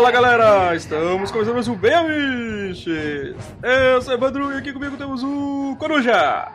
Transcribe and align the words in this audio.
Fala 0.00 0.12
galera, 0.12 0.74
estamos 0.74 1.30
começando 1.30 1.56
mais 1.56 1.68
um 1.68 1.74
Bem 1.74 1.92
Amiches. 1.92 3.36
Eu 3.62 4.00
sou 4.00 4.14
o 4.14 4.16
Evandro 4.16 4.50
e 4.50 4.56
aqui 4.56 4.72
comigo 4.72 4.96
temos 4.96 5.22
o 5.22 5.76
Coruja. 5.78 6.50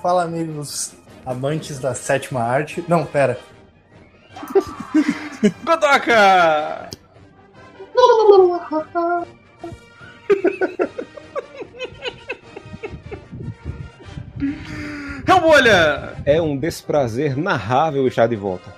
Fala 0.00 0.22
amigos 0.22 0.94
amantes 1.26 1.80
da 1.80 1.92
sétima 1.92 2.40
arte. 2.44 2.84
Não, 2.86 3.04
pera. 3.04 3.36
Godoka! 5.64 6.88
Hellbolha! 15.28 16.14
É 16.24 16.40
um 16.40 16.56
desprazer 16.56 17.36
narrável 17.36 18.06
estar 18.06 18.28
de 18.28 18.36
volta. 18.36 18.72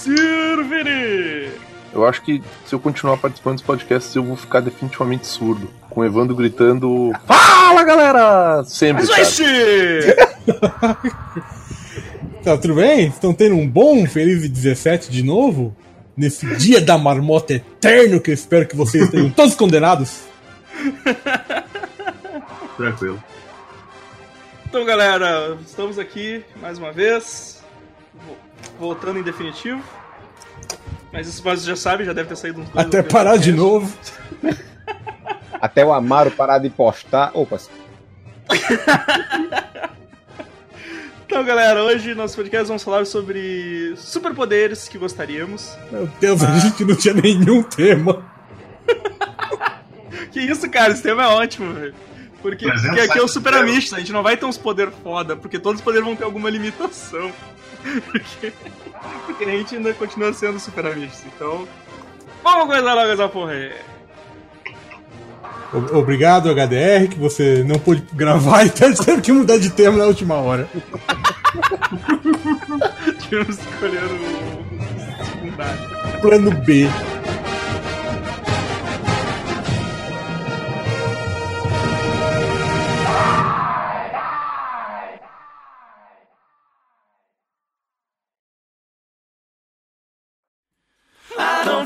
Sirvini! 0.00 1.50
Eu 1.92 2.06
acho 2.06 2.22
que 2.22 2.42
se 2.64 2.74
eu 2.74 2.80
continuar 2.80 3.16
participando 3.16 3.54
dos 3.56 3.64
podcasts, 3.64 4.14
eu 4.14 4.22
vou 4.22 4.36
ficar 4.36 4.60
definitivamente 4.60 5.26
surdo. 5.26 5.68
Com 5.90 6.00
o 6.00 6.04
Evandro 6.04 6.34
gritando: 6.34 7.12
Fala 7.26 7.84
galera! 7.84 8.64
Sempre. 8.64 9.04
Tá, 12.42 12.56
tudo 12.56 12.76
bem? 12.76 13.08
Estão 13.08 13.34
tendo 13.34 13.54
um 13.54 13.68
bom 13.68 14.06
feliz 14.06 14.48
17 14.48 15.10
de 15.10 15.22
novo? 15.22 15.76
Nesse 16.16 16.46
dia 16.56 16.80
da 16.80 16.96
marmota 16.96 17.52
eterno 17.52 18.18
que 18.18 18.30
eu 18.30 18.34
espero 18.34 18.66
que 18.66 18.74
vocês 18.74 19.10
tenham 19.10 19.28
todos 19.30 19.54
condenados. 19.54 20.22
Tranquilo. 22.78 23.22
Então 24.66 24.86
galera, 24.86 25.58
estamos 25.66 25.98
aqui 25.98 26.42
mais 26.62 26.78
uma 26.78 26.92
vez. 26.92 27.59
Vo- 28.78 28.86
Voltando 28.86 29.18
em 29.18 29.22
definitivo. 29.22 29.82
Mas 31.12 31.26
isso 31.26 31.42
você 31.42 31.66
já 31.66 31.76
sabe, 31.76 32.04
já 32.04 32.12
deve 32.12 32.28
ter 32.28 32.36
saído 32.36 32.60
uns 32.60 32.68
dois 32.68 32.86
Até 32.86 33.02
parar 33.02 33.36
de 33.36 33.52
novo. 33.52 33.92
Até 35.60 35.84
o 35.84 35.92
Amaro 35.92 36.30
parar 36.30 36.58
de 36.58 36.70
postar. 36.70 37.30
Opa, 37.34 37.58
Então, 41.26 41.44
galera, 41.44 41.82
hoje 41.84 42.10
no 42.10 42.16
nosso 42.22 42.34
podcast 42.34 42.66
vamos 42.66 42.82
falar 42.82 43.06
sobre 43.06 43.94
superpoderes 43.96 44.88
que 44.88 44.98
gostaríamos. 44.98 45.76
Meu 45.90 46.08
Deus, 46.20 46.42
a 46.42 46.58
gente 46.58 46.84
não 46.84 46.96
tinha 46.96 47.14
nenhum 47.14 47.62
tema. 47.62 48.24
Que 50.32 50.40
isso, 50.40 50.68
cara, 50.70 50.92
esse 50.92 51.02
tema 51.02 51.24
é 51.24 51.26
ótimo, 51.26 51.72
velho. 51.72 51.92
Porque, 52.40 52.64
é 52.64 52.68
um 52.68 52.80
porque 52.80 53.00
aqui 53.00 53.18
é 53.18 53.22
o 53.22 53.26
super 53.26 53.52
amista, 53.54 53.96
a 53.96 53.98
gente 53.98 54.12
não 54.12 54.22
vai 54.22 54.36
ter 54.36 54.44
uns 54.46 54.56
poderes 54.56 54.94
foda, 55.02 55.34
porque 55.34 55.58
todos 55.58 55.80
os 55.80 55.84
poderes 55.84 56.06
vão 56.06 56.14
ter 56.14 56.22
alguma 56.22 56.48
limitação. 56.48 57.32
Porque, 58.10 58.52
porque 59.26 59.44
a 59.44 59.50
gente 59.50 59.76
ainda 59.76 59.94
continua 59.94 60.32
sendo 60.32 60.60
super 60.60 60.86
amista. 60.86 61.26
Então, 61.34 61.66
vamos 62.42 62.66
começar 62.66 62.94
logo 62.94 63.10
essa 63.10 63.28
porra 63.28 63.52
aí. 63.52 63.72
Obrigado, 65.92 66.50
HDR, 66.50 67.08
que 67.08 67.18
você 67.18 67.62
não 67.64 67.78
pôde 67.78 68.02
gravar 68.12 68.64
e 68.64 68.70
teve 68.70 69.20
que 69.22 69.32
mudar 69.32 69.58
de 69.58 69.70
tema 69.70 69.96
na 69.96 70.04
última 70.06 70.34
hora. 70.34 70.68
Tivemos 73.20 73.56
que 73.56 73.70
escolher 73.70 74.02
o 74.04 75.24
secundário. 75.24 76.20
Plano 76.20 76.50
B. 76.64 76.88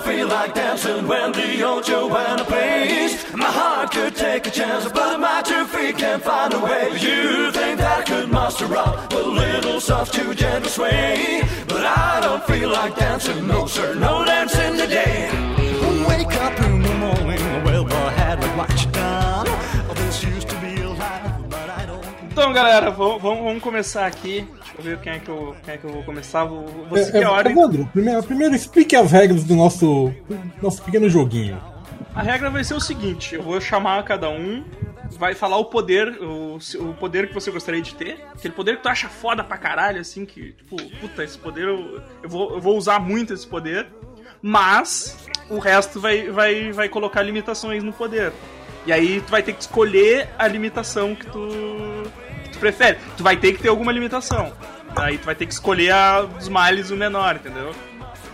feel 0.04 0.28
like 0.28 0.54
dancing 0.54 1.08
when 1.08 1.32
the 1.32 1.62
old 1.62 1.84
Joanna 1.84 2.44
plays. 2.44 3.12
My 3.34 3.50
heart 3.50 3.90
could 3.90 4.14
take 4.14 4.46
a 4.46 4.50
chance, 4.50 4.84
but 4.92 5.18
my 5.18 5.40
two 5.42 5.64
feet 5.64 5.96
can't 5.96 6.22
find 6.22 6.52
a 6.52 6.60
way. 6.60 6.88
You 6.92 7.50
think 7.52 7.78
that 7.78 8.06
could 8.06 8.28
muster 8.30 8.76
up 8.76 9.12
a 9.12 9.16
little 9.16 9.80
soft 9.80 10.12
to 10.14 10.34
gentle 10.34 10.70
sway? 10.70 11.42
But 11.68 11.84
I 11.86 12.20
don't 12.20 12.44
feel 12.44 12.70
like 12.70 12.96
dancing, 12.96 13.46
no 13.46 13.66
sir, 13.66 13.94
no 13.94 14.24
dancing 14.24 14.76
today. 14.76 15.53
Galera, 22.54 22.90
vamos, 22.90 23.20
vamos, 23.20 23.62
começar 23.62 24.06
aqui. 24.06 24.46
Deixa 24.56 24.74
eu 24.78 24.82
ver 24.82 24.98
quem 25.00 25.12
é 25.12 25.18
que 25.18 25.28
eu, 25.28 25.56
quem 25.64 25.74
é 25.74 25.76
que 25.76 25.84
eu 25.84 25.90
vou 25.90 26.04
começar. 26.04 26.44
Vou, 26.44 26.64
vou 26.88 26.96
seguir 26.98 27.18
É, 27.18 27.24
a 27.24 27.30
ordem. 27.32 27.52
Evandro, 27.52 27.86
primeiro, 27.92 28.22
primeiro 28.22 28.54
explique 28.54 28.94
as 28.94 29.10
regras 29.10 29.42
do 29.42 29.56
nosso, 29.56 30.14
nosso 30.62 30.80
pequeno 30.82 31.10
joguinho. 31.10 31.60
A 32.14 32.22
regra 32.22 32.48
vai 32.48 32.62
ser 32.62 32.74
o 32.74 32.80
seguinte: 32.80 33.34
eu 33.34 33.42
vou 33.42 33.60
chamar 33.60 34.04
cada 34.04 34.30
um, 34.30 34.64
vai 35.18 35.34
falar 35.34 35.58
o 35.58 35.64
poder, 35.64 36.16
o, 36.22 36.58
o 36.78 36.94
poder 36.94 37.28
que 37.28 37.34
você 37.34 37.50
gostaria 37.50 37.82
de 37.82 37.92
ter, 37.94 38.24
aquele 38.32 38.54
poder 38.54 38.76
que 38.76 38.84
tu 38.84 38.88
acha 38.88 39.08
foda 39.08 39.42
pra 39.42 39.58
caralho, 39.58 40.00
assim, 40.00 40.24
que, 40.24 40.52
tipo, 40.52 40.76
puta, 41.00 41.24
esse 41.24 41.36
poder 41.36 41.66
eu, 41.66 42.00
eu, 42.22 42.28
vou, 42.28 42.54
eu 42.54 42.60
vou 42.60 42.78
usar 42.78 43.00
muito 43.00 43.34
esse 43.34 43.46
poder, 43.46 43.88
mas 44.40 45.26
o 45.50 45.58
resto 45.58 46.00
vai, 46.00 46.30
vai, 46.30 46.70
vai 46.70 46.88
colocar 46.88 47.20
limitações 47.20 47.82
no 47.82 47.92
poder. 47.92 48.32
E 48.86 48.92
aí 48.92 49.20
tu 49.22 49.30
vai 49.30 49.42
ter 49.42 49.54
que 49.54 49.62
escolher 49.62 50.28
a 50.38 50.46
limitação 50.46 51.14
que 51.14 51.24
que 51.24 51.32
tu 51.32 51.48
prefere. 52.64 52.98
Tu 53.16 53.22
vai 53.22 53.36
ter 53.36 53.52
que 53.52 53.62
ter 53.62 53.68
alguma 53.68 53.92
limitação. 53.92 54.52
Aí 54.96 55.18
tu 55.18 55.26
vai 55.26 55.34
ter 55.34 55.46
que 55.46 55.52
escolher 55.52 55.92
a 55.92 56.22
dos 56.22 56.48
males 56.48 56.90
o 56.90 56.96
menor, 56.96 57.36
entendeu? 57.36 57.72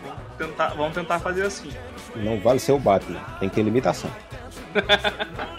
Vamos 0.05 0.21
tentar, 0.39 0.69
vamos 0.69 0.95
tentar 0.95 1.19
fazer 1.19 1.43
assim. 1.43 1.71
não 2.17 2.39
vale 2.39 2.61
ser 2.61 2.73
o 2.73 2.79
Batman. 2.79 3.21
Tem 3.41 3.49
que 3.49 3.57
ter 3.57 3.63
limitação. 3.63 4.11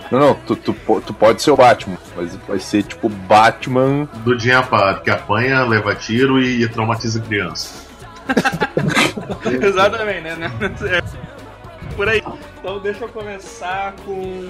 Não, 0.09 0.19
não, 0.19 0.33
tu, 0.33 0.57
tu, 0.57 0.73
tu 1.05 1.13
pode 1.13 1.41
ser 1.41 1.51
o 1.51 1.55
Batman, 1.55 1.97
mas 2.17 2.35
vai 2.47 2.59
ser 2.59 2.83
tipo 2.83 3.07
Batman. 3.07 4.05
Do 4.25 4.37
dia 4.37 4.61
para 4.61 4.99
que 4.99 5.09
apanha, 5.09 5.63
leva 5.63 5.95
tiro 5.95 6.41
e 6.41 6.67
traumatiza 6.67 7.21
criança. 7.21 7.87
Exatamente, 9.61 10.35
né? 10.35 10.51
É 10.89 11.95
Por 11.95 12.09
aí. 12.09 12.21
Então 12.59 12.79
deixa 12.79 13.05
eu 13.05 13.09
começar 13.09 13.93
com. 14.05 14.47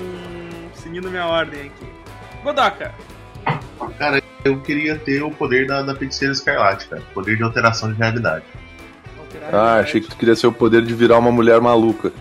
seguindo 0.74 1.12
minha 1.12 1.28
ordem 1.28 1.62
aqui. 1.62 1.88
Godoka, 2.44 2.92
Cara, 3.97 4.22
eu 4.44 4.59
queria 4.62 4.97
ter 4.97 5.22
o 5.22 5.31
poder 5.31 5.68
da, 5.68 5.81
da 5.81 5.96
feiticeira 5.96 6.34
escarlate, 6.34 6.88
cara. 6.88 7.02
Poder 7.13 7.38
de 7.38 7.44
alteração 7.44 7.91
de 7.91 7.97
realidade. 7.97 8.46
Ah, 9.52 9.79
achei 9.79 10.02
que 10.02 10.09
tu 10.09 10.16
queria 10.16 10.35
ser 10.35 10.47
o 10.47 10.52
poder 10.52 10.81
de 10.84 10.94
virar 10.94 11.18
uma 11.18 11.31
mulher 11.31 11.59
maluca. 11.62 12.12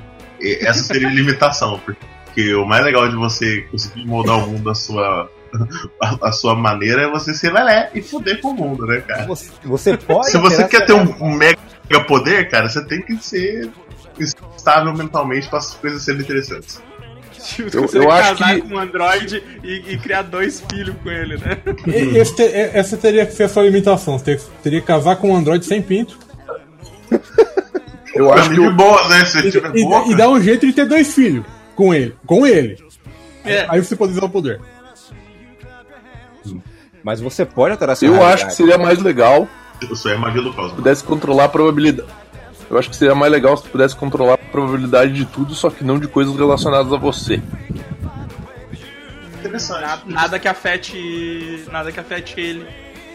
E 0.41 0.59
essa 0.61 0.85
seria 0.85 1.09
a 1.09 1.13
limitação, 1.13 1.81
porque 1.81 2.55
o 2.55 2.65
mais 2.65 2.85
legal 2.85 3.09
de 3.09 3.17
você 3.17 3.63
conseguir 3.71 4.07
moldar 4.07 4.39
o 4.39 4.51
mundo 4.51 4.71
à 4.71 4.75
sua, 4.75 5.31
a, 6.01 6.29
a 6.29 6.33
sua 6.33 6.55
maneira 6.55 7.03
é 7.03 7.11
você 7.11 7.35
ser 7.35 7.53
lelé 7.53 7.91
e 7.95 8.01
foder 8.01 8.41
com 8.41 8.49
o 8.49 8.55
mundo, 8.55 8.87
né, 8.87 9.01
cara? 9.01 9.27
Você, 9.27 9.51
você 9.63 9.97
pode. 9.97 10.31
Se 10.31 10.39
você 10.39 10.63
alterar 10.63 10.69
quer 10.69 10.87
ter 10.87 10.93
um, 10.95 11.25
um 11.25 11.35
mega 11.35 11.59
poder, 12.07 12.49
cara, 12.49 12.69
você 12.69 12.85
tem 12.85 13.03
que 13.03 13.17
ser 13.17 13.71
estável 14.57 14.95
mentalmente 14.95 15.49
para 15.49 15.59
as 15.59 15.75
coisas 15.75 16.03
serem 16.03 16.21
interessantes. 16.21 16.83
Tipo, 17.45 17.77
Eu- 17.77 18.03
eu 18.03 18.11
acho 18.11 18.31
casar 18.39 18.55
que- 18.55 18.61
com 18.63 18.75
um 18.75 18.79
androide 18.79 19.43
e, 19.63 19.83
e 19.95 19.99
criar 19.99 20.23
dois 20.23 20.61
filhos 20.71 20.95
com 21.03 21.11
ele, 21.11 21.37
né? 21.39 21.59
E- 21.87 22.25
te- 22.35 22.43
e- 22.43 22.71
essa 22.75 22.97
teria 22.97 23.25
que 23.27 23.33
ser 23.33 23.45
a 23.45 23.49
sua 23.49 23.63
limitação. 23.65 24.19
Você 24.19 24.25
ter- 24.37 24.41
teria 24.63 24.81
que 24.81 24.87
casar 24.87 25.17
com 25.17 25.31
um 25.31 25.37
androide 25.37 25.65
sem 25.65 25.81
pinto. 25.83 26.19
Eu 28.15 28.33
acho 28.33 28.51
que 28.51 28.71
boa, 28.71 29.09
né? 29.09 29.25
Se 29.25 29.39
E, 29.39 29.51
tiver 29.51 29.77
e- 29.77 29.85
boca, 29.85 30.11
e 30.11 30.15
dar 30.17 30.29
um 30.29 30.41
jeito 30.41 30.67
de 30.67 30.73
ter 30.73 30.85
dois 30.87 31.15
filhos 31.15 31.45
com 31.77 31.95
ele. 31.95 32.15
Com 32.27 32.47
ele. 32.47 32.77
É. 33.45 33.67
Aí 33.69 33.83
você 33.83 33.97
pode 33.97 34.13
usar 34.13 34.25
o 34.25 34.29
poder. 34.29 34.61
Mas 37.03 37.21
você 37.21 37.47
pode 37.47 37.73
alterar 37.73 37.95
essa 37.95 38.05
eu 38.05 38.13
realidade. 38.13 38.35
acho 38.43 38.47
que 38.49 38.55
seria 38.55 38.77
mais 38.77 38.99
legal 39.01 39.49
sou 39.95 40.13
a 40.13 40.19
magia 40.19 40.43
do 40.43 40.51
se 40.51 40.57
cosmos. 40.57 40.73
pudesse 40.75 41.03
controlar 41.03 41.45
a 41.45 41.49
probabilidade. 41.49 42.09
Eu 42.69 42.79
acho 42.79 42.91
que 42.91 42.97
seria 42.97 43.15
mais 43.15 43.33
legal 43.33 43.57
se 43.57 43.63
tu 43.63 43.71
pudesse 43.71 43.97
controlar 43.97 44.35
a 44.35 44.39
probabilidade 44.51 45.13
de 45.13 45.25
tudo, 45.25 45.55
só 45.55 45.71
que 45.71 45.83
não 45.85 45.99
de 45.99 46.09
coisas 46.09 46.35
relacionadas 46.37 46.93
a 46.93 46.97
você. 46.97 47.41
Nada, 49.81 50.03
nada 50.07 50.39
que 50.39 50.49
afete. 50.49 51.65
Nada 51.71 51.91
que 51.91 51.99
afete 51.99 52.39
ele. 52.41 52.67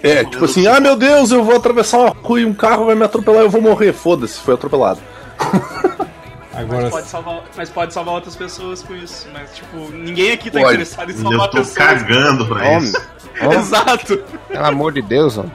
É, 0.03 0.23
tipo 0.23 0.45
assim, 0.45 0.67
ah 0.67 0.79
meu 0.79 0.95
Deus, 0.95 1.31
eu 1.31 1.43
vou 1.43 1.55
atravessar 1.55 1.97
uma 1.99 2.09
rua 2.09 2.41
e 2.41 2.45
um 2.45 2.53
carro 2.53 2.85
vai 2.85 2.95
me 2.95 3.03
atropelar 3.03 3.41
eu 3.43 3.49
vou 3.49 3.61
morrer. 3.61 3.93
Foda-se, 3.93 4.39
foi 4.39 4.53
atropelado. 4.53 4.99
Agora, 6.53 6.83
Mas 6.83 6.89
pode, 6.91 7.07
salvar, 7.07 7.43
mas 7.57 7.69
pode 7.69 7.93
salvar 7.93 8.13
outras 8.15 8.35
pessoas 8.35 8.81
com 8.81 8.95
isso. 8.95 9.27
Mas, 9.33 9.53
tipo, 9.55 9.77
ninguém 9.91 10.31
aqui 10.31 10.49
tá 10.49 10.59
Pode. 10.59 10.69
interessado 10.75 11.11
em 11.11 11.15
Eu 11.15 11.21
salvar 11.21 11.49
tô 11.49 11.57
pessoas. 11.57 11.77
cagando 11.77 12.45
pra 12.47 12.65
Homem, 12.69 12.79
isso. 12.83 13.01
homem, 13.41 13.59
Exato. 13.59 14.17
pelo 14.47 14.65
amor 14.65 14.93
de 14.93 15.01
Deus, 15.01 15.37
homem. 15.37 15.51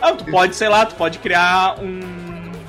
Ah, 0.00 0.12
tu 0.12 0.24
pode, 0.26 0.54
sei 0.54 0.68
lá, 0.68 0.86
tu 0.86 0.94
pode 0.94 1.18
criar 1.18 1.80
um 1.80 2.23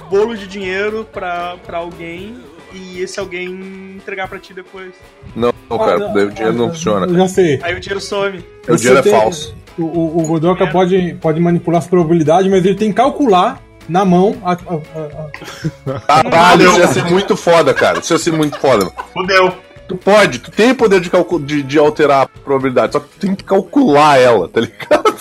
bolo 0.10 0.36
de 0.36 0.48
dinheiro 0.48 1.06
pra, 1.12 1.56
pra 1.66 1.78
alguém 1.80 2.36
e 2.74 3.02
esse 3.02 3.20
alguém 3.20 3.94
entregar 3.96 4.28
pra 4.28 4.38
ti 4.40 4.54
depois. 4.54 4.92
Não, 5.36 5.54
não, 5.70 5.78
cara, 5.78 6.08
daí 6.10 6.26
o 6.26 6.32
dinheiro 6.32 6.58
não 6.58 6.70
funciona. 6.70 7.06
Eu 7.08 7.16
já 7.16 7.28
sei. 7.28 7.60
Aí 7.64 7.74
o 7.76 7.80
dinheiro 7.80 8.02
some. 8.02 8.44
O 8.68 8.76
dinheiro 8.76 9.00
é 9.00 9.02
tem- 9.02 9.12
falso. 9.14 9.56
O, 9.78 9.84
o, 9.84 10.20
o 10.24 10.28
Godoka 10.28 10.64
É. 10.64 10.72
pode, 10.72 11.18
pode 11.22 11.40
manipular 11.40 11.80
as 11.80 11.88
probabilidades, 11.88 12.50
mas 12.50 12.64
ele 12.66 12.76
tem 12.76 12.90
que 12.90 12.96
calcular 12.96 13.62
na 13.90 14.04
mão 14.06 14.36
a- 14.44 14.54
a- 14.54 15.94
a- 15.94 16.22
Caralho, 16.24 16.68
isso 16.70 16.80
ia 16.80 16.88
ser 16.88 17.04
muito 17.06 17.36
foda, 17.36 17.74
cara. 17.74 18.00
Isso 18.00 18.14
ia 18.14 18.18
ser 18.20 18.32
muito 18.32 18.58
foda. 18.58 18.90
Fudeu. 19.14 19.54
Tu 19.88 19.96
pode, 19.98 20.40
tu 20.40 20.50
tem 20.50 20.72
o 20.72 20.76
poder 20.76 21.00
de, 21.00 21.10
calcu- 21.10 21.40
de, 21.40 21.62
de 21.62 21.78
alterar 21.78 22.24
a 22.24 22.28
probabilidade, 22.28 22.94
só 22.94 23.00
que 23.00 23.08
tu 23.10 23.20
tem 23.20 23.36
que 23.36 23.44
calcular 23.44 24.18
ela, 24.20 24.48
tá 24.48 24.62
ligado? 24.62 25.16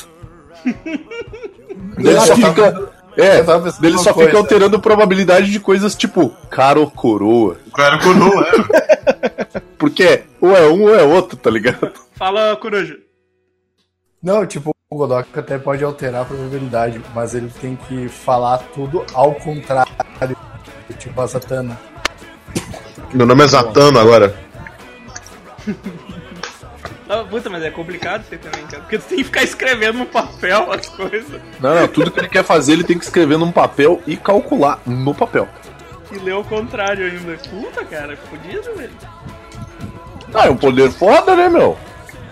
Daí 1.98 2.20
só 2.20 2.34
fica. 2.36 2.93
É, 3.16 3.38
ele 3.82 3.98
só 3.98 4.12
coisa. 4.12 4.30
fica 4.30 4.38
alterando 4.38 4.76
a 4.76 4.80
probabilidade 4.80 5.50
de 5.50 5.60
coisas 5.60 5.94
tipo 5.94 6.30
cara 6.50 6.80
ou 6.80 6.90
coroa. 6.90 7.56
Cara 7.74 7.98
coroa, 7.98 8.46
é. 8.48 9.60
Porque 9.78 10.24
ou 10.40 10.56
é 10.56 10.68
um 10.68 10.82
ou 10.82 10.94
é 10.94 11.02
outro, 11.02 11.36
tá 11.36 11.50
ligado? 11.50 11.92
Fala, 12.14 12.56
Coruja. 12.56 12.96
Não, 14.22 14.46
tipo, 14.46 14.74
o 14.90 14.96
Godok 14.96 15.38
até 15.38 15.58
pode 15.58 15.84
alterar 15.84 16.22
a 16.22 16.24
probabilidade, 16.24 17.00
mas 17.14 17.34
ele 17.34 17.50
tem 17.60 17.76
que 17.76 18.08
falar 18.08 18.58
tudo 18.74 19.04
ao 19.12 19.34
contrário. 19.34 19.92
Tipo 20.98 21.20
a 21.20 21.28
Satana. 21.28 21.78
Meu 23.12 23.26
nome 23.26 23.44
é 23.44 23.48
Zatano 23.48 23.98
agora. 23.98 24.34
Ah, 27.20 27.24
puta, 27.28 27.48
mas 27.50 27.62
é 27.62 27.70
complicado 27.70 28.24
aí 28.30 28.38
também, 28.38 28.66
cara. 28.66 28.82
Porque 28.82 28.98
tu 28.98 29.04
tem 29.04 29.18
que 29.18 29.24
ficar 29.24 29.42
escrevendo 29.42 29.98
no 29.98 30.06
papel 30.06 30.72
as 30.72 30.88
coisas 30.88 31.40
Não, 31.60 31.74
não, 31.74 31.88
tudo 31.88 32.10
que 32.10 32.20
ele 32.20 32.28
quer 32.28 32.42
fazer 32.44 32.72
ele 32.72 32.84
tem 32.84 32.98
que 32.98 33.04
escrever 33.04 33.38
num 33.38 33.52
papel 33.52 34.02
e 34.06 34.16
calcular 34.16 34.80
no 34.86 35.14
papel. 35.14 35.48
e 36.12 36.18
ler 36.18 36.32
ao 36.32 36.44
contrário 36.44 37.06
ainda. 37.06 37.36
Puta, 37.48 37.84
cara, 37.84 38.16
fodido, 38.28 38.74
velho. 38.76 38.90
Ah, 40.34 40.46
é 40.46 40.50
um 40.50 40.56
poder 40.56 40.90
foda, 40.90 41.36
né, 41.36 41.48
meu? 41.48 41.76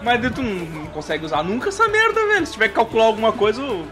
Mas 0.02 0.20
tu 0.34 0.42
não, 0.42 0.52
não 0.54 0.86
consegue 0.86 1.24
usar 1.24 1.42
nunca 1.44 1.68
essa 1.68 1.86
merda, 1.88 2.26
velho. 2.26 2.46
Se 2.46 2.52
tiver 2.54 2.68
que 2.68 2.74
calcular 2.74 3.04
alguma 3.04 3.32
coisa, 3.32 3.62
eu- 3.62 3.86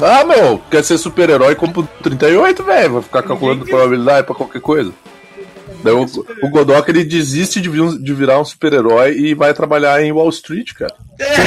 Ah, 0.00 0.22
meu, 0.24 0.60
quer 0.70 0.84
ser 0.84 0.96
super-herói, 0.98 1.56
compra 1.56 1.80
o 1.80 1.86
38, 2.02 2.62
velho. 2.62 2.92
Vai 2.94 3.02
ficar 3.02 3.22
calculando 3.24 3.64
probabilidade 3.64 4.26
pra 4.26 4.34
qualquer 4.36 4.60
coisa. 4.60 4.92
O, 5.84 6.46
o 6.46 6.50
Godok 6.50 6.90
ele 6.90 7.04
desiste 7.04 7.60
de, 7.60 7.68
vir 7.68 7.98
de 7.98 8.14
virar 8.14 8.40
um 8.40 8.44
super-herói 8.44 9.16
e 9.16 9.34
vai 9.34 9.54
trabalhar 9.54 10.02
em 10.02 10.12
Wall 10.12 10.28
Street, 10.30 10.72
cara. 10.74 10.94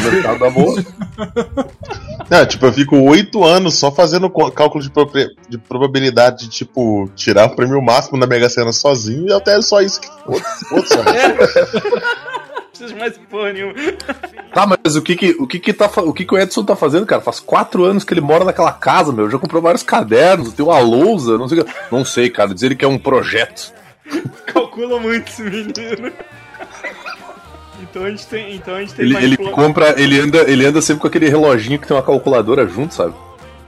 No 0.04 0.12
mercado 0.12 0.40
da 0.40 0.50
bolsa. 0.50 0.86
É, 2.32 2.46
tipo, 2.46 2.66
eu 2.66 2.72
fico 2.72 2.96
oito 2.96 3.44
anos 3.44 3.78
só 3.78 3.92
fazendo 3.92 4.30
cálculo 4.30 4.82
de, 4.82 4.90
de 5.50 5.58
probabilidade 5.58 6.46
de, 6.46 6.50
tipo, 6.50 7.12
tirar 7.14 7.48
o 7.48 7.56
prêmio 7.58 7.82
máximo 7.82 8.18
na 8.18 8.26
Mega 8.26 8.50
Sena 8.50 8.72
sozinho 8.72 9.28
e 9.28 9.34
até 9.34 9.62
só 9.62 9.82
isso 9.82 10.00
que 10.00 10.08
foda-se, 10.08 10.66
foda-se, 10.70 10.96
mano. 10.96 11.10
não 12.56 12.70
preciso 12.70 12.94
de 12.94 12.96
mais 12.96 13.18
porra 13.30 13.52
nenhuma. 13.52 13.74
Tá, 14.54 14.66
mas 14.66 14.96
o 14.96 15.02
que 15.02 15.16
que, 15.16 15.32
o 15.40 15.46
que 15.46 15.60
que, 15.60 15.74
tá, 15.74 15.90
o 15.98 16.14
que 16.14 16.26
que 16.26 16.34
o 16.34 16.38
Edson 16.38 16.64
tá 16.64 16.76
fazendo, 16.76 17.06
cara? 17.06 17.22
Faz 17.22 17.40
quatro 17.40 17.84
anos 17.84 18.04
que 18.04 18.14
ele 18.14 18.22
mora 18.22 18.46
naquela 18.46 18.72
casa, 18.72 19.12
meu. 19.12 19.30
Já 19.30 19.38
comprou 19.38 19.62
vários 19.62 19.84
cadernos, 19.84 20.54
tem 20.54 20.66
uma 20.66 20.80
lousa, 20.80 21.38
não 21.38 21.48
sei 21.48 21.60
o 21.60 21.66
que. 21.66 21.74
Não 21.92 22.06
sei, 22.06 22.30
cara. 22.30 22.54
Diz 22.54 22.64
ele 22.64 22.76
que 22.76 22.86
é 22.86 22.88
um 22.88 22.98
projeto. 22.98 23.74
Calcula 24.48 25.00
muito 25.00 25.30
esse 25.30 25.44
menino. 25.44 26.12
Então 27.82 28.04
a 28.06 28.10
gente 28.10 28.28
tem. 28.28 28.56
Então 28.56 28.76
a 28.76 28.80
gente 28.82 28.94
tem 28.94 29.06
Ele, 29.06 29.18
ele 29.18 29.38
compra, 29.38 30.00
ele 30.00 30.20
anda, 30.20 30.40
ele 30.50 30.66
anda 30.66 30.82
sempre 30.82 31.02
com 31.02 31.08
aquele 31.08 31.30
reloginho 31.30 31.80
que 31.80 31.88
tem 31.88 31.96
uma 31.98 32.04
calculadora 32.04 32.68
junto, 32.68 32.94
sabe? 32.94 33.14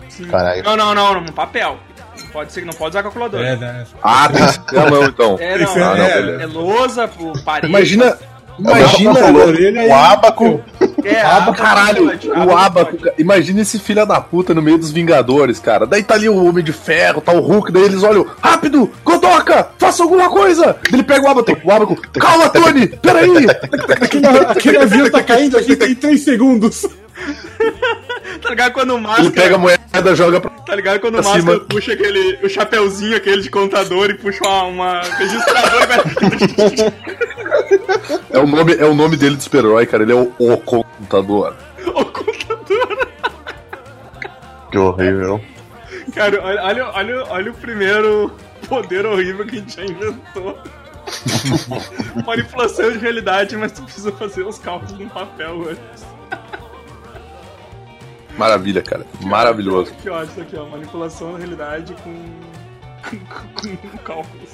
Sim. 0.10 0.25
Caralho. 0.25 0.63
Não, 0.63 0.75
não, 0.78 0.94
não, 0.94 1.22
no 1.22 1.31
papel. 1.34 1.78
Não 2.19 2.28
pode 2.28 2.54
ser, 2.54 2.63
não 2.66 2.74
pode 2.74 2.92
usar 2.92 3.01
calculadora. 3.04 3.48
é, 3.48 3.56
né? 3.56 3.86
Ah, 4.04 4.30
tem 4.30 4.45
que 4.45 4.69
ser 4.69 4.80
a 4.80 4.90
mão, 4.90 5.04
então. 5.06 5.38
É, 5.40 5.57
não, 5.57 5.72
Ah, 5.72 5.95
não, 5.98 6.06
é- 6.06 6.44
é 6.44 6.45
lousa, 6.45 7.10
parede. 7.44 7.68
Imagina, 7.68 8.18
Imagina 8.59 9.11
imagina 9.19 9.41
a 9.41 9.45
orelha 9.45 9.83
O 9.88 9.94
abaco. 9.94 10.61
é, 11.03 11.21
Aba, 11.21 11.38
aba 11.38 11.53
caralho, 11.53 12.05
o 12.07 12.41
aba 12.51 12.65
Abaco. 12.65 12.97
Imagina 13.17 13.61
esse 13.61 13.79
filho 13.79 14.05
da 14.05 14.21
puta 14.21 14.53
no 14.53 14.61
meio 14.61 14.77
dos 14.77 14.91
Vingadores, 14.91 15.59
cara. 15.59 15.85
Daí 15.85 16.03
tá 16.03 16.13
ali 16.13 16.29
o 16.29 16.45
Homem 16.45 16.63
de 16.63 16.71
Ferro, 16.71 17.21
tá 17.21 17.31
o 17.33 17.39
Hulk, 17.39 17.71
daí 17.71 17.83
eles 17.83 18.03
olham, 18.03 18.25
rápido, 18.41 18.89
Godoka, 19.03 19.69
faça 19.77 20.03
alguma 20.03 20.29
coisa. 20.29 20.77
Ele 20.91 21.03
pega 21.03 21.25
o 21.25 21.29
Abaco, 21.29 21.57
o 21.63 21.71
Abaco, 21.71 21.95
calma, 22.13 22.50
Tony, 22.50 22.88
peraí. 22.88 23.31
Aquele, 24.01 24.27
aquele 24.27 24.77
avião 24.77 25.09
tá 25.09 25.23
caindo 25.23 25.57
aqui 25.57 25.75
tem 25.75 25.95
3 25.95 26.23
segundos. 26.23 26.85
Tá 28.41 28.49
ligado 28.49 28.73
quando 28.73 28.91
o 28.91 28.97
Ele 28.97 29.03
Máscara. 29.03 29.31
pega 29.31 29.55
a 29.55 29.57
moeda, 29.57 30.15
joga 30.15 30.41
pra... 30.41 30.49
Tá 30.49 30.75
ligado 30.75 30.99
quando 30.99 31.15
o 31.15 31.17
Máscara 31.17 31.39
cima. 31.41 31.59
puxa 31.61 31.93
aquele. 31.93 32.39
o 32.45 32.49
chapeuzinho 32.49 33.15
aquele 33.15 33.41
de 33.41 33.49
contador 33.49 34.09
e 34.09 34.15
puxa 34.15 34.43
uma, 34.43 34.63
uma 34.63 35.01
registradora 35.01 35.83
e 35.83 35.87
vai. 35.87 36.93
É 38.31 38.39
o 38.39 38.47
nome, 38.47 38.73
é 38.75 38.85
o 38.85 38.93
nome 38.93 39.15
dele 39.15 39.35
de 39.37 39.43
super-herói, 39.43 39.85
cara, 39.85 40.03
ele 40.03 40.11
é 40.11 40.15
o, 40.15 40.33
o 40.39 40.57
Contador. 40.57 41.53
o 41.85 42.05
contador. 42.05 43.07
Que 44.71 44.77
horrível. 44.77 45.39
Cara, 46.15 46.41
olha, 46.43 46.63
olha, 46.63 46.85
olha, 46.89 47.23
olha 47.29 47.51
o 47.51 47.55
primeiro 47.55 48.31
poder 48.67 49.05
horrível 49.05 49.45
que 49.45 49.57
a 49.57 49.59
gente 49.59 49.75
já 49.75 49.83
inventou. 49.85 50.57
Manipulação 52.25 52.91
de 52.91 52.97
realidade, 52.97 53.55
mas 53.55 53.71
tu 53.71 53.83
precisa 53.83 54.11
fazer 54.13 54.43
os 54.43 54.57
cálculos 54.57 54.97
no 54.99 55.09
papel 55.09 55.69
antes. 55.69 56.05
Maravilha, 58.38 58.81
cara, 58.81 59.06
maravilhoso. 59.21 59.94
Que 59.95 60.09
ótimo 60.09 60.31
isso 60.31 60.41
aqui, 60.41 60.56
ó. 60.56 60.65
Manipulação 60.65 61.33
da 61.33 61.38
realidade 61.38 61.95
com. 61.95 62.13
com, 63.53 63.77
com 63.77 63.97
cálculos. 64.00 64.50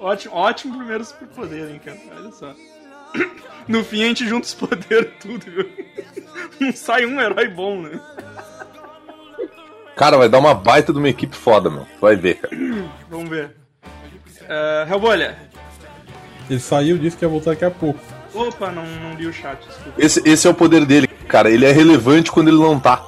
ótimo, 0.00 0.34
ótimo 0.34 0.76
primeiro 0.78 1.04
superpoder, 1.04 1.70
hein, 1.70 1.80
cara. 1.82 1.98
Olha 2.16 2.32
só. 2.32 2.54
No 3.66 3.82
fim 3.82 4.02
a 4.02 4.06
gente 4.08 4.28
junta 4.28 4.46
os 4.46 4.54
poderes 4.54 5.10
tudo, 5.20 5.44
viu? 5.50 5.68
Não 6.60 6.72
sai 6.72 7.06
um 7.06 7.20
herói 7.20 7.48
bom, 7.48 7.80
né? 7.80 8.00
Cara, 9.96 10.18
vai 10.18 10.28
dar 10.28 10.38
uma 10.38 10.54
baita 10.54 10.92
de 10.92 10.98
uma 10.98 11.08
equipe 11.08 11.34
foda, 11.34 11.70
meu. 11.70 11.86
Vai 12.00 12.16
ver, 12.16 12.34
cara. 12.34 12.54
Vamos 13.08 13.30
ver. 13.30 13.56
Uh, 14.42 14.92
Hellbolha. 14.92 15.38
Ele 16.50 16.60
saiu, 16.60 16.98
disse 16.98 17.16
que 17.16 17.24
ia 17.24 17.28
voltar 17.28 17.52
daqui 17.52 17.64
a 17.64 17.70
pouco. 17.70 18.00
Opa, 18.34 18.70
não, 18.72 18.84
não 18.84 19.14
li 19.14 19.26
o 19.26 19.32
chat, 19.32 19.58
desculpa. 19.66 19.92
Esse, 19.96 20.20
esse 20.28 20.46
é 20.46 20.50
o 20.50 20.54
poder 20.54 20.84
dele, 20.84 21.06
cara. 21.06 21.50
Ele 21.50 21.64
é 21.64 21.70
relevante 21.72 22.32
quando 22.32 22.48
ele 22.48 22.58
não 22.58 22.78
tá. 22.80 23.02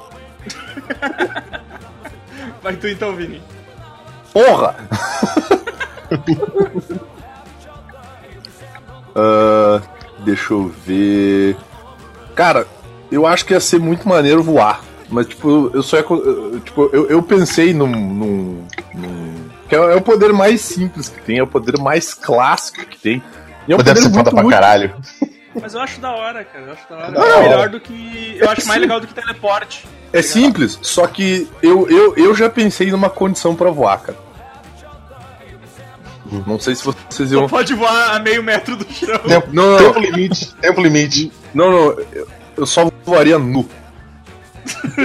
Vai 2.63 2.75
tu 2.75 2.87
então, 2.87 3.15
Vini. 3.15 3.41
Porra! 4.33 4.75
Ah, 9.15 9.81
deixa 10.19 10.53
eu 10.53 10.67
ver. 10.85 11.57
Cara, 12.35 12.67
eu 13.11 13.25
acho 13.25 13.45
que 13.45 13.53
ia 13.53 13.59
ser 13.59 13.79
muito 13.79 14.07
maneiro 14.07 14.43
voar. 14.43 14.81
Mas, 15.09 15.27
tipo, 15.27 15.71
eu 15.73 15.81
só 15.81 15.97
ia. 15.97 16.03
Tipo, 16.63 16.89
eu, 16.93 17.07
eu 17.07 17.23
pensei 17.23 17.73
num. 17.73 17.87
num, 17.87 18.63
num- 18.93 19.47
que 19.67 19.75
é, 19.75 19.79
é 19.79 19.95
o 19.95 20.01
poder 20.01 20.31
mais 20.31 20.61
simples 20.61 21.09
que 21.09 21.21
tem, 21.21 21.39
é 21.39 21.43
o 21.43 21.47
poder 21.47 21.77
mais 21.79 22.13
clássico 22.13 22.85
que 22.85 22.97
tem. 22.99 23.23
E 23.67 23.71
é 23.71 23.75
um 23.75 23.77
Mas 23.77 23.85
deve 23.85 24.01
ser 24.01 24.11
foda 24.11 24.31
pra 24.31 24.47
caralho. 24.47 24.95
Mas 25.59 25.73
eu 25.73 25.81
acho 25.81 25.99
da 25.99 26.11
hora, 26.13 26.43
cara. 26.43 26.65
Eu 26.65 26.73
acho 26.73 26.89
da 26.89 26.95
hora. 26.97 27.11
Não. 27.11 27.23
É 27.23 27.41
melhor 27.49 27.69
do 27.69 27.79
que. 27.79 28.37
Eu 28.39 28.49
acho 28.49 28.67
mais 28.67 28.79
legal 28.79 28.99
do 28.99 29.07
que 29.07 29.13
teleporte. 29.13 29.85
É 30.13 30.21
simples, 30.21 30.79
só 30.81 31.05
que 31.07 31.47
eu, 31.61 31.89
eu, 31.89 32.15
eu 32.15 32.35
já 32.35 32.49
pensei 32.49 32.91
numa 32.91 33.09
condição 33.09 33.55
pra 33.55 33.69
voar, 33.69 33.97
cara. 33.99 34.17
Não 36.45 36.59
sei 36.59 36.75
se 36.75 36.83
vocês 36.83 37.31
iam. 37.31 37.41
Não 37.41 37.49
pode 37.49 37.73
voar 37.73 38.15
a 38.15 38.19
meio 38.19 38.43
metro 38.43 38.75
do 38.75 38.85
chão. 38.93 39.17
Tempo, 39.19 39.47
Não, 39.53 39.71
não, 39.71 39.77
tempo 39.77 39.99
limite. 39.99 40.53
Tempo 40.55 40.81
limite. 40.81 41.31
não, 41.53 41.71
não, 41.71 41.97
eu- 42.57 42.65
só 42.65 42.89
voaria 43.05 43.39
nu. 43.39 43.67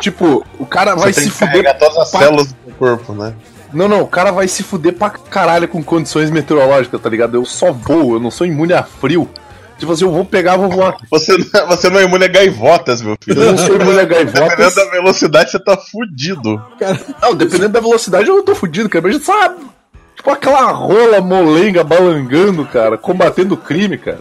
tipo, 0.00 0.44
o 0.58 0.66
cara 0.66 0.94
vai 0.94 1.12
Você 1.12 1.22
tem 1.22 1.30
se 1.30 1.38
que 1.38 1.46
fuder. 1.46 1.78
todas 1.78 1.96
as 1.98 2.10
pra- 2.10 2.20
células 2.20 2.52
do 2.52 2.72
corpo, 2.74 3.12
né? 3.12 3.34
Não, 3.74 3.88
não, 3.88 4.02
o 4.02 4.06
cara 4.06 4.30
vai 4.30 4.46
se 4.48 4.62
fuder 4.62 4.94
pra 4.94 5.10
caralho 5.10 5.66
com 5.68 5.82
condições 5.82 6.30
meteorológicas, 6.30 7.00
tá 7.00 7.08
ligado? 7.10 7.34
Eu 7.36 7.44
só 7.44 7.72
voo, 7.72 8.14
eu 8.14 8.20
não 8.20 8.30
sou 8.30 8.46
imune 8.46 8.72
a 8.72 8.82
frio. 8.82 9.28
Tipo 9.78 9.90
assim, 9.92 10.04
eu 10.04 10.12
vou 10.12 10.24
pegar, 10.24 10.56
vou 10.56 10.70
voar. 10.70 10.96
Você, 11.10 11.36
não- 11.36 11.66
você 11.66 11.90
não 11.90 11.98
é 11.98 12.04
imune 12.04 12.24
a 12.24 12.28
gaivotas, 12.28 13.02
meu 13.02 13.16
filho. 13.22 13.42
Eu 13.42 13.50
não 13.52 13.58
sou 13.58 13.74
imune 13.74 13.98
a 13.98 14.04
Dependendo 14.04 14.32
gaivotas. 14.40 14.74
da 14.76 14.84
velocidade, 14.90 15.50
você 15.50 15.58
tá 15.58 15.76
fudido. 15.76 16.62
Não, 17.20 17.34
dependendo 17.34 17.70
da 17.70 17.80
velocidade, 17.80 18.28
eu 18.28 18.42
tô 18.42 18.54
fudido, 18.54 18.88
cara. 18.88 19.06
Mas 19.08 19.22
sabe? 19.24 19.56
Tipo 20.14 20.30
aquela 20.30 20.70
rola 20.70 21.20
molenga 21.20 21.82
balangando, 21.82 22.64
cara, 22.64 22.96
combatendo 22.96 23.54
o 23.54 23.58
crime, 23.58 23.98
cara. 23.98 24.20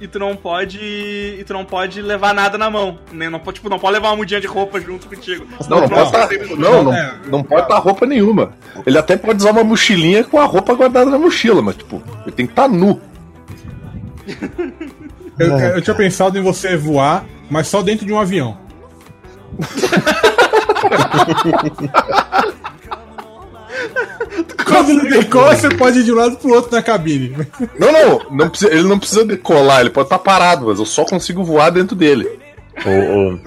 E 0.00 0.08
tu 0.08 0.18
não 0.18 0.34
pode. 0.34 0.78
E 0.80 1.44
tu 1.46 1.52
não 1.52 1.64
pode 1.64 2.00
levar 2.00 2.32
nada 2.34 2.56
na 2.56 2.70
mão. 2.70 2.98
Nem, 3.12 3.28
não, 3.28 3.38
pode- 3.38 3.56
tipo, 3.56 3.68
não 3.68 3.78
pode 3.78 3.92
levar 3.94 4.08
uma 4.08 4.16
mudinha 4.16 4.40
de 4.40 4.46
roupa 4.46 4.80
junto 4.80 5.06
contigo. 5.06 5.46
Não, 5.68 5.82
não 5.82 5.88
pode 5.88 6.10
tá, 6.12 6.22
consegue- 6.22 6.54
não, 6.56 6.84
não, 6.84 6.94
É, 6.94 7.14
não 7.26 7.42
pode 7.42 7.62
estar 7.62 7.78
roupa 7.78 8.06
nenhuma. 8.06 8.52
Ele 8.86 8.98
até 8.98 9.16
pode 9.16 9.40
usar 9.40 9.50
uma 9.50 9.62
mochilinha 9.62 10.24
com 10.24 10.40
a 10.40 10.44
roupa 10.46 10.74
guardada 10.74 11.10
na 11.10 11.18
mochila, 11.18 11.60
mas 11.60 11.76
tipo, 11.76 12.02
ele 12.22 12.32
tem 12.32 12.46
que 12.46 12.52
estar 12.52 12.68
nu. 12.68 12.98
Eu, 15.38 15.58
eu 15.58 15.82
tinha 15.82 15.94
pensado 15.96 16.38
em 16.38 16.42
você 16.42 16.76
voar, 16.76 17.24
mas 17.50 17.66
só 17.68 17.82
dentro 17.82 18.06
de 18.06 18.12
um 18.12 18.18
avião. 18.20 18.56
Quando 24.64 24.90
ele 24.90 25.08
decola, 25.08 25.54
você 25.56 25.68
pode 25.70 26.00
ir 26.00 26.04
de 26.04 26.12
um 26.12 26.16
lado 26.16 26.36
pro 26.36 26.52
outro 26.54 26.70
na 26.74 26.82
cabine. 26.82 27.36
Não, 27.78 27.92
não, 27.92 28.20
não 28.30 28.48
precisa- 28.48 28.72
ele 28.72 28.82
não 28.88 28.98
precisa 28.98 29.24
decolar, 29.24 29.80
ele 29.80 29.90
pode 29.90 30.06
estar 30.06 30.18
parado, 30.18 30.66
mas 30.66 30.78
eu 30.78 30.86
só 30.86 31.04
consigo 31.04 31.42
voar 31.44 31.70
dentro 31.70 31.94
dele. 31.96 32.28
O, 32.84 33.34
o- 33.34 33.40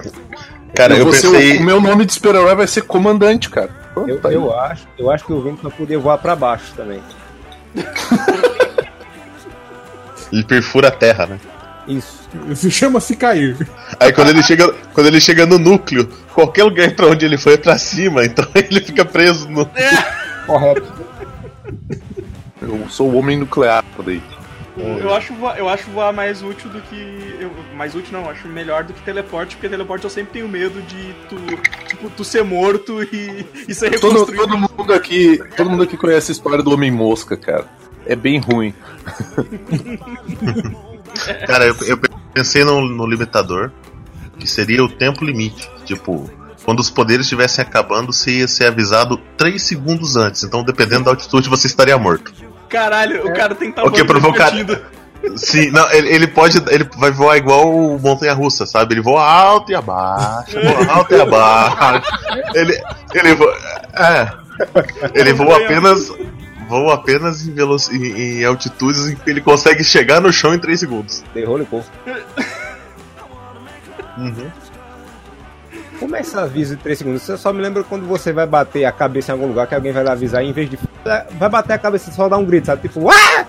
Cara, 0.74 0.94
eu 0.96 1.04
vou 1.04 1.12
ser 1.12 1.28
o- 1.28 1.32
pensei. 1.32 1.58
o 1.58 1.62
meu 1.62 1.80
nome 1.80 2.04
de 2.04 2.12
super-herói 2.14 2.54
vai 2.54 2.66
ser 2.66 2.82
comandante, 2.82 3.48
cara. 3.48 3.70
Pronto, 3.94 4.08
Eu, 4.10 4.18
tá 4.20 4.30
eu 4.32 4.52
acho, 4.58 4.86
eu 4.98 5.10
acho 5.10 5.24
que 5.24 5.32
o 5.32 5.40
vento 5.40 5.62
vai 5.62 5.70
poder 5.72 5.96
voar 5.98 6.18
pra 6.18 6.34
baixo 6.34 6.72
também. 6.76 7.00
Ele 10.32 10.42
perfura 10.48 10.88
a 10.88 10.90
terra, 10.90 11.26
né? 11.26 11.40
Isso. 11.86 12.24
Se 12.56 12.70
chama 12.70 12.98
se 12.98 13.14
cair. 13.14 13.56
Aí 14.00 14.12
quando 14.12 14.30
ele 14.30 14.42
chega, 14.42 14.72
quando 14.92 15.06
ele 15.06 15.20
chega 15.20 15.46
no 15.46 15.58
núcleo, 15.58 16.08
qualquer 16.34 16.64
lugar 16.64 16.90
pra 16.96 17.06
onde 17.06 17.24
ele 17.24 17.38
foi 17.38 17.54
é 17.54 17.56
pra 17.56 17.78
cima, 17.78 18.24
então 18.24 18.44
ele 18.54 18.80
fica 18.80 19.04
preso 19.04 19.48
no. 19.48 19.68
Correto. 20.46 20.92
Eu 22.60 22.88
sou 22.88 23.10
o 23.10 23.16
homem 23.16 23.38
nuclear 23.38 23.84
daí. 24.04 24.22
Eu 24.76 25.14
acho, 25.14 25.32
voar, 25.34 25.56
eu 25.56 25.68
acho 25.68 25.88
voar 25.90 26.12
mais 26.12 26.42
útil 26.42 26.68
do 26.68 26.80
que. 26.80 27.36
eu- 27.40 27.52
mais 27.76 27.94
útil 27.94 28.12
não, 28.12 28.22
eu 28.24 28.30
acho 28.30 28.48
melhor 28.48 28.82
do 28.82 28.92
que 28.92 29.00
teleporte, 29.02 29.54
porque 29.54 29.68
teleporte 29.68 30.02
eu 30.04 30.10
sempre 30.10 30.32
tenho 30.32 30.48
medo 30.48 30.82
de 30.82 31.14
tu, 31.28 31.36
tipo, 31.86 32.10
tu 32.10 32.24
ser 32.24 32.42
morto 32.42 33.00
e, 33.04 33.46
e 33.68 33.74
ser 33.74 33.90
Todo, 34.00 34.12
reconstruído. 34.14 34.42
todo 34.48 34.58
mundo 34.58 34.92
aqui, 34.92 35.40
todo 35.56 35.70
mundo 35.70 35.82
aqui 35.84 35.96
conhece 35.96 36.32
a 36.32 36.34
história 36.34 36.62
do 36.62 36.72
homem 36.72 36.90
mosca, 36.90 37.36
cara. 37.36 37.66
É 38.04 38.16
bem 38.16 38.38
ruim. 38.40 38.74
Cara, 41.46 41.66
eu, 41.66 41.76
eu 41.86 41.98
pensei 42.32 42.64
no, 42.64 42.80
no 42.84 43.06
limitador, 43.06 43.70
que 44.38 44.46
seria 44.46 44.82
o 44.84 44.88
tempo 44.88 45.24
limite. 45.24 45.70
Tipo, 45.84 46.28
quando 46.64 46.80
os 46.80 46.90
poderes 46.90 47.26
estivessem 47.26 47.62
acabando, 47.62 48.12
você 48.12 48.30
ia 48.38 48.48
ser 48.48 48.66
avisado 48.66 49.16
3 49.36 49.62
segundos 49.62 50.16
antes. 50.16 50.42
Então, 50.44 50.62
dependendo 50.64 51.04
da 51.04 51.10
altitude, 51.10 51.48
você 51.48 51.66
estaria 51.66 51.96
morto. 51.98 52.32
Caralho, 52.68 53.26
o 53.26 53.32
cara 53.34 53.54
tem 53.54 53.70
que 53.72 53.78
estar 53.78 53.88
O 53.88 53.92
que 53.92 54.04
provocar- 54.04 54.50
Sim, 55.36 55.70
não, 55.70 55.90
ele, 55.90 56.08
ele 56.10 56.26
pode. 56.26 56.58
Ele 56.68 56.86
vai 56.98 57.10
voar 57.10 57.38
igual 57.38 57.74
o 57.74 57.98
Montanha 57.98 58.34
Russa, 58.34 58.66
sabe? 58.66 58.92
Ele 58.94 59.00
voa 59.00 59.22
alto 59.24 59.72
e 59.72 59.74
abaixo, 59.74 60.52
voa 60.60 60.84
alto 60.92 61.14
e 61.14 61.20
abaixo. 61.20 62.02
Ele. 62.54 62.78
Ele 63.14 63.34
voa. 63.34 63.56
É. 63.94 64.28
Ele 65.14 65.32
voa 65.32 65.56
apenas. 65.64 66.12
Voa 66.68 66.94
apenas 66.94 67.46
em, 67.46 67.52
veloci- 67.54 67.94
em, 67.94 68.40
em 68.40 68.44
altitudes 68.44 69.06
em 69.08 69.14
que 69.16 69.30
ele 69.30 69.40
consegue 69.40 69.82
chegar 69.84 70.20
no 70.20 70.32
chão 70.32 70.52
em 70.54 70.58
3 70.58 70.78
segundos. 70.80 71.22
Derrolicou. 71.34 71.82
Uhum. 74.16 74.34
Como 74.34 74.48
é 74.48 74.50
esse 76.20 76.36
aviso 76.36 76.76
de 76.76 76.82
3 76.82 76.98
segundos? 76.98 77.28
Eu 77.28 77.38
só 77.38 77.52
me 77.52 77.60
lembro 77.62 77.84
quando 77.84 78.06
você 78.06 78.32
vai 78.32 78.46
bater 78.46 78.84
a 78.84 78.92
cabeça 78.92 79.30
em 79.30 79.34
algum 79.34 79.46
lugar 79.46 79.66
que 79.66 79.74
alguém 79.74 79.92
vai 79.92 80.06
avisar 80.06 80.42
e 80.44 80.48
em 80.48 80.52
vez 80.52 80.68
de. 80.70 80.78
Vai 81.38 81.48
bater 81.48 81.74
a 81.74 81.78
cabeça 81.78 82.10
e 82.10 82.14
só 82.14 82.28
dar 82.28 82.38
um 82.38 82.44
grito, 82.44 82.66
sabe? 82.66 82.82
Tipo, 82.88 83.08
ah! 83.10 83.46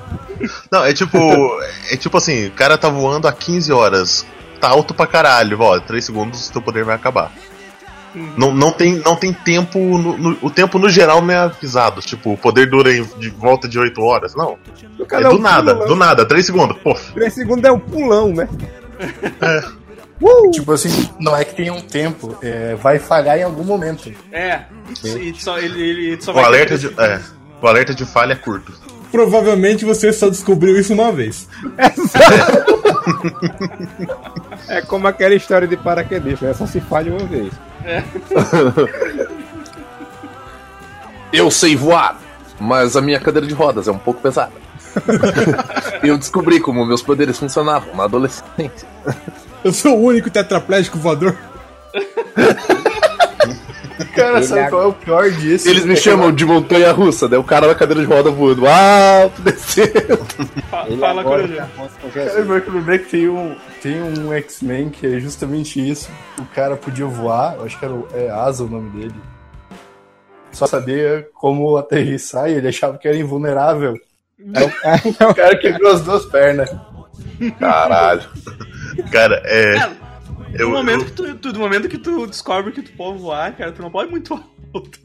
Não, 0.71 0.83
é 0.85 0.93
tipo. 0.93 1.17
é 1.91 1.95
tipo 1.97 2.17
assim, 2.17 2.47
o 2.47 2.51
cara 2.51 2.77
tá 2.77 2.89
voando 2.89 3.27
há 3.27 3.33
15 3.33 3.71
horas. 3.71 4.25
Tá 4.59 4.69
alto 4.69 4.93
pra 4.93 5.05
caralho, 5.07 5.59
ó, 5.61 5.79
3 5.79 6.03
segundos 6.05 6.49
teu 6.49 6.61
poder 6.61 6.83
vai 6.83 6.95
acabar. 6.95 7.31
Não, 8.37 8.53
não, 8.53 8.71
tem, 8.71 8.95
não 9.03 9.15
tem 9.17 9.33
tempo. 9.33 9.77
no- 9.77 10.17
no- 10.17 10.37
o 10.41 10.49
tempo 10.49 10.79
no 10.79 10.87
geral 10.89 11.21
não 11.21 11.33
é 11.33 11.37
avisado. 11.37 11.99
Tipo, 12.01 12.31
o 12.33 12.37
poder 12.37 12.69
dura 12.69 12.93
em, 12.93 13.03
de 13.19 13.29
volta 13.29 13.67
de 13.67 13.77
8 13.77 14.01
horas. 14.01 14.33
Não. 14.35 14.57
É 14.97 15.03
cara 15.03 15.27
do 15.29 15.35
um 15.35 15.39
nada, 15.41 15.73
pulão. 15.73 15.87
do 15.89 15.95
nada, 15.97 16.25
3 16.25 16.45
segundos. 16.45 16.77
Pô. 16.81 16.93
3 17.13 17.33
segundos 17.33 17.65
é 17.65 17.71
um 17.73 17.79
pulão, 17.79 18.29
né? 18.33 18.47
Tipo 20.51 20.71
assim, 20.71 21.09
não 21.19 21.35
é 21.35 21.43
que 21.43 21.55
tem 21.55 21.69
um 21.69 21.81
tempo, 21.81 22.37
é, 22.41 22.75
vai 22.75 22.99
falhar 22.99 23.37
em 23.37 23.43
algum 23.43 23.63
momento. 23.63 24.11
É, 24.31 24.61
e 25.03 25.33
só, 25.37 25.59
ele, 25.59 25.81
ele 25.81 26.21
só 26.21 26.31
O 26.31 26.35
vai. 26.35 26.45
alerta 26.45 26.77
de. 26.77 26.87
É, 26.99 27.19
o 27.61 27.67
alerta 27.67 27.93
de 27.93 28.05
falha 28.05 28.33
é 28.33 28.35
curto. 28.35 28.71
Provavelmente 29.11 29.83
você 29.85 30.11
só 30.13 30.29
descobriu 30.29 30.79
isso 30.79 30.93
uma 30.93 31.11
vez. 31.11 31.47
É 34.67 34.81
como 34.81 35.07
aquela 35.07 35.35
história 35.35 35.67
de 35.67 35.77
paraquedista, 35.77 36.47
né? 36.47 36.53
Só 36.55 36.65
se 36.65 36.81
falha 36.81 37.11
uma 37.13 37.23
vez. 37.25 37.53
Eu 41.31 41.51
sei 41.51 41.75
voar, 41.75 42.19
mas 42.59 42.95
a 42.95 43.01
minha 43.01 43.19
cadeira 43.19 43.45
de 43.45 43.53
rodas 43.53 43.87
é 43.87 43.91
um 43.91 43.97
pouco 43.97 44.21
pesada. 44.21 44.53
eu 46.01 46.17
descobri 46.17 46.59
como 46.61 46.85
meus 46.85 47.01
poderes 47.01 47.37
funcionavam 47.37 47.93
na 47.95 48.05
adolescência. 48.05 48.87
Eu 49.65 49.73
sou 49.73 49.97
o 49.97 50.03
único 50.03 50.29
tetraplégico 50.29 50.99
voador. 50.99 51.35
Cara, 54.13 54.37
Ele 54.37 54.45
sabe 54.45 54.61
é- 54.61 54.69
qual 54.69 54.81
é 54.83 54.85
o 54.85 54.93
pior 54.93 55.31
disso? 55.31 55.67
Eles 55.67 55.85
me 55.85 55.93
É 55.93 55.95
chamam 55.95 56.31
de 56.31 56.45
montanha 56.45 56.91
russa, 56.91 57.27
daí 57.27 57.39
o 57.39 57.43
cara 57.43 57.67
na 57.67 57.73
cadeira 57.75 58.01
de 58.01 58.07
roda 58.07 58.29
voando 58.29 58.67
alto, 58.67 59.41
descendo. 59.41 60.19
Ele 60.87 60.97
Fala, 60.99 61.23
com 61.23 62.09
Cara, 62.11 62.29
eu 62.31 62.61
lembrei 62.73 62.99
que 62.99 63.09
tem 63.09 63.27
um, 63.27 63.55
tem 63.81 64.01
um 64.03 64.31
X-Men 64.33 64.89
que 64.89 65.07
é 65.15 65.19
justamente 65.19 65.79
isso. 65.89 66.09
O 66.37 66.45
cara 66.53 66.75
podia 66.75 67.05
voar, 67.05 67.55
eu 67.55 67.65
acho 67.65 67.79
que 67.79 67.85
era 67.85 67.93
o, 67.93 68.07
é 68.13 68.29
Asa 68.29 68.63
o 68.63 68.69
nome 68.69 68.89
dele. 68.91 69.15
Só 70.51 70.67
sabia 70.67 71.27
como 71.33 71.75
aterrissar 71.75 72.49
e 72.49 72.53
ele 72.53 72.67
achava 72.67 72.97
que 72.99 73.07
era 73.07 73.17
invulnerável. 73.17 73.97
O 75.29 75.33
cara 75.33 75.57
quebrou 75.57 75.91
as 75.91 76.01
duas 76.01 76.25
pernas. 76.25 76.69
Caralho. 77.59 78.23
Cara, 79.11 79.41
é. 79.45 79.77
É, 79.77 79.91
Eu, 80.61 80.69
no, 80.69 80.75
momento 80.77 81.01
eu- 81.01 81.05
que 81.05 81.11
tu, 81.11 81.35
tu- 81.35 81.53
no 81.53 81.59
momento 81.59 81.87
que 81.89 81.97
tu 81.97 82.25
descobre 82.27 82.71
que 82.71 82.81
tu 82.81 82.91
pode 82.93 83.19
voar, 83.19 83.51
cara, 83.55 83.71
tu 83.71 83.81
não 83.81 83.89
pode 83.91 84.07
ir 84.09 84.11
muito 84.11 84.33
alto. 84.73 84.99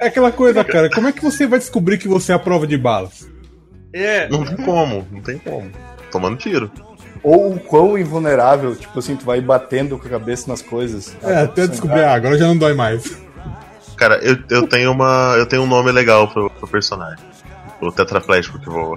É 0.00 0.06
aquela 0.08 0.32
coisa, 0.32 0.64
cara. 0.64 0.88
Como 0.90 1.08
é 1.08 1.12
que 1.12 1.22
você 1.22 1.46
vai 1.46 1.58
descobrir 1.58 1.98
que 1.98 2.08
você 2.08 2.32
é 2.32 2.34
a 2.34 2.38
prova 2.38 2.66
de 2.66 2.76
balas? 2.78 3.28
É, 3.92 4.28
não 4.28 4.44
tem 4.44 4.56
como, 4.56 5.06
não 5.10 5.20
tem 5.20 5.38
como. 5.38 5.70
Tomando 6.10 6.36
tiro. 6.36 6.70
Ou 7.22 7.54
o 7.54 7.60
quão 7.60 7.98
invulnerável, 7.98 8.76
tipo 8.76 8.98
assim, 8.98 9.16
tu 9.16 9.24
vai 9.24 9.40
batendo 9.40 9.98
com 9.98 10.06
a 10.06 10.10
cabeça 10.10 10.48
nas 10.48 10.62
coisas. 10.62 11.16
É, 11.22 11.42
até 11.42 11.66
descobrir, 11.66 12.00
ah, 12.04 12.14
agora 12.14 12.38
já 12.38 12.46
não 12.46 12.56
dói 12.56 12.74
mais. 12.74 13.20
Cara, 13.96 14.16
eu, 14.22 14.38
eu 14.50 14.66
tenho 14.68 14.92
uma. 14.92 15.34
Eu 15.36 15.46
tenho 15.46 15.62
um 15.62 15.66
nome 15.66 15.90
legal 15.90 16.28
pro, 16.28 16.48
pro 16.48 16.68
personagem. 16.68 17.18
O 17.80 17.90
tetraplégico 17.90 18.58
que 18.60 18.68
voa. 18.70 18.96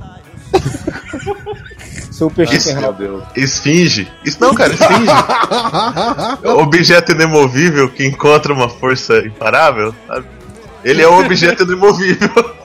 Super 2.12 2.44
Isso. 2.44 2.70
Chicken 2.70 2.82
Meu. 2.82 2.94
Deus. 2.94 3.24
Esfinge? 3.36 4.12
Isso 4.24 4.38
não, 4.40 4.54
cara, 4.54 4.74
esfinge. 4.74 5.10
objeto 6.46 7.14
inemovível 7.14 7.90
que 7.90 8.06
encontra 8.06 8.54
uma 8.54 8.70
força 8.70 9.18
imparável, 9.20 9.96
sabe? 10.06 10.28
Ele 10.84 11.02
é 11.02 11.08
um 11.08 11.24
objeto 11.24 11.64
inemovível 11.64 12.62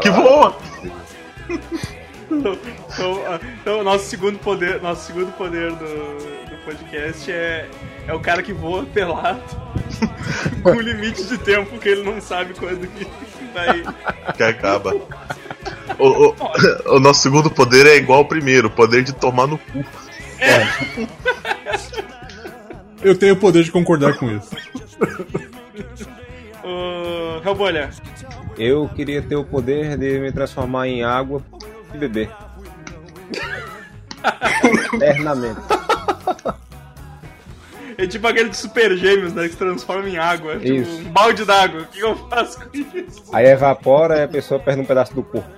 que 0.00 0.10
voa. 0.10 0.56
então, 2.30 3.20
então 3.60 3.80
o 3.80 3.84
nosso 3.84 4.06
segundo 4.06 4.38
poder, 4.38 4.80
nosso 4.80 5.06
segundo 5.06 5.32
poder 5.32 5.72
do, 5.72 5.84
do 6.48 6.56
podcast 6.64 7.30
é, 7.30 7.68
é 8.06 8.14
o 8.14 8.20
cara 8.20 8.42
que 8.42 8.52
voa 8.52 8.84
pelado 8.86 9.42
com 10.62 10.80
limite 10.80 11.24
de 11.24 11.36
tempo 11.38 11.78
que 11.78 11.88
ele 11.88 12.02
não 12.02 12.20
sabe 12.20 12.54
quando 12.54 12.86
que 12.86 13.06
vai. 13.54 13.82
Que 14.36 14.42
acaba. 14.42 14.94
O, 15.98 16.08
o- 16.28 16.96
o 16.96 17.00
nosso 17.00 17.20
segundo 17.22 17.50
poder 17.50 17.86
é 17.86 17.96
igual 17.96 18.18
ao 18.20 18.24
primeiro, 18.24 18.68
o 18.68 18.70
poder 18.70 19.02
de 19.04 19.12
tomar 19.14 19.46
no 19.46 19.56
cu. 19.58 19.84
Eu 23.02 23.16
tenho 23.18 23.34
o 23.34 23.36
poder 23.36 23.62
de 23.64 23.70
concordar 23.70 24.14
com 24.18 24.30
isso. 24.30 24.50
Hellbolha, 27.44 27.90
Eu 28.56 28.88
queria 28.94 29.20
ter 29.22 29.36
o 29.36 29.44
poder 29.44 29.96
de 29.98 30.18
me 30.18 30.32
transformar 30.32 30.88
em 30.88 31.04
água 31.04 31.42
e 31.92 31.98
beber. 31.98 32.30
Eternamente. 34.94 35.60
É 37.98 38.06
tipo 38.06 38.26
aquele 38.26 38.48
de 38.48 38.56
super 38.56 38.96
gêmeos, 38.96 39.32
né? 39.32 39.44
Que 39.44 39.50
se 39.50 39.56
transforma 39.56 40.08
em 40.08 40.18
água. 40.18 40.58
Tipo, 40.58 40.72
Isso. 40.72 40.98
um 40.98 41.04
balde 41.04 41.44
d'água. 41.44 41.82
O 41.82 41.86
que 41.86 42.00
eu 42.00 42.16
faço 42.28 42.58
com 42.60 42.68
isso? 42.76 43.22
Aí 43.32 43.46
evapora 43.46 44.18
e 44.18 44.22
a 44.22 44.28
pessoa 44.28 44.60
perde 44.60 44.80
um 44.80 44.84
pedaço 44.84 45.14
do 45.14 45.22
corpo. 45.22 45.48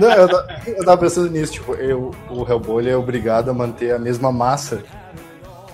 Não, 0.00 0.10
eu, 0.10 0.28
eu 0.66 0.84
tava 0.84 0.98
pensando 0.98 1.30
nisso, 1.30 1.52
tipo, 1.52 1.74
eu, 1.74 2.12
o 2.28 2.42
Hellboy 2.44 2.88
é 2.88 2.96
obrigado 2.96 3.50
a 3.50 3.54
manter 3.54 3.94
a 3.94 3.98
mesma 3.98 4.32
massa. 4.32 4.82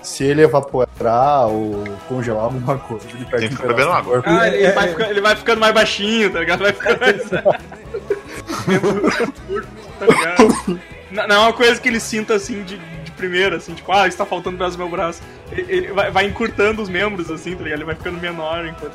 Se 0.03 0.23
ele 0.23 0.43
evaporar 0.43 1.47
ou 1.47 1.83
congelar 2.07 2.43
alguma 2.43 2.77
coisa, 2.77 3.07
ele 3.09 3.25
perde 3.25 3.47
Tem 3.47 3.57
que 3.57 3.63
um 3.63 3.67
ficar 3.69 3.73
do 3.73 3.91
água. 3.91 4.13
corpo. 4.21 4.29
Ah, 4.29 4.47
ele, 4.47 4.71
vai 4.71 4.87
ficando, 4.89 5.09
ele 5.09 5.21
vai 5.21 5.35
ficando 5.35 5.59
mais 5.59 5.73
baixinho, 5.73 6.31
tá 6.31 6.39
ligado? 6.41 6.59
Vai 6.59 6.73
ficando 6.73 6.99
mais. 6.99 7.23
curto, 9.47 9.67
tá 9.99 10.05
ligado? 10.05 10.79
Não, 11.11 11.35
é 11.35 11.39
uma 11.39 11.53
coisa 11.53 11.79
que 11.79 11.87
ele 11.87 11.99
sinta 11.99 12.35
assim 12.35 12.63
de 12.63 12.79
primeira, 13.13 13.57
assim, 13.57 13.73
tipo, 13.73 13.91
ah, 13.91 14.07
está 14.07 14.25
faltando 14.25 14.57
do 14.57 14.77
meu 14.77 14.89
braço. 14.89 15.21
Ele, 15.51 15.65
ele 15.69 15.87
vai, 15.93 16.11
vai 16.11 16.25
encurtando 16.25 16.81
os 16.81 16.89
membros, 16.89 17.29
assim, 17.31 17.55
tá 17.55 17.63
ligado? 17.63 17.79
Ele 17.79 17.85
vai 17.85 17.95
ficando 17.95 18.19
menor 18.19 18.65
enquanto 18.65 18.93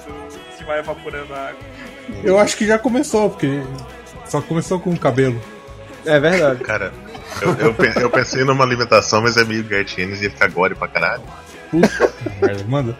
se 0.57 0.65
vai 0.65 0.79
evaporando 0.81 1.33
a 1.35 1.49
água. 1.49 1.61
Eu 2.25 2.39
acho 2.39 2.57
que 2.57 2.67
já 2.67 2.79
começou, 2.79 3.31
porque 3.31 3.63
só 4.27 4.41
começou 4.41 4.79
com 4.81 4.91
o 4.91 4.99
cabelo. 4.99 5.41
É 6.07 6.19
verdade. 6.19 6.63
Cara, 6.65 6.93
eu, 7.43 7.55
eu, 7.55 7.75
eu 8.01 8.11
pensei 8.11 8.45
numa 8.45 8.65
limitação, 8.65 9.21
mas 9.23 9.37
é 9.37 9.45
meio 9.45 9.63
Gartienes 9.65 10.21
e 10.21 10.25
ia 10.25 10.31
ficar 10.31 10.49
gore 10.49 10.75
pra 10.75 10.89
caralho. 10.89 11.23
Puta 11.71 12.13
merda, 12.41 12.65
manda. 12.67 12.99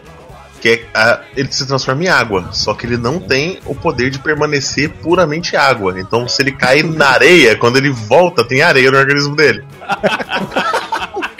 Que 0.61 0.69
é, 0.69 0.85
a- 0.93 1.21
ele 1.37 1.49
se 1.51 1.65
transforma 1.65 2.03
em 2.03 2.07
água, 2.09 2.49
só 2.51 2.73
que 2.73 2.85
ele 2.85 2.97
não 2.97 3.17
tem 3.19 3.59
o 3.65 3.73
poder 3.73 4.09
de 4.09 4.19
permanecer 4.19 4.89
puramente 4.89 5.55
água. 5.55 5.97
Então, 5.99 6.27
se 6.27 6.41
ele 6.41 6.51
cai 6.51 6.83
na 6.83 7.07
areia, 7.11 7.55
quando 7.55 7.77
ele 7.77 7.89
volta, 7.89 8.43
tem 8.43 8.61
areia 8.61 8.91
no 8.91 8.97
organismo 8.97 9.35
dele. 9.35 9.63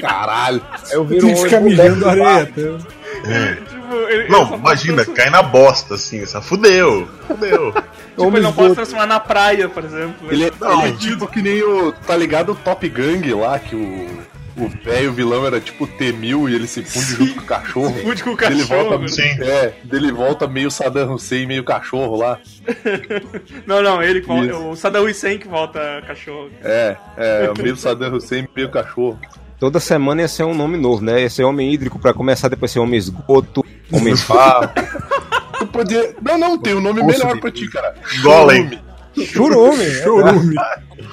Caralho. 0.02 0.62
Eu 0.92 1.04
viro 1.06 1.22
Tem 1.26 1.32
um 1.32 1.36
que 1.36 1.44
ficar 1.44 1.58
homem 1.58 1.70
mijando 1.72 2.10
areia. 2.10 2.46
tá? 2.46 2.52
Tipo, 2.52 3.96
ele- 4.08 4.14
ele 4.24 4.30
Não, 4.30 4.40
só 4.40 4.46
pode 4.58 4.60
imagina, 4.62 5.06
cai 5.06 5.30
na 5.30 5.42
bosta, 5.42 5.96
assim, 5.96 6.22
essa 6.22 6.42
fudeu. 6.42 7.08
Fudeu. 7.28 7.74
Tipo, 8.20 8.22
ele 8.22 8.28
Homem 8.28 8.42
não 8.44 8.52
pode 8.52 8.72
esgoto. 8.72 8.76
transformar 8.76 9.06
na 9.08 9.20
praia, 9.20 9.70
por 9.70 9.84
exemplo. 9.86 10.28
Ele, 10.32 10.46
é- 10.46 10.52
Não. 10.60 10.82
ele 10.86 10.90
é 10.94 10.98
tipo 10.98 11.26
que 11.28 11.42
nem 11.42 11.64
o. 11.64 11.92
Tá 12.06 12.18
ligado 12.18 12.52
o 12.52 12.56
Top 12.56 12.88
Gang 12.90 13.34
lá, 13.34 13.58
que 13.60 13.76
o. 13.76 14.30
O 14.58 14.68
velho 14.84 15.14
vilão 15.14 15.46
era 15.48 15.62
tipo 15.62 15.88
T-1000 15.88 16.50
e 16.50 16.54
ele 16.56 16.68
se 16.68 16.84
funde 16.84 17.06
junto 17.14 17.36
com 17.36 17.40
o 17.40 17.46
cachorro. 17.46 17.94
Funde 18.02 18.22
com 18.22 18.32
o 18.32 18.34
Ele 18.34 18.38
cachorro. 18.68 18.90
volta, 18.90 19.08
Sim. 19.08 19.42
é, 19.42 19.72
dele 19.86 20.12
volta 20.12 20.48
meio 20.50 20.70
Saddam 20.70 21.14
Hussein, 21.14 21.46
meio 21.46 21.64
cachorro 21.64 22.18
lá. 22.18 22.38
Não, 23.66 23.82
não, 23.82 24.04
ele 24.04 24.20
que 24.20 24.28
volta. 24.28 24.58
O 24.58 24.76
Saddam 24.76 25.06
Hussein 25.06 25.38
que 25.40 25.48
volta 25.48 26.04
cachorro. 26.06 26.50
É, 26.62 26.98
é, 27.16 27.52
meio 27.58 27.78
Saddam 27.78 28.14
Hussein, 28.16 28.50
meio 28.54 28.70
cachorro. 28.70 29.18
Toda 29.60 29.80
semana 29.80 30.22
ia 30.22 30.28
ser 30.28 30.44
um 30.44 30.54
nome 30.54 30.78
novo, 30.78 31.04
né? 31.04 31.22
Ia 31.22 31.30
ser 31.30 31.44
homem 31.44 31.74
hídrico 31.74 32.00
pra 32.00 32.14
começar, 32.14 32.48
depois 32.48 32.72
ser 32.72 32.80
homem 32.80 32.98
esgoto, 32.98 33.66
homem 33.92 34.16
farro. 34.16 34.70
Tu 35.60 35.68
podia. 35.68 36.16
Não, 36.22 36.38
não, 36.38 36.58
tem 36.58 36.74
um 36.74 36.80
nome 36.80 37.04
melhor 37.04 37.38
pra 37.38 37.52
ti, 37.52 37.68
cara. 37.68 37.94
Golem. 38.22 38.80
Churume. 39.26 39.92
Chorume. 40.02 40.56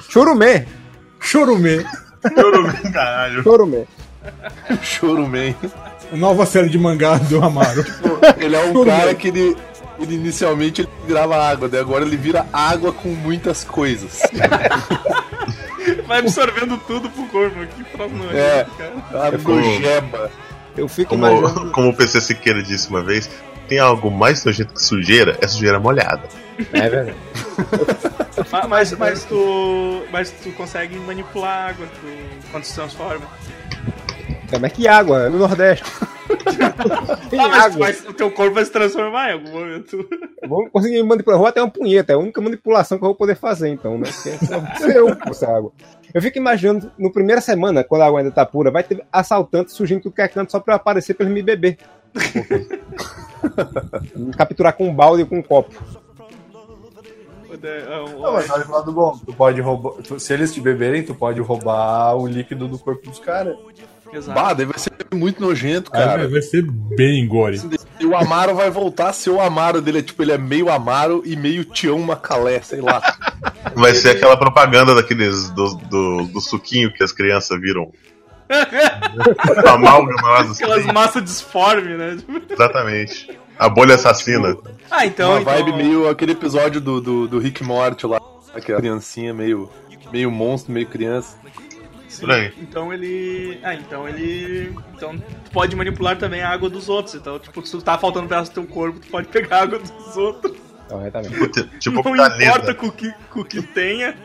Churumê. 0.09 0.65
Chorume. 1.19 1.85
Chorume, 2.33 2.91
caralho. 2.93 3.43
Churumê. 3.43 3.83
Choruman. 4.81 5.55
Nova 6.13 6.45
série 6.45 6.69
de 6.69 6.77
mangá 6.77 7.17
do 7.17 7.43
Amaro. 7.43 7.85
Ele 8.37 8.55
é 8.55 8.63
um 8.65 8.85
cara 8.85 9.13
que 9.13 9.27
ele. 9.27 9.57
Ele 9.99 10.13
inicialmente 10.13 10.81
ele 10.81 10.89
virava 11.07 11.35
água, 11.35 11.67
daí 11.67 11.79
agora 11.79 12.05
ele 12.05 12.15
vira 12.15 12.45
água 12.53 12.93
com 12.93 13.09
muitas 13.09 13.63
coisas. 13.63 14.21
Vai 16.07 16.19
absorvendo 16.19 16.77
tudo 16.87 17.09
pro 17.09 17.25
corpo. 17.27 17.65
Que 17.67 17.83
troço 17.85 18.15
não 18.15 18.31
É. 18.31 18.65
cara. 18.77 19.27
Água 19.27 19.61
gema. 19.79 20.29
Eu 20.75 20.87
fico 20.87 21.09
Como, 21.09 21.27
imaginando. 21.27 21.71
como 21.73 21.89
o 21.89 21.93
PC 21.95 22.21
Siqueira 22.21 22.63
disse 22.63 22.89
uma 22.89 23.01
vez, 23.03 23.29
tem 23.67 23.79
algo 23.79 24.09
mais 24.09 24.43
nojento 24.45 24.73
que 24.73 24.81
sujeira, 24.83 25.37
é 25.41 25.47
sujeira 25.47 25.79
molhada. 25.79 26.23
É 26.73 26.89
verdade. 26.89 27.17
Ma- 28.51 28.67
Mas, 28.67 28.91
mas, 28.93 29.23
tu, 29.25 30.03
mas 30.11 30.29
tu 30.31 30.51
consegue 30.51 30.95
manipular 30.99 31.49
a 31.65 31.69
água 31.69 31.87
tu, 31.87 32.07
quando 32.51 32.63
se 32.63 32.73
transforma. 32.75 33.25
É, 34.51 34.57
mas 34.59 34.71
que 34.71 34.87
água? 34.87 35.23
É 35.25 35.29
no 35.29 35.39
Nordeste. 35.39 35.83
Tem 37.29 37.39
Ah, 37.39 37.47
mas, 37.47 37.63
água. 37.65 37.79
mas 37.79 38.05
o 38.07 38.13
teu 38.13 38.31
corpo 38.31 38.53
vai 38.55 38.65
se 38.65 38.71
transformar 38.71 39.29
em 39.29 39.33
algum 39.33 39.51
momento. 39.51 40.07
Vou 40.47 40.69
conseguir 40.69 41.01
manipular. 41.03 41.35
Eu 41.35 41.39
vou 41.39 41.47
até 41.47 41.61
uma 41.61 41.69
punheta. 41.71 42.11
É 42.13 42.15
a 42.15 42.19
única 42.19 42.41
manipulação 42.41 42.97
que 42.97 43.03
eu 43.03 43.07
vou 43.09 43.15
poder 43.15 43.35
fazer, 43.35 43.69
então, 43.69 43.97
né? 43.97 44.09
Porque 44.11 44.37
se 44.77 44.97
eu 44.97 45.09
essa 45.27 45.47
água. 45.47 45.71
Eu 46.13 46.21
fico 46.21 46.37
imaginando, 46.37 46.91
no 46.97 47.11
primeira 47.11 47.41
semana, 47.41 47.83
quando 47.83 48.01
a 48.01 48.07
água 48.07 48.19
ainda 48.19 48.31
tá 48.31 48.45
pura, 48.45 48.71
vai 48.71 48.83
ter 48.83 49.03
assaltantes 49.11 49.73
surgindo 49.73 50.01
tudo 50.01 50.15
que 50.15 50.21
é 50.21 50.27
canto 50.27 50.51
só 50.51 50.59
pra 50.59 50.73
eu 50.73 50.77
aparecer 50.77 51.13
pra 51.13 51.25
eles 51.25 51.33
me 51.35 51.43
beber. 51.43 51.77
me 54.15 54.31
capturar 54.37 54.73
com 54.73 54.87
um 54.87 54.93
balde 54.95 55.23
e 55.23 55.25
com 55.25 55.37
um 55.37 55.43
copo. 55.43 55.73
Não, 58.19 58.33
mas 58.33 58.49
olha 58.49 58.63
pro 58.65 58.73
lado 58.73 58.91
bom. 58.91 59.17
Tu 59.25 59.33
pode 59.33 59.59
roubar. 59.61 59.93
tu- 60.03 60.19
se 60.19 60.33
eles 60.33 60.53
te 60.53 60.61
beberem, 60.61 61.03
tu 61.03 61.15
pode 61.15 61.39
roubar 61.41 62.15
o 62.15 62.27
líquido 62.27 62.67
do 62.67 62.77
corpo 62.77 63.09
dos 63.09 63.19
caras. 63.19 63.55
Exato. 64.13 64.39
Bah, 64.39 64.53
daí 64.53 64.65
vai 64.65 64.79
ser 64.79 64.91
muito 65.13 65.41
nojento, 65.41 65.91
cara. 65.91 66.17
vai- 66.17 66.27
vai 66.27 66.41
ser 66.41 66.63
bem 66.63 67.27
gore. 67.27 67.61
E 67.99 68.05
o 68.05 68.15
Amaro 68.15 68.55
vai 68.55 68.69
voltar 68.69 69.09
a 69.09 69.13
ser 69.13 69.29
o 69.31 69.41
Amaro 69.41 69.81
dele. 69.81 69.99
É 69.99 70.01
tipo, 70.01 70.21
ele 70.21 70.31
é 70.31 70.37
meio 70.37 70.69
Amaro 70.69 71.21
e 71.25 71.35
meio 71.35 71.65
Tião 71.65 71.99
Macalé, 71.99 72.61
sei 72.61 72.81
lá. 72.81 73.01
Vai 73.75 73.93
ser 73.93 74.11
aquela 74.11 74.37
propaganda 74.37 74.95
daqueles 74.95 75.49
do, 75.49 75.75
do, 75.75 76.23
do 76.25 76.41
suquinho 76.41 76.91
que 76.91 77.03
as 77.03 77.11
crianças 77.11 77.59
viram. 77.61 77.91
Amálgamas, 79.67 80.51
assim. 80.51 80.63
Aquelas 80.63 80.85
massas 80.85 81.23
disformes, 81.23 81.97
né? 81.97 82.17
Exatamente. 82.49 83.37
A 83.59 83.69
bolha 83.69 83.95
assassina. 83.95 84.55
Ah, 84.89 85.05
então. 85.05 85.31
Uma 85.31 85.41
então 85.41 85.53
vibe 85.53 85.73
meio 85.73 86.09
aquele 86.09 86.31
episódio 86.31 86.79
do, 86.79 87.01
do, 87.01 87.27
do 87.27 87.39
Rick 87.39 87.63
Morty 87.63 88.05
lá. 88.07 88.19
Aquela 88.53 88.79
criancinha 88.79 89.33
meio, 89.33 89.69
meio 90.11 90.31
monstro, 90.31 90.71
meio 90.73 90.87
criança. 90.87 91.35
Então 92.61 92.93
ele. 92.93 93.59
Ah, 93.63 93.73
então 93.75 94.07
ele. 94.07 94.73
Então 94.95 95.17
tu 95.17 95.51
pode 95.51 95.75
manipular 95.75 96.17
também 96.17 96.41
a 96.41 96.49
água 96.49 96.69
dos 96.69 96.87
outros. 96.89 97.15
Então, 97.15 97.37
tipo, 97.39 97.63
se 97.65 97.71
tu 97.71 97.81
tá 97.81 97.97
faltando 97.97 98.25
um 98.25 98.29
pedaço 98.29 98.51
do 98.51 98.53
teu 98.55 98.65
corpo, 98.67 98.99
tu 98.99 99.07
pode 99.07 99.27
pegar 99.29 99.57
a 99.57 99.61
água 99.63 99.79
dos 99.79 100.17
outros. 100.17 100.57
Corretamente. 100.87 101.63
Tipo 101.79 101.95
Não 102.01 102.15
caneta. 102.15 102.43
importa 102.45 102.73
com 102.73 102.87
o 102.87 102.91
que, 102.91 103.11
com 103.29 103.41
o 103.41 103.45
que 103.45 103.61
tenha 103.61 104.15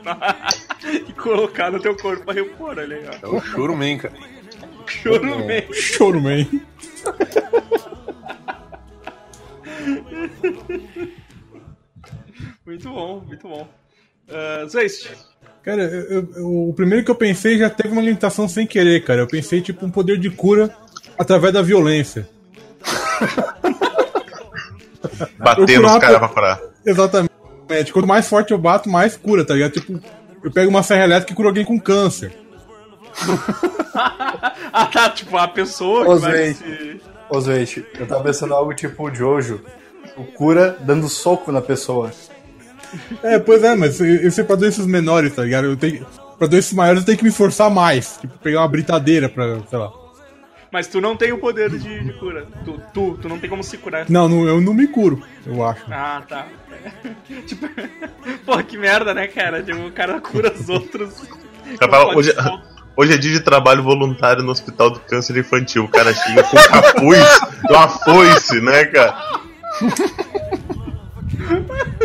e 1.08 1.12
colocar 1.12 1.72
no 1.72 1.80
teu 1.80 1.96
corpo 1.96 2.24
pra 2.24 2.34
repor, 2.34 2.78
olha 2.78 2.96
aí, 2.96 3.04
É 3.04 3.10
ó. 3.24 3.36
o 3.36 3.40
Churuman, 3.40 3.98
cara. 3.98 4.14
Choro 4.86 5.44
mesmo. 5.44 5.74
Choruman. 5.74 6.46
Muito 12.64 12.88
bom, 12.88 13.20
muito 13.26 13.48
bom. 13.48 13.68
Uh, 14.28 14.68
Zeist, 14.68 15.10
Cara, 15.62 15.82
eu- 15.82 16.28
eu- 16.34 16.68
o 16.68 16.74
primeiro 16.74 17.04
que 17.04 17.10
eu 17.10 17.14
pensei 17.14 17.56
já 17.56 17.70
teve 17.70 17.92
uma 17.92 18.02
limitação 18.02 18.48
sem 18.48 18.66
querer, 18.66 19.04
cara. 19.04 19.20
Eu 19.20 19.28
pensei, 19.28 19.60
tipo, 19.60 19.86
um 19.86 19.90
poder 19.90 20.18
de 20.18 20.28
cura 20.28 20.74
através 21.18 21.52
da 21.54 21.62
violência. 21.62 22.28
Bater 25.38 25.80
nos 25.80 25.98
caras 25.98 26.18
pra 26.18 26.28
curar. 26.28 26.60
Exatamente. 26.84 27.92
Quanto 27.92 28.08
mais 28.08 28.28
forte 28.28 28.50
eu 28.52 28.58
bato, 28.58 28.88
mais 28.90 29.16
cura, 29.16 29.44
tá 29.44 29.54
ligado? 29.54 29.72
Tipo, 29.72 30.00
eu 30.42 30.50
pego 30.50 30.68
uma 30.68 30.82
serra 30.82 31.04
elétrica 31.04 31.32
e 31.32 31.36
curo 31.36 31.46
alguém 31.48 31.64
com 31.64 31.78
câncer. 31.78 32.32
ah 34.72 34.86
tá, 34.92 35.10
tipo, 35.10 35.36
a 35.36 35.46
pessoa 35.48 36.08
Ô, 36.08 36.14
que 36.16 36.22
vai 36.22 36.54
se... 36.54 37.00
Ô, 37.30 37.40
Zoete, 37.40 37.86
eu 37.98 38.06
tava 38.06 38.24
pensando 38.24 38.54
algo 38.54 38.74
tipo 38.74 39.08
o 39.08 39.14
Jojo. 39.14 39.60
O 40.16 40.24
cura 40.24 40.76
dando 40.80 41.08
soco 41.08 41.50
na 41.52 41.60
pessoa. 41.62 42.10
É, 43.22 43.38
pois 43.38 43.62
é, 43.64 43.74
mas 43.74 44.00
isso 44.00 44.40
é 44.40 44.44
pra 44.44 44.56
doenças 44.56 44.86
menores, 44.86 45.34
tá 45.34 45.42
ligado? 45.44 45.66
Eu 45.66 45.76
tenho, 45.76 46.06
pra 46.38 46.46
doenças 46.46 46.72
maiores 46.72 47.02
eu 47.02 47.06
tenho 47.06 47.18
que 47.18 47.24
me 47.24 47.30
forçar 47.30 47.70
mais. 47.70 48.18
Tipo, 48.20 48.38
pegar 48.38 48.60
uma 48.60 48.68
britadeira 48.68 49.28
pra, 49.28 49.58
sei 49.68 49.78
lá. 49.78 49.90
Mas 50.70 50.86
tu 50.88 51.00
não 51.00 51.16
tem 51.16 51.32
o 51.32 51.38
poder 51.38 51.68
de, 51.70 52.04
de 52.04 52.12
cura. 52.14 52.46
Tu, 52.64 52.80
tu, 52.94 53.18
tu 53.20 53.28
não 53.28 53.38
tem 53.38 53.50
como 53.50 53.62
se 53.62 53.76
curar. 53.76 54.06
Não, 54.08 54.28
não, 54.28 54.46
eu 54.46 54.60
não 54.60 54.72
me 54.72 54.86
curo, 54.86 55.22
eu 55.46 55.62
acho. 55.66 55.82
Ah, 55.90 56.22
tá. 56.26 56.46
tipo, 57.46 57.68
pô, 58.46 58.56
que 58.62 58.78
merda, 58.78 59.12
né, 59.12 59.26
cara? 59.26 59.62
Tipo, 59.62 59.86
o 59.86 59.92
cara 59.92 60.18
cura 60.20 60.50
os 60.52 60.68
outros. 60.70 61.14
fala, 61.78 62.04
Pode 62.06 62.16
hoje- 62.18 62.32
só- 62.34 62.62
Hoje 62.94 63.14
é 63.14 63.16
dia 63.16 63.32
de 63.32 63.40
trabalho 63.40 63.82
voluntário 63.82 64.42
no 64.42 64.52
Hospital 64.52 64.90
do 64.90 65.00
Câncer 65.00 65.34
Infantil. 65.38 65.84
O 65.84 65.88
cara 65.88 66.12
chega 66.12 66.42
com 66.42 66.56
capuz, 66.58 67.40
uma 67.70 67.88
foice, 67.88 68.60
né, 68.60 68.84
cara? 68.84 69.16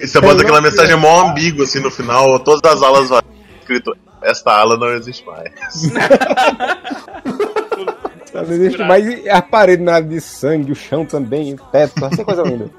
E 0.00 0.06
você 0.06 0.20
bota 0.20 0.42
aquela 0.42 0.60
mensagem 0.60 0.96
mó 0.96 1.28
ambígua 1.28 1.64
assim 1.64 1.80
no 1.80 1.90
final, 1.90 2.38
todas 2.40 2.60
as 2.72 2.82
alas 2.82 3.08
vazias, 3.08 3.24
escrito 3.60 3.96
esta 4.22 4.52
ala 4.52 4.76
não 4.76 4.88
existe 4.94 5.24
mais. 5.26 5.52
Não 8.34 8.42
existe 8.42 8.78
mais 8.78 9.26
a 9.26 9.42
parede 9.42 9.82
nada 9.82 10.06
de 10.06 10.20
sangue, 10.20 10.70
o 10.70 10.74
chão 10.76 11.04
também, 11.04 11.54
o 11.54 11.56
teto, 11.56 12.04
essa 12.04 12.24
coisa 12.24 12.42
linda. 12.42 12.70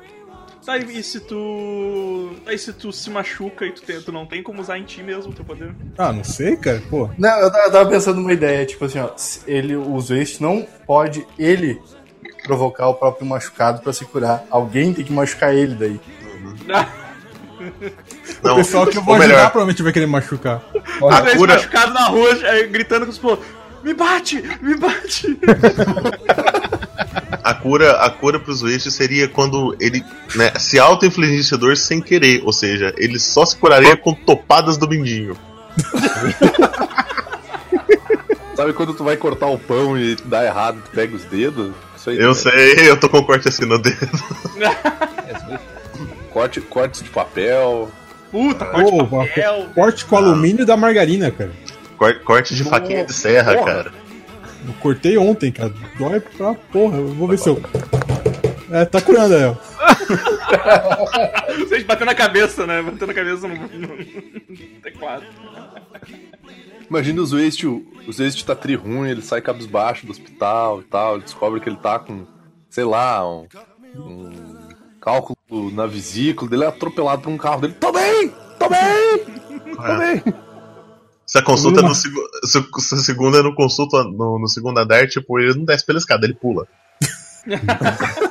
Tá, 0.65 0.77
e 0.77 1.01
se 1.01 1.19
tu. 1.21 2.29
Aí 2.45 2.57
se 2.57 2.71
tu 2.71 2.93
se 2.93 3.09
machuca 3.09 3.65
e 3.65 3.71
tu, 3.71 3.81
tem- 3.81 3.99
tu 4.01 4.11
não 4.11 4.25
tem 4.25 4.43
como 4.43 4.61
usar 4.61 4.77
em 4.77 4.83
ti 4.83 5.01
mesmo 5.01 5.31
o 5.31 5.35
teu 5.35 5.43
poder? 5.43 5.73
Ah, 5.97 6.13
não 6.13 6.23
sei, 6.23 6.55
cara, 6.57 6.81
pô. 6.89 7.09
Não, 7.17 7.39
eu 7.39 7.51
tava, 7.51 7.89
pensando 7.89 8.17
numa 8.21 8.31
ideia, 8.31 8.65
tipo 8.65 8.85
assim, 8.85 8.99
ó, 8.99 9.09
ele, 9.47 9.75
o 9.75 9.99
Zoeste 9.99 10.41
não 10.43 10.65
pode 10.85 11.25
ele 11.39 11.81
provocar 12.43 12.87
o 12.87 12.93
próprio 12.93 13.25
machucado 13.25 13.81
pra 13.81 13.91
se 13.91 14.05
curar. 14.05 14.45
Alguém 14.51 14.93
tem 14.93 15.03
que 15.03 15.11
machucar 15.11 15.55
ele 15.55 15.73
daí. 15.75 15.99
Não, 18.43 18.53
o 18.53 18.55
pessoal 18.57 18.85
que 18.87 18.97
eu 18.97 19.01
vou 19.03 19.15
ou 19.15 19.19
ajudar 19.19 19.35
melhor, 19.35 19.49
provavelmente 19.51 19.83
vai 19.83 19.91
querer 19.93 20.05
me 20.05 20.11
machucar. 20.13 20.61
Vezes 21.23 21.37
cura- 21.37 21.53
machucado 21.55 21.93
na 21.93 22.05
rua, 22.07 22.35
gritando 22.69 23.05
com 23.05 23.11
os 23.11 23.17
pô, 23.17 23.37
me 23.83 23.93
bate, 23.93 24.41
me 24.61 24.75
bate. 24.75 25.37
a 27.43 27.53
cura, 27.53 27.91
a 27.93 28.09
cura 28.09 28.39
pro 28.39 28.53
Zwist 28.53 28.89
seria 28.91 29.27
quando 29.27 29.75
ele 29.79 30.03
né, 30.35 30.51
se 30.57 30.77
auto-infligisse 30.79 31.55
dor 31.57 31.75
sem 31.77 32.01
querer, 32.01 32.41
ou 32.43 32.51
seja, 32.53 32.93
ele 32.97 33.19
só 33.19 33.45
se 33.45 33.55
curaria 33.55 33.95
com 33.97 34.13
topadas 34.13 34.77
do 34.77 34.87
mindinho. 34.87 35.35
Sabe 38.55 38.73
quando 38.73 38.93
tu 38.93 39.03
vai 39.05 39.15
cortar 39.15 39.47
o 39.47 39.57
pão 39.57 39.97
e 39.97 40.15
dá 40.25 40.43
errado, 40.43 40.81
tu 40.83 40.91
pega 40.91 41.15
os 41.15 41.23
dedos? 41.23 41.71
Isso 41.97 42.09
aí 42.09 42.17
Eu 42.19 42.35
também. 42.35 42.75
sei, 42.75 42.89
eu 42.89 42.99
tô 42.99 43.07
com 43.07 43.23
corte 43.23 43.47
assim 43.47 43.65
no 43.65 43.77
dedo. 43.79 43.97
Corte, 46.31 46.61
cortes 46.61 47.01
de 47.03 47.09
papel. 47.09 47.89
Puta, 48.31 48.65
corte 48.65 48.91
Pô, 48.91 49.03
de 49.03 49.09
papel. 49.09 49.65
corte 49.73 50.05
com 50.05 50.15
alumínio 50.17 50.65
da 50.65 50.77
margarina, 50.77 51.31
cara. 51.31 51.51
Corte, 51.97 52.19
corte 52.21 52.55
de 52.55 52.63
faquinha 52.63 53.03
de 53.05 53.13
serra, 53.13 53.55
Porra. 53.55 53.65
cara. 53.73 53.93
Eu 54.67 54.73
cortei 54.81 55.17
ontem, 55.17 55.51
cara. 55.51 55.73
Dói 55.97 56.19
pra 56.19 56.53
porra. 56.53 56.97
Eu 56.97 57.07
vou 57.09 57.27
ver 57.27 57.39
se 57.39 57.49
eu. 57.49 57.61
É, 58.71 58.85
tá 58.85 59.01
curando 59.01 59.33
aí, 59.35 59.43
ó. 59.49 59.55
Vocês 61.57 61.83
batendo 61.83 62.05
na 62.07 62.15
cabeça, 62.15 62.67
né? 62.67 62.81
Batendo 62.81 63.07
na 63.07 63.13
cabeça 63.13 63.47
no, 63.47 63.55
no- 63.55 63.97
no 63.97 64.81
teclado. 64.83 65.23
Imagina 66.89 67.21
os 67.21 67.31
Waste, 67.31 67.67
o- 67.67 67.85
os 68.07 68.19
Waste 68.19 68.45
tá 68.45 68.55
tri 68.55 68.75
ruim, 68.75 69.09
ele 69.09 69.21
sai 69.21 69.41
cabisbaixo 69.41 70.05
do 70.05 70.11
hospital 70.11 70.81
e 70.81 70.83
tal, 70.83 71.15
ele 71.15 71.23
descobre 71.23 71.59
que 71.59 71.69
ele 71.69 71.77
tá 71.77 71.99
com, 71.99 72.25
sei 72.69 72.83
lá, 72.83 73.27
um, 73.27 73.47
um 73.95 74.69
cálculo 74.99 75.37
na 75.51 75.85
vesícula, 75.85 76.49
dele 76.49 76.63
é 76.63 76.67
atropelado 76.67 77.21
por 77.23 77.29
um 77.29 77.37
carro 77.37 77.61
dele. 77.61 77.73
Tô 77.79 77.91
bem! 77.91 78.29
Tô 78.59 78.69
bem! 78.69 79.19
Tô 79.75 79.97
bem! 79.97 80.23
Se 81.25 81.37
a 81.37 81.41
consulta 81.43 81.81
no 81.81 81.93
se, 81.93 82.09
se 82.43 82.95
a 82.95 82.97
segunda 82.97 83.43
não 83.43 83.53
consulta 83.53 84.03
no, 84.03 84.39
no 84.39 84.47
segundo 84.47 84.79
andar, 84.79 85.07
tipo, 85.07 85.39
ele 85.39 85.53
não 85.53 85.63
desce 85.65 85.85
pela 85.85 85.99
escada, 85.99 86.25
ele 86.25 86.33
pula. 86.33 86.67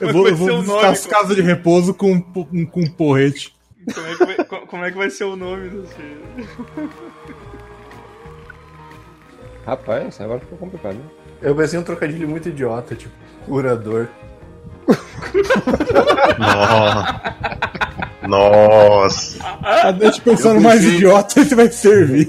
Eu 0.00 0.12
vou, 0.12 0.26
eu 0.28 0.34
vou 0.36 0.48
visitar 0.48 0.72
nome? 0.74 0.86
as 0.86 1.06
casas 1.06 1.36
de 1.36 1.42
repouso 1.42 1.94
com, 1.94 2.20
com 2.20 2.80
um 2.80 2.90
porrete. 2.90 3.54
Como 3.94 4.06
é, 4.06 4.16
que 4.16 4.24
vai, 4.24 4.36
co- 4.44 4.66
como 4.66 4.84
é 4.84 4.90
que 4.90 4.96
vai 4.98 5.10
ser 5.10 5.24
o 5.24 5.36
nome 5.36 5.68
desse. 5.70 6.18
Rapaz, 9.64 10.20
agora 10.20 10.40
ficou 10.40 10.58
complicado, 10.58 10.94
né? 10.96 11.04
Eu 11.40 11.54
pensei 11.54 11.78
em 11.78 11.82
um 11.82 11.84
trocadilho 11.84 12.28
muito 12.28 12.48
idiota, 12.48 12.94
tipo, 12.96 13.14
curador. 13.46 14.08
Nossa. 16.38 17.34
Nossa. 18.26 19.38
A 19.62 19.92
gente 19.92 20.20
pensando 20.20 20.60
mais 20.60 20.84
idiota, 20.84 21.40
esse 21.40 21.54
vai 21.54 21.70
servir. 21.70 22.28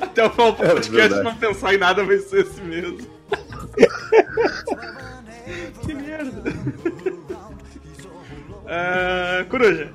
Até 0.00 0.24
o 0.24 0.30
final 0.30 0.52
do 0.52 0.58
podcast 0.58 1.22
não 1.22 1.34
pensar 1.34 1.74
em 1.74 1.78
nada 1.78 2.04
vai 2.04 2.18
ser 2.18 2.46
esse 2.46 2.60
mesmo. 2.62 2.98
que 5.82 5.94
merda. 5.94 6.42
Ah, 8.66 9.44
Coruja. 9.48 9.92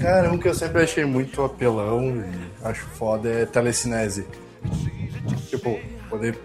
Cara, 0.00 0.32
um 0.32 0.38
que 0.38 0.48
eu 0.48 0.54
sempre 0.54 0.82
achei 0.82 1.04
muito 1.04 1.42
apelão 1.42 2.16
e 2.16 2.66
acho 2.66 2.84
foda 2.86 3.28
é 3.28 3.46
telecinese. 3.46 4.26
Tipo, 5.48 5.78
poder 6.08 6.38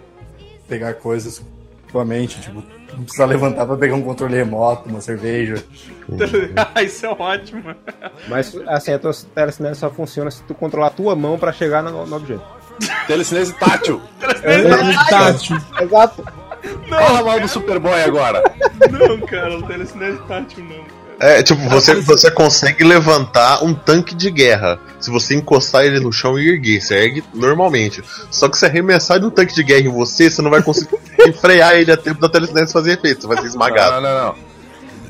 pegar 0.68 0.94
coisas 0.94 1.42
com 1.90 2.00
a 2.00 2.04
mente, 2.04 2.40
tipo, 2.40 2.62
não 2.92 3.04
precisar 3.04 3.26
levantar 3.26 3.66
pra 3.66 3.76
pegar 3.76 3.94
um 3.94 4.02
controle 4.02 4.36
remoto, 4.36 4.88
uma 4.88 5.00
cerveja. 5.00 5.62
ah, 6.74 6.82
isso 6.82 7.06
é 7.06 7.08
ótimo. 7.10 7.74
Mas, 8.28 8.56
assim, 8.66 8.92
a 8.92 8.98
tua 8.98 9.12
telecinese 9.34 9.80
só 9.80 9.90
funciona 9.90 10.30
se 10.30 10.42
tu 10.44 10.54
controlar 10.54 10.88
a 10.88 10.90
tua 10.90 11.14
mão 11.14 11.38
pra 11.38 11.52
chegar 11.52 11.82
no, 11.82 12.06
no 12.06 12.16
objeto. 12.16 12.44
Telecinese 13.06 13.52
tátil! 13.54 14.00
É, 14.42 14.62
Tati. 15.10 15.52
Exato. 15.82 16.24
Fala 16.88 17.22
mal 17.22 17.40
do 17.40 17.48
Superboy 17.48 18.02
agora! 18.02 18.42
Não, 18.90 19.20
cara, 19.26 19.58
o 19.58 19.62
telecinese 19.66 20.18
tátil 20.26 20.64
não. 20.64 20.99
É, 21.20 21.42
tipo, 21.42 21.60
você, 21.68 21.96
você 22.00 22.30
consegue 22.30 22.82
levantar 22.82 23.62
um 23.62 23.74
tanque 23.74 24.14
de 24.14 24.30
guerra. 24.30 24.80
Se 24.98 25.10
você 25.10 25.34
encostar 25.34 25.84
ele 25.84 26.00
no 26.00 26.10
chão 26.10 26.38
e 26.38 26.48
erguer, 26.48 26.80
você 26.80 26.94
ergue 26.94 27.22
normalmente. 27.34 28.02
Só 28.30 28.48
que 28.48 28.56
se 28.56 28.64
arremessar 28.64 29.20
de 29.20 29.26
um 29.26 29.30
tanque 29.30 29.54
de 29.54 29.62
guerra 29.62 29.82
em 29.82 29.88
você, 29.92 30.30
você 30.30 30.40
não 30.40 30.50
vai 30.50 30.62
conseguir 30.62 30.96
frear 31.38 31.74
ele 31.74 31.92
a 31.92 31.96
tempo 31.96 32.20
da 32.20 32.28
telecinese 32.28 32.72
fazer 32.72 32.92
efeito. 32.94 33.20
Você 33.20 33.26
vai 33.28 33.36
ser 33.38 33.48
esmagado. 33.48 34.00
Não, 34.00 34.00
não, 34.00 34.24
não. 34.28 34.34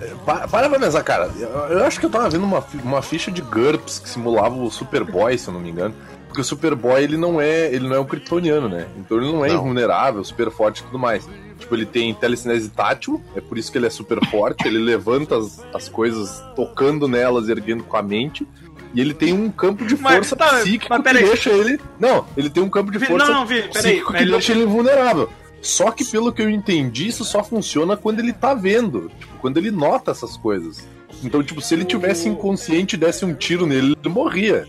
É, 0.00 0.10
pa- 0.26 0.48
Para 0.48 0.68
pra 0.68 0.80
pensar, 0.80 1.02
cara. 1.04 1.30
Eu, 1.38 1.48
eu 1.48 1.84
acho 1.84 2.00
que 2.00 2.06
eu 2.06 2.10
tava 2.10 2.28
vendo 2.28 2.42
uma, 2.44 2.64
uma 2.82 3.02
ficha 3.02 3.30
de 3.30 3.40
GURPS 3.42 4.00
que 4.00 4.08
simulava 4.08 4.56
o 4.56 4.68
Superboy, 4.68 5.38
se 5.38 5.46
eu 5.46 5.54
não 5.54 5.60
me 5.60 5.70
engano. 5.70 5.94
Porque 6.30 6.42
o 6.42 6.44
Superboy, 6.44 7.02
ele 7.02 7.16
não 7.16 7.40
é, 7.40 7.66
ele 7.74 7.88
não 7.88 7.96
é 7.96 7.98
um 8.00 8.04
kryptoniano, 8.04 8.68
né? 8.68 8.86
Então 8.96 9.18
ele 9.18 9.32
não 9.32 9.44
é 9.44 9.48
Não. 9.48 9.56
invulnerável, 9.56 10.22
super 10.22 10.48
forte 10.48 10.78
e 10.80 10.84
tudo 10.84 10.96
mais. 10.96 11.28
Tipo, 11.58 11.74
ele 11.74 11.84
tem 11.84 12.14
telecinese 12.14 12.68
tátil, 12.70 13.20
é 13.34 13.40
por 13.40 13.58
isso 13.58 13.70
que 13.72 13.76
ele 13.76 13.86
é 13.86 13.90
super 13.90 14.24
forte, 14.26 14.66
ele 14.66 14.78
levanta 14.78 15.36
as, 15.36 15.60
as 15.74 15.88
coisas 15.88 16.40
tocando 16.54 17.08
nelas, 17.08 17.48
erguendo 17.48 17.82
com 17.82 17.96
a 17.96 18.02
mente. 18.02 18.46
E 18.94 19.00
ele 19.00 19.12
tem 19.12 19.32
um 19.32 19.50
campo 19.50 19.84
de 19.84 19.96
Mas, 19.96 20.14
força 20.14 20.36
tá, 20.36 20.60
psíquico 20.60 20.86
mas 20.88 21.02
que 21.02 21.12
deixa 21.24 21.50
ele. 21.50 21.80
Não, 21.98 22.24
ele 22.36 22.48
tem 22.48 22.62
um 22.62 22.70
campo 22.70 22.90
de 22.92 22.98
Vi- 22.98 23.06
força 23.06 23.26
não, 23.26 23.34
não, 23.40 23.46
Vi, 23.46 23.62
psíquico 23.68 24.12
mas 24.12 24.22
que 24.24 24.30
deixa 24.30 24.52
ele 24.52 24.62
invulnerável. 24.62 25.28
Só 25.60 25.90
que 25.90 26.04
pelo 26.04 26.32
que 26.32 26.40
eu 26.42 26.48
entendi, 26.48 27.08
isso 27.08 27.24
só 27.24 27.42
funciona 27.44 27.96
quando 27.96 28.20
ele 28.20 28.32
tá 28.32 28.54
vendo. 28.54 29.10
Tipo, 29.18 29.36
quando 29.40 29.58
ele 29.58 29.70
nota 29.72 30.12
essas 30.12 30.36
coisas. 30.36 30.86
Então, 31.22 31.42
tipo, 31.42 31.60
se 31.60 31.74
ele 31.74 31.84
tivesse 31.84 32.28
inconsciente 32.28 32.94
e 32.94 32.98
desse 32.98 33.24
um 33.24 33.34
tiro 33.34 33.66
nele, 33.66 33.96
ele 34.02 34.08
morria. 34.14 34.66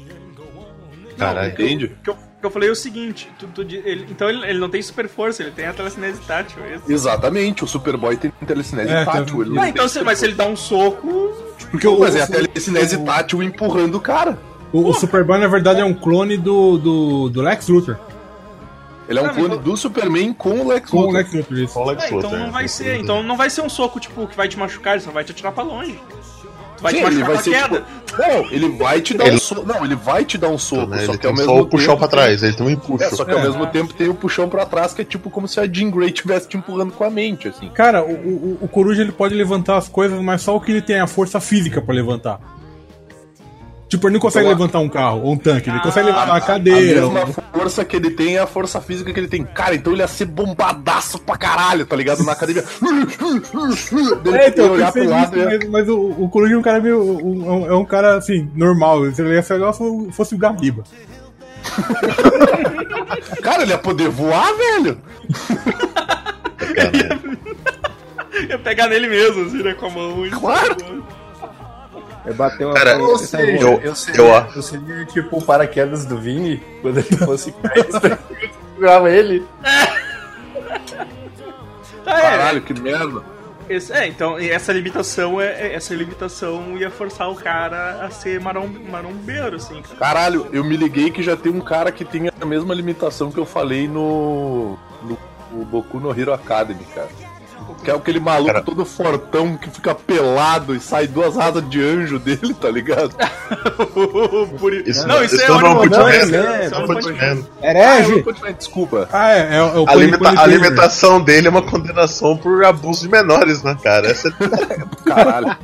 Caralho. 1.26 1.52
Entende? 1.52 1.86
O 1.86 2.04
que 2.04 2.10
eu, 2.10 2.14
que 2.16 2.46
eu 2.46 2.52
falei 2.52 2.70
é 2.70 2.72
o 2.72 2.76
seguinte: 2.76 3.30
tu- 3.40 3.48
tu 3.48 3.62
ele- 3.62 4.06
então 4.10 4.30
ele, 4.30 4.46
ele 4.46 4.60
não 4.60 4.70
tem 4.70 4.82
super 4.82 5.08
força, 5.08 5.42
ele 5.44 5.52
tem 5.52 5.66
a 5.68 5.74
telecinese 5.74 6.20
tátil. 6.22 6.58
é 6.64 6.76
isso. 6.76 6.92
Exatamente, 6.92 7.64
o 7.64 7.68
Superboy 7.68 8.16
tem 8.18 8.32
telecinese 8.46 8.92
É, 8.92 9.06
tátil. 9.06 9.38
tá- 9.38 9.42
Ele 9.44 9.50
não 9.56 9.62
Ah, 9.64 9.70
então, 9.70 9.88
se, 9.88 10.02
mas 10.02 10.20
se 10.20 10.26
ele 10.26 10.34
dá 10.36 10.46
um 10.46 10.56
soco. 10.56 11.32
Porque 11.70 11.88
o, 11.88 12.00
Mas 12.00 12.16
é 12.16 12.22
a 12.22 12.26
o, 12.26 12.28
telecinese 12.28 12.98
tátil 13.06 13.42
empurrando 13.42 13.96
o 13.96 14.02
cara. 14.02 14.38
o, 14.74 14.90
o 14.90 14.94
Superboy, 14.94 15.40
na 15.40 15.48
verdade, 15.48 15.80
é 15.80 15.86
um 15.86 15.94
clone 15.94 16.36
do, 16.38 16.78
do, 16.78 17.30
do 17.30 17.42
Lex 17.42 17.68
Luthor. 17.70 17.98
Ele 19.10 19.20
é 19.20 19.22
um 19.22 19.26
Ah, 19.26 19.30
clone 19.34 19.58
do 19.58 19.76
Superman 19.76 20.32
com 20.34 20.62
o 20.62 20.68
Lex 20.70 20.90
Com 20.90 20.98
o 20.98 21.02
Luthor. 21.02 21.16
Lex 21.18 21.34
Luthor, 21.34 21.58
isso. 21.58 21.74
Só 21.74 21.84
o 21.84 21.86
Lex 21.88 22.04
Ah, 22.04 22.08
então 22.08 22.18
Luthor, 22.22 22.40
não 22.40 22.52
vai 22.52 22.68
ser. 22.68 22.96
Então 23.00 23.24
não 23.24 23.36
vai 23.36 23.50
ser 23.50 23.62
um 23.62 23.70
soco, 23.70 24.00
tipo, 24.00 24.26
que 24.28 24.38
vai 24.38 24.48
te 24.48 24.58
machucar, 24.58 24.94
ele 24.94 25.02
só 25.04 25.12
vai 25.12 25.24
te 25.24 25.32
atirar 25.32 25.52
pra 25.52 25.64
longe. 25.64 26.00
Vai 26.82 26.94
Sim, 26.94 26.98
te 27.00 27.06
ele 27.06 27.16
machucar 27.24 27.36
vai 27.36 27.44
ser 27.44 27.52
queda. 27.52 27.82
tipo, 28.06 28.22
Não, 28.22 28.52
ele 28.52 28.70
vai 28.70 29.02
te 29.02 29.14
dar 29.14 29.28
Ele- 29.28 29.36
um 29.36 29.40
soco. 29.40 29.66
Não, 29.66 29.86
ele 29.86 29.96
vai 29.96 30.26
te 30.26 30.38
dar 30.38 30.50
um 30.50 30.58
soco, 30.58 30.88
Né? 30.88 31.06
só 31.06 31.12
Ele 31.12 31.18
que 31.20 31.28
ao 31.28 31.34
mesmo 31.34 31.46
só 31.54 31.62
o 31.62 31.66
puxão 31.68 31.88
tempo 31.96 32.00
pra 32.00 32.08
tem- 32.08 32.18
trás, 32.20 32.44
ele 32.44 32.54
tem 32.54 32.66
um 32.66 32.70
empuxo. 32.70 33.04
É, 33.04 33.10
só 33.10 33.24
que 33.24 33.32
ao 33.32 33.40
É. 33.40 33.42
mesmo 33.44 33.68
tempo 33.68 33.94
tem 33.94 34.10
o 34.10 34.14
puxão 34.16 34.50
pra 34.50 34.66
trás, 34.66 34.94
que 34.94 35.02
é 35.02 35.06
tipo 35.06 35.30
como 35.30 35.48
se 35.48 35.60
a 35.60 35.68
Jean 35.72 35.90
Grey 35.92 36.10
estivesse 36.10 36.48
te 36.50 36.58
empurrando 36.58 36.92
com 36.92 37.04
a 37.04 37.10
mente, 37.10 37.48
assim. 37.48 37.70
Cara, 37.70 38.04
o, 38.04 38.12
o, 38.12 38.58
o 38.62 38.68
Coruja 38.68 39.02
ele 39.02 39.12
pode 39.12 39.34
levantar 39.36 39.78
as 39.78 39.88
coisas, 39.88 40.20
mas 40.22 40.42
só 40.42 40.56
o 40.56 40.60
que 40.60 40.72
ele 40.72 40.82
tem 40.82 40.98
é 40.98 41.02
a 41.02 41.08
força 41.08 41.40
física 41.40 41.82
pra 41.82 41.94
levantar. 41.96 42.40
Tipo, 43.92 44.08
ele 44.08 44.14
não 44.14 44.22
consegue 44.22 44.46
Então, 44.48 44.58
levantar 44.58 44.80
um 44.80 44.88
carro 44.88 45.22
ou 45.22 45.34
um 45.34 45.38
tanque, 45.38 45.70
ele 45.70 45.78
consegue 45.82 46.08
Ah, 46.08 46.12
levantar 46.14 46.32
uma 46.32 46.38
A 46.38 46.42
cadeira. 46.42 47.02
mesma 47.02 47.26
um- 47.26 47.34
força 47.60 47.84
que 47.84 47.98
ele 47.98 48.12
tem 48.12 48.38
é 48.38 48.40
a 48.40 48.48
força 48.48 48.80
física 48.80 49.12
que 49.12 49.20
ele 49.20 49.28
tem. 49.28 49.44
Cara, 49.44 49.76
então 49.76 49.92
ele 49.92 50.02
ia 50.02 50.08
ser 50.08 50.24
bombadaço 50.28 51.20
pra 51.20 51.36
caralho, 51.36 51.86
tá 51.86 51.94
ligado? 51.98 52.24
Na 52.24 52.32
academia. 52.32 52.64
É, 54.34 54.48
então, 54.48 54.66
ia 54.68 54.72
olhar 54.72 54.94
pro 54.94 55.10
lado 55.10 55.36
nisso, 55.36 55.50
ia- 55.52 55.60
mas, 55.60 55.70
mas 55.70 55.90
o, 55.90 56.00
o 56.00 56.30
Coruja 56.30 56.56
é 56.56 56.58
um 56.58 56.62
cara 56.62 56.80
meio. 56.80 57.02
um- 57.02 57.46
é 57.46 57.52
um- 57.52 57.72
é 57.74 57.76
um 57.76 57.84
cara 57.86 58.16
assim, 58.16 58.50
normal. 58.56 59.12
Se 59.12 59.22
ele 59.22 59.34
ia 59.34 59.44
ser 59.44 59.56
igual 59.56 59.74
se 59.74 59.84
fosse 60.14 60.36
o 60.36 60.38
Gariba. 60.38 60.86
Cara, 63.44 63.64
ele 63.64 63.72
ia 63.72 63.78
poder 63.78 64.08
voar, 64.10 64.52
velho. 64.56 64.98
Ia 68.50 68.58
pegar 68.60 68.88
nele 68.88 69.08
mesmo, 69.08 69.46
assim, 69.46 69.62
né, 69.62 69.74
com 69.74 69.88
a 69.88 69.90
mão. 69.90 70.26
e- 70.26 70.30
Claro. 70.32 71.04
Eu 72.26 72.34
bateu 72.36 72.68
uma. 72.68 72.76
Cara, 72.76 73.02
esse 73.02 73.28
seja, 73.28 73.44
aí, 73.44 73.60
eu- 73.62 73.82
eu, 73.82 73.96
seria, 73.96 74.22
eu- 74.22 74.48
eu 74.56 74.62
seria 74.62 75.06
tipo 75.06 75.38
o 75.38 75.42
paraquedas 75.44 76.06
do 76.06 76.18
Vini, 76.18 76.58
quando 76.82 76.98
ele 77.00 77.18
fosse 77.18 77.52
cair, 77.64 78.20
segurava 78.74 79.10
ele. 79.12 79.46
Ah, 82.06 82.18
é, 82.18 82.22
Caralho, 82.22 82.62
que 82.62 82.74
merda. 82.80 83.22
esse- 83.70 83.92
é, 83.94 84.08
então 84.08 84.38
essa 84.38 84.74
limitação 84.74 85.40
é, 85.40 85.46
é- 85.70 85.74
essa 85.76 85.94
limitação 85.94 86.78
ia 86.78 86.90
forçar 86.90 87.30
o 87.30 87.36
cara 87.36 88.04
a 88.06 88.10
ser 88.10 88.40
marom, 88.40 88.68
marombeiro, 88.90 89.56
assim, 89.56 89.82
cara. 89.82 89.96
Caralho, 89.98 90.48
eu 90.52 90.64
me 90.64 90.76
liguei 90.76 91.10
que 91.12 91.22
já 91.24 91.36
tem 91.38 91.52
um 91.52 91.62
cara 91.62 91.92
que 91.92 92.04
tem 92.04 92.30
a 92.40 92.46
mesma 92.46 92.74
limitação 92.74 93.32
que 93.32 93.38
eu 93.40 93.46
falei 93.46 93.88
no. 93.88 94.78
no, 95.04 95.18
no 95.52 95.66
Boku 95.66 96.00
no 96.00 96.12
Hero 96.18 96.34
Academy, 96.34 96.84
cara. 96.94 97.10
Que 97.84 97.90
é 97.90 97.96
aquele 97.96 98.20
maluco 98.20 98.52
Cara. 98.54 98.62
todo 98.64 98.86
fortão 98.86 99.58
que 99.58 99.70
fica 99.70 99.96
pelado 99.96 100.76
e 100.76 100.80
sai 100.80 101.08
duas 101.08 101.38
asas 101.38 101.68
de 101.70 101.82
anjo 101.82 102.20
dele, 102.20 102.54
tá 102.54 102.70
ligado? 102.70 103.16
Por... 104.60 104.74
Isso 104.74 105.08
não, 105.08 105.24
isso, 105.24 105.42
é 105.42 105.48
não 105.48 105.60
é 105.60 105.70
um 105.70 105.80
né? 106.30 106.66
isso 106.68 107.10
é. 107.10 107.34
Man. 107.36 107.44
Herege! 107.62 108.26
Ah, 108.44 108.52
Desculpa. 108.52 109.10
Ah, 109.12 109.32
é. 109.32 109.40
é, 109.40 109.56
é 109.58 109.62
o 109.64 109.84
A, 109.84 109.94
Pony- 109.94 110.06
limita- 110.06 110.18
Pony 110.20 110.38
a 110.38 110.42
Tamer. 110.42 110.60
limitação 110.62 111.22
dele 111.22 111.48
é 111.48 111.50
uma 111.50 111.62
condenação 111.64 112.38
por 112.38 112.64
abuso 112.64 113.02
de 113.02 113.10
menores, 113.10 113.64
né, 113.64 113.76
cara? 113.84 114.08
Essa 114.12 114.28
é... 114.30 114.32
Caralho. 115.10 115.58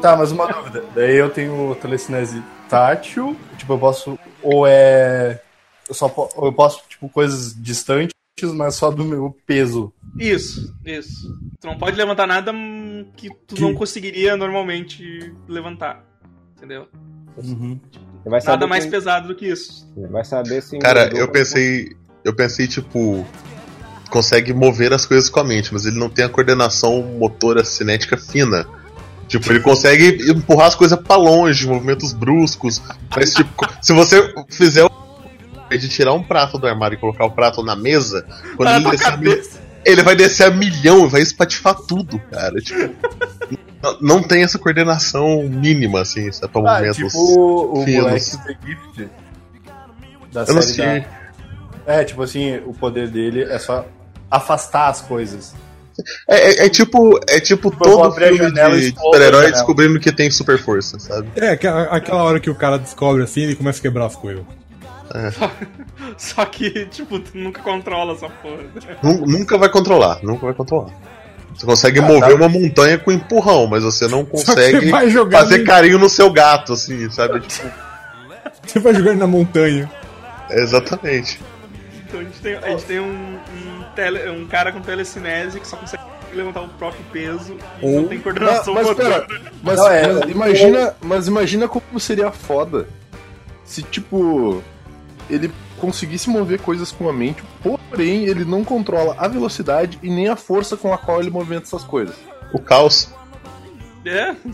Tá, 0.00 0.16
mas 0.16 0.32
uma 0.32 0.46
dúvida. 0.46 0.84
Daí 0.94 1.16
eu 1.16 1.28
tenho 1.30 1.74
telecinese 1.80 2.42
tátil, 2.68 3.36
tipo, 3.58 3.72
eu 3.74 3.78
posso. 3.78 4.18
Ou 4.42 4.66
é. 4.66 5.40
Eu 5.88 5.94
só 5.94 6.06
eu 6.40 6.52
posso, 6.52 6.82
tipo, 6.88 7.08
coisas 7.08 7.54
distantes, 7.54 8.14
mas 8.54 8.74
só 8.76 8.90
do 8.90 9.04
meu 9.04 9.36
peso. 9.46 9.92
Isso, 10.18 10.74
isso. 10.84 11.38
Tu 11.60 11.66
não 11.66 11.76
pode 11.78 11.96
levantar 11.96 12.26
nada 12.26 12.52
que 13.16 13.28
tu 13.46 13.54
Que- 13.54 13.60
não 13.62 13.74
conseguiria 13.74 14.36
normalmente 14.36 15.32
levantar. 15.48 16.04
Entendeu? 16.56 16.88
Vai 18.24 18.40
saber 18.40 18.52
Nada 18.52 18.66
mais 18.66 18.84
quem- 18.84 18.90
pesado 18.90 19.28
do 19.28 19.34
que 19.34 19.46
isso. 19.46 19.90
Vai 20.10 20.24
saber 20.24 20.62
se. 20.62 20.78
Cara, 20.78 21.10
eu 21.14 21.28
pensei. 21.28 21.96
Eu 22.24 22.34
pensei, 22.34 22.66
tipo. 22.66 23.26
Consegue 24.10 24.52
mover 24.52 24.92
as 24.92 25.06
coisas 25.06 25.30
com 25.30 25.38
a 25.38 25.44
mente, 25.44 25.72
mas 25.72 25.86
ele 25.86 25.96
não 25.96 26.10
tem 26.10 26.24
a 26.24 26.28
coordenação 26.28 27.00
motora 27.00 27.64
cinética 27.64 28.16
fina. 28.16 28.66
Tipo, 29.28 29.52
ele 29.52 29.60
consegue 29.60 30.28
empurrar 30.28 30.66
as 30.66 30.74
coisas 30.74 30.98
pra 30.98 31.14
longe, 31.14 31.64
movimentos 31.68 32.12
bruscos. 32.12 32.82
Mas, 33.14 33.32
tipo, 33.32 33.52
se 33.80 33.92
você 33.92 34.34
fizer 34.50 34.84
o. 34.84 34.90
de 35.78 35.88
tirar 35.88 36.12
um 36.14 36.22
prato 36.24 36.58
do 36.58 36.66
armário 36.66 36.96
e 36.96 36.98
colocar 36.98 37.24
o 37.24 37.30
prato 37.30 37.62
na 37.62 37.76
mesa, 37.76 38.26
quando 38.56 38.68
na 38.70 38.76
ele 38.78 38.90
mi- 38.90 38.98
cabeça. 38.98 39.60
Ele 39.84 40.02
vai 40.02 40.14
descer 40.16 40.44
a 40.44 40.50
milhão 40.50 41.06
e 41.06 41.08
vai 41.08 41.20
espatifar 41.22 41.74
tudo, 41.74 42.18
cara. 42.30 42.60
Tipo, 42.60 42.94
Não- 43.82 43.96
Não 44.00 44.22
tem 44.22 44.42
essa 44.42 44.58
coordenação 44.58 45.42
mínima, 45.48 46.02
assim, 46.02 46.30
sabe, 46.32 46.52
pra 46.52 46.60
Ah, 46.60 46.64
movimentos. 46.74 46.96
tipo 46.96 47.08
o, 47.18 47.72
o 47.82 47.86
moleque 47.90 48.30
do 48.30 48.38
The 48.44 48.56
Gift. 48.66 49.08
Da 50.32 50.42
Eu 50.42 50.62
série 50.62 51.00
da... 51.00 51.20
É, 51.94 52.04
tipo 52.04 52.22
assim, 52.22 52.56
o 52.66 52.72
poder 52.74 53.08
dele 53.08 53.42
é 53.44 53.58
só 53.58 53.86
afastar 54.30 54.88
as 54.90 55.00
coisas. 55.00 55.54
É, 56.28 56.50
é- 56.62 56.66
é 56.66 56.68
tipo, 56.68 57.18
é 57.28 57.40
tipo 57.40 57.70
vou 57.70 57.78
todo 58.10 58.14
filme 58.14 58.52
de 58.52 58.94
super-herói 58.96 59.50
descobrindo 59.50 59.98
que 59.98 60.12
tem 60.12 60.30
super 60.30 60.58
força, 60.58 60.98
sabe? 60.98 61.28
É, 61.36 61.48
aquela, 61.48 61.82
aquela 61.84 62.22
hora 62.22 62.38
que 62.38 62.48
o 62.50 62.54
cara 62.54 62.78
descobre 62.78 63.22
assim, 63.22 63.40
ele 63.42 63.56
começa 63.56 63.78
a 63.78 63.82
quebrar 63.82 64.06
as 64.06 64.14
coisas. 64.16 64.44
Só 66.16 66.44
que, 66.44 66.86
tipo, 66.86 67.18
tu 67.18 67.36
nunca 67.36 67.62
controla 67.62 68.12
essa 68.14 68.28
porra. 68.28 68.58
Nu- 69.02 69.26
Nunca 69.26 69.58
vai 69.58 69.68
controlar, 69.68 70.18
nunca 70.22 70.46
vai 70.46 70.54
controlar. 70.54 70.90
Você 71.54 71.64
Ah, 71.64 71.66
consegue 71.66 72.00
mover 72.00 72.34
uma 72.34 72.48
montanha 72.48 72.96
com 72.98 73.10
empurrão, 73.10 73.66
mas 73.66 73.82
você 73.82 74.06
não 74.06 74.20
Só 74.20 74.30
consegue 74.30 74.80
você 74.80 74.90
vai 74.90 75.10
jogar 75.10 75.40
fazer 75.40 75.58
no- 75.58 75.64
carinho 75.64 75.98
no 75.98 76.08
seu 76.08 76.30
gato, 76.32 76.72
assim, 76.74 77.10
sabe? 77.10 77.40
Tipo, 77.40 77.68
Você 78.66 78.78
vai 78.78 78.94
jogando 78.94 79.18
na 79.18 79.26
montanha. 79.26 79.90
exatamente. 80.50 81.40
Então 82.06 82.20
a 82.20 82.22
gente 82.24 82.38
tem, 82.40 82.54
a 82.54 82.68
gente 82.70 82.84
tem 82.84 83.00
um, 83.00 83.04
um, 83.36 83.84
tele- 83.96 84.30
um 84.30 84.46
cara 84.46 84.70
com 84.72 84.80
telecinese 84.80 85.58
que 85.60 85.66
só 85.66 85.76
consegue 85.76 86.02
levantar 86.32 86.60
o 86.62 86.68
próprio 86.68 87.02
peso 87.12 87.56
e 87.80 87.84
Ou- 87.86 88.02
não 88.02 88.08
tem 88.08 88.20
coordenação 88.20 88.74
mas 88.74 88.86
motora. 88.86 89.22
pera, 89.22 89.40
mas, 89.62 89.76
Não, 89.78 89.88
é, 89.90 90.06
mas 90.12 90.22
é- 90.22 90.30
imagina, 90.30 90.94
mas 91.00 91.26
imagina 91.28 91.68
como 91.68 91.98
seria 91.98 92.30
foda 92.30 92.86
se 93.64 93.82
tipo 93.82 94.62
ele 95.30 95.50
conseguisse 95.78 96.28
mover 96.28 96.60
coisas 96.60 96.92
com 96.92 97.08
a 97.08 97.12
mente, 97.12 97.42
porém 97.62 98.24
ele 98.26 98.44
não 98.44 98.62
controla 98.64 99.14
a 99.18 99.26
velocidade 99.28 99.98
e 100.02 100.10
nem 100.10 100.28
a 100.28 100.36
força 100.36 100.76
com 100.76 100.92
a 100.92 100.98
qual 100.98 101.20
ele 101.20 101.30
movimenta 101.30 101.64
essas 101.66 101.84
coisas. 101.84 102.14
O 102.52 102.58
caos. 102.60 103.08
É? 104.04 104.34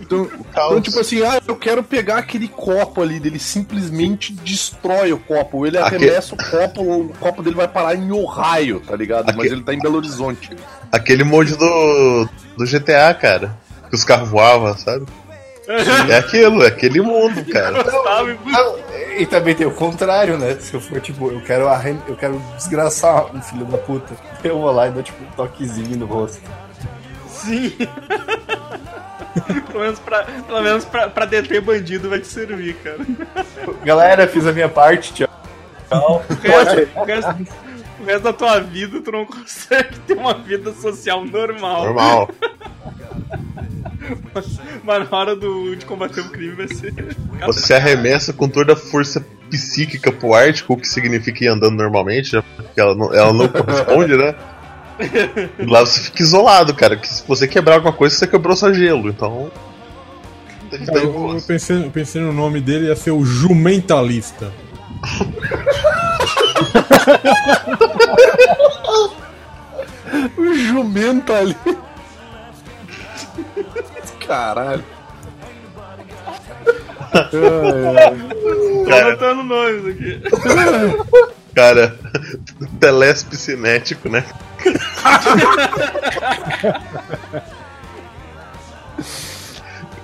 Então, 0.00 0.28
então, 0.40 0.80
tipo 0.80 0.98
assim, 1.00 1.22
ah, 1.22 1.40
eu 1.46 1.56
quero 1.56 1.82
pegar 1.82 2.18
aquele 2.18 2.48
copo 2.48 3.00
ali, 3.00 3.18
dele 3.18 3.38
simplesmente 3.38 4.32
destrói 4.32 5.12
o 5.12 5.18
copo. 5.18 5.66
Ele 5.66 5.78
Aque- 5.78 5.96
arremessa 5.96 6.34
o 6.34 6.38
copo, 6.50 6.82
o 6.82 7.08
copo 7.18 7.42
dele 7.42 7.56
vai 7.56 7.68
parar 7.68 7.94
em 7.94 8.10
Ohio, 8.12 8.80
tá 8.80 8.94
ligado? 8.94 9.32
Mas 9.34 9.50
ele 9.50 9.62
tá 9.62 9.72
em 9.72 9.78
Belo 9.78 9.96
Horizonte. 9.96 10.50
Aquele 10.90 11.24
mod 11.24 11.54
do, 11.56 12.28
do 12.58 12.66
GTA, 12.66 13.14
cara. 13.14 13.56
Que 13.88 13.94
os 13.94 14.04
carros 14.04 14.28
voavam, 14.28 14.76
sabe? 14.76 15.06
É 16.08 16.16
aquilo, 16.16 16.62
é 16.62 16.66
aquele 16.66 17.00
mundo, 17.00 17.44
cara. 17.50 17.84
Sabe? 17.84 18.38
E 19.18 19.26
também 19.26 19.54
tem 19.54 19.66
o 19.66 19.70
contrário, 19.74 20.38
né? 20.38 20.54
Se 20.58 20.74
eu 20.74 20.80
for, 20.80 21.00
tipo, 21.00 21.30
eu 21.30 21.40
quero, 21.42 21.68
arren... 21.68 21.98
eu 22.08 22.16
quero 22.16 22.38
desgraçar 22.56 23.26
um 23.34 23.40
filho 23.42 23.64
da 23.66 23.78
puta. 23.78 24.14
Eu 24.42 24.58
vou 24.60 24.70
lá 24.72 24.88
e 24.88 24.90
dou, 24.90 25.02
tipo, 25.02 25.22
um 25.22 25.26
toquezinho 25.36 25.96
no 25.98 26.06
rosto. 26.06 26.40
Sim. 27.28 27.72
pelo 29.66 29.80
menos, 29.80 29.98
pra, 29.98 30.24
pelo 30.24 30.62
menos 30.62 30.84
pra, 30.84 31.08
pra 31.08 31.24
deter 31.26 31.60
bandido 31.60 32.08
vai 32.08 32.20
te 32.20 32.26
servir, 32.26 32.74
cara. 32.76 32.98
Galera, 33.84 34.26
fiz 34.28 34.46
a 34.46 34.52
minha 34.52 34.68
parte, 34.68 35.12
tchau. 35.12 35.28
Tchau. 35.88 36.22
O 36.30 36.34
resto, 36.42 36.88
o 37.00 37.04
resto- 37.04 37.46
o 38.00 38.04
resto 38.04 38.22
da 38.22 38.32
tua 38.32 38.60
vida 38.60 39.00
tu 39.00 39.12
não 39.12 39.24
consegue 39.26 39.98
ter 40.00 40.14
uma 40.14 40.34
vida 40.34 40.72
social 40.72 41.24
normal. 41.24 41.84
Normal. 41.84 42.30
Mas, 44.84 45.10
na 45.10 45.16
hora 45.16 45.36
do, 45.36 45.74
de 45.76 45.84
combater 45.84 46.20
o 46.20 46.28
crime 46.30 46.54
vai 46.54 46.68
ser. 46.68 46.92
Você 47.46 47.60
se 47.60 47.74
arremessa 47.74 48.32
com 48.32 48.48
toda 48.48 48.72
a 48.72 48.76
força 48.76 49.24
psíquica 49.50 50.10
pro 50.10 50.34
Ártico, 50.34 50.74
o 50.74 50.76
que 50.76 50.88
significa 50.88 51.44
ir 51.44 51.48
andando 51.48 51.76
normalmente, 51.76 52.34
né? 52.34 52.42
Porque 52.56 52.80
ela 52.80 52.94
não, 52.94 53.14
ela 53.14 53.32
não 53.32 53.48
corresponde, 53.48 54.16
né? 54.16 54.34
E 55.58 55.66
lá 55.66 55.80
você 55.80 56.00
fica 56.00 56.22
isolado, 56.22 56.74
cara. 56.74 56.96
Que 56.96 57.08
se 57.08 57.22
você 57.26 57.46
quebrar 57.48 57.76
alguma 57.76 57.92
coisa, 57.92 58.14
você 58.14 58.26
quebrou 58.26 58.56
só 58.56 58.72
gelo. 58.72 59.08
Então. 59.08 59.50
eu, 60.70 60.94
eu 60.94 61.12
gosto. 61.12 61.46
pensei, 61.46 61.84
eu 61.84 61.90
pensei 61.90 62.22
no 62.22 62.32
nome 62.32 62.60
dele, 62.60 62.86
ia 62.86 62.96
ser 62.96 63.10
o 63.10 63.24
Jumentalista. 63.24 64.52
O 70.36 70.54
jumento 70.54 71.32
ali. 71.32 71.56
Caralho. 74.26 74.84
Tô 77.32 78.94
anotando 78.94 79.42
nomes 79.42 79.86
aqui. 79.86 80.22
Cara, 81.54 81.98
telespe 82.80 83.36
cinético, 83.36 84.08
né? 84.08 84.24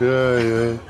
Ai, 0.00 0.52
ai. 0.52 0.80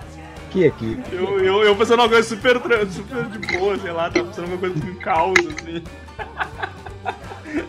Aqui, 0.48 0.66
aqui. 0.66 1.00
Eu, 1.12 1.38
eu, 1.44 1.62
eu 1.62 1.76
pensando 1.76 2.00
uma 2.00 2.08
coisa 2.08 2.28
super, 2.28 2.60
super 2.90 3.24
de 3.26 3.58
boa, 3.58 3.78
sei 3.78 3.92
lá, 3.92 4.10
tava 4.10 4.26
pensando 4.26 4.48
uma 4.48 4.58
coisa 4.58 4.80
com 4.80 4.94
caos, 4.96 5.38
assim. 5.38 5.84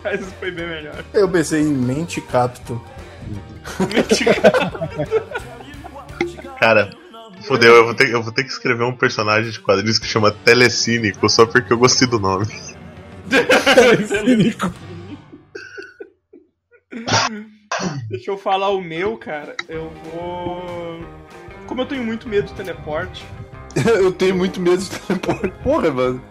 Mas 0.03 0.21
isso 0.21 0.31
foi 0.39 0.49
bem 0.49 0.67
melhor. 0.67 1.03
Eu 1.13 1.29
pensei 1.29 1.61
em 1.61 1.73
mente 1.73 2.19
capto. 2.21 2.81
Cara, 6.59 6.89
fodeu, 7.47 7.75
eu 7.75 7.85
vou, 7.85 7.93
ter, 7.93 8.09
eu 8.09 8.21
vou 8.21 8.33
ter 8.33 8.43
que 8.43 8.51
escrever 8.51 8.83
um 8.83 8.95
personagem 8.95 9.51
de 9.51 9.59
quadrinhos 9.59 9.97
que 9.97 10.07
chama 10.07 10.31
Telecínico 10.31 11.29
só 11.29 11.45
porque 11.45 11.71
eu 11.71 11.77
gostei 11.77 12.07
do 12.07 12.19
nome. 12.19 12.47
Cínico. 14.07 14.73
Deixa 18.09 18.31
eu 18.31 18.37
falar 18.37 18.69
o 18.69 18.81
meu, 18.81 19.17
cara. 19.17 19.55
Eu 19.67 19.91
vou. 20.11 21.05
Como 21.67 21.81
eu 21.81 21.85
tenho 21.85 22.03
muito 22.03 22.27
medo 22.27 22.47
de 22.47 22.53
teleporte. 22.53 23.23
Eu 23.85 24.11
tenho 24.11 24.35
muito 24.35 24.59
medo 24.59 24.81
de 24.81 24.89
teleporte. 24.89 25.53
Porra, 25.63 25.91
mano. 25.91 26.21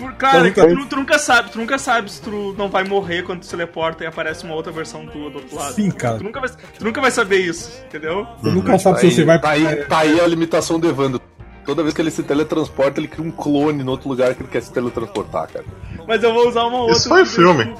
Por, 0.00 0.12
cara, 0.14 0.48
Então, 0.48 0.66
tu, 0.74 0.86
tu 0.86 0.96
nunca 0.96 1.18
sabe, 1.18 1.50
tu 1.50 1.58
nunca 1.58 1.78
sabe 1.78 2.10
se 2.10 2.22
tu 2.22 2.54
não 2.56 2.68
vai 2.70 2.84
morrer 2.84 3.22
quando 3.22 3.40
tu 3.40 3.44
se 3.44 3.50
teleporta 3.50 4.02
e 4.02 4.06
aparece 4.06 4.44
uma 4.44 4.54
outra 4.54 4.72
versão 4.72 5.04
tua 5.06 5.28
do 5.30 5.36
outro 5.38 5.54
lado. 5.56 5.74
Sim, 5.74 5.90
cara. 5.90 6.16
Tu 6.16 6.24
nunca 6.24 6.40
vai, 6.40 6.48
tu 6.48 6.84
nunca 6.84 7.00
vai 7.02 7.10
saber 7.10 7.36
isso, 7.40 7.70
entendeu? 7.86 8.26
Você 8.42 8.50
nunca 8.50 8.78
sabe 8.78 8.94
Tá 8.94 9.00
se 9.00 9.06
aí, 9.06 9.12
você 9.12 9.24
vai. 9.24 9.38
tá, 9.40 9.50
aí, 9.50 9.76
tá 9.84 9.98
aí 9.98 10.18
a 10.20 10.26
limitação 10.26 10.80
do 10.80 10.88
Evandro. 10.88 11.20
Toda 11.66 11.82
vez 11.82 11.94
que 11.94 12.00
ele 12.00 12.10
se 12.10 12.22
teletransporta, 12.22 12.98
ele 12.98 13.06
cria 13.08 13.24
um 13.24 13.30
clone 13.30 13.84
no 13.84 13.90
outro 13.92 14.08
lugar 14.08 14.34
que 14.34 14.42
ele 14.42 14.48
quer 14.48 14.62
se 14.62 14.72
teletransportar, 14.72 15.48
cara. 15.52 15.64
Mas 16.08 16.22
eu 16.22 16.32
vou 16.32 16.48
usar 16.48 16.64
uma 16.64 16.78
outra. 16.78 16.96
Isso 16.96 17.08
foi 17.08 17.26
filme. 17.26 17.74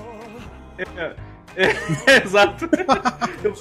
É, 0.96 1.12
é, 1.56 2.22
exato. 2.24 2.68
Eu, 3.42 3.54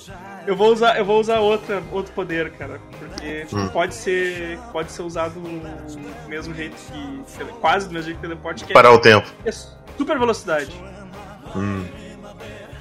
eu 0.48 0.56
vou 0.56 0.72
usar, 0.72 0.98
eu 0.98 1.06
vou 1.06 1.20
usar 1.20 1.40
outra, 1.40 1.82
outro 1.92 2.14
poder, 2.14 2.52
cara, 2.52 2.80
porque 3.00 3.46
pode 3.72 3.94
ser, 3.96 4.58
pode 4.72 4.92
ser 4.92 5.02
usado 5.02 5.40
do 5.40 6.30
mesmo 6.30 6.54
jeito 6.54 6.76
que 6.76 7.46
quase 7.60 7.88
do 7.88 7.94
mesmo 7.94 8.06
jeito 8.08 8.18
que 8.18 8.28
teleporte, 8.28 8.64
que 8.64 8.72
é, 8.72 8.74
Parar 8.74 8.92
o 8.92 9.00
tempo. 9.00 9.28
é 9.46 9.52
super 9.52 10.18
velocidade. 10.18 10.72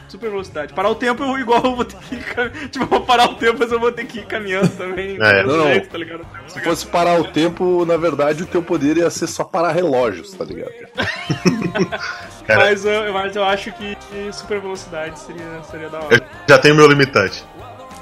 Super 0.09 0.31
velocidade. 0.31 0.73
Parar 0.73 0.89
o 0.89 0.95
tempo 0.95 1.23
eu 1.23 1.39
igual 1.39 1.63
eu 1.63 1.77
vou 1.77 1.85
ter 1.85 1.97
que 1.99 2.15
ir 2.15 2.69
tipo, 2.71 2.85
eu 2.85 2.89
vou 2.89 3.03
parar 3.03 3.27
o 3.27 3.35
tempo, 3.35 3.59
mas 3.59 3.71
eu 3.71 3.79
vou 3.79 3.93
ter 3.93 4.07
que 4.07 4.21
ir 4.21 4.27
caminhando 4.27 4.69
também. 4.71 5.19
É. 5.21 5.43
Não, 5.43 5.57
não. 5.59 5.67
jeito, 5.67 5.91
tá 5.91 5.99
ligado? 5.99 6.27
Se 6.47 6.61
fosse 6.61 6.87
parar 6.87 7.21
o 7.21 7.25
tempo, 7.25 7.85
na 7.85 7.99
verdade, 7.99 8.43
o 8.43 8.47
teu 8.47 8.63
poder 8.63 8.97
ia 8.97 9.11
ser 9.11 9.27
só 9.27 9.45
parar 9.45 9.73
relógios, 9.73 10.33
tá 10.33 10.45
ligado? 10.45 10.73
Cara. 12.49 12.61
Mas, 12.65 12.83
eu, 12.85 13.13
mas 13.13 13.37
eu 13.37 13.45
acho 13.45 13.71
que 13.73 13.95
que 13.95 14.33
super 14.33 14.59
velocidade 14.59 15.21
seria, 15.21 15.45
seria 15.71 15.91
da 15.91 15.99
hora. 16.01 16.17
Eu 16.17 16.21
já 16.49 16.59
tenho 16.59 16.75
meu 16.75 16.89
limitante. 16.89 17.45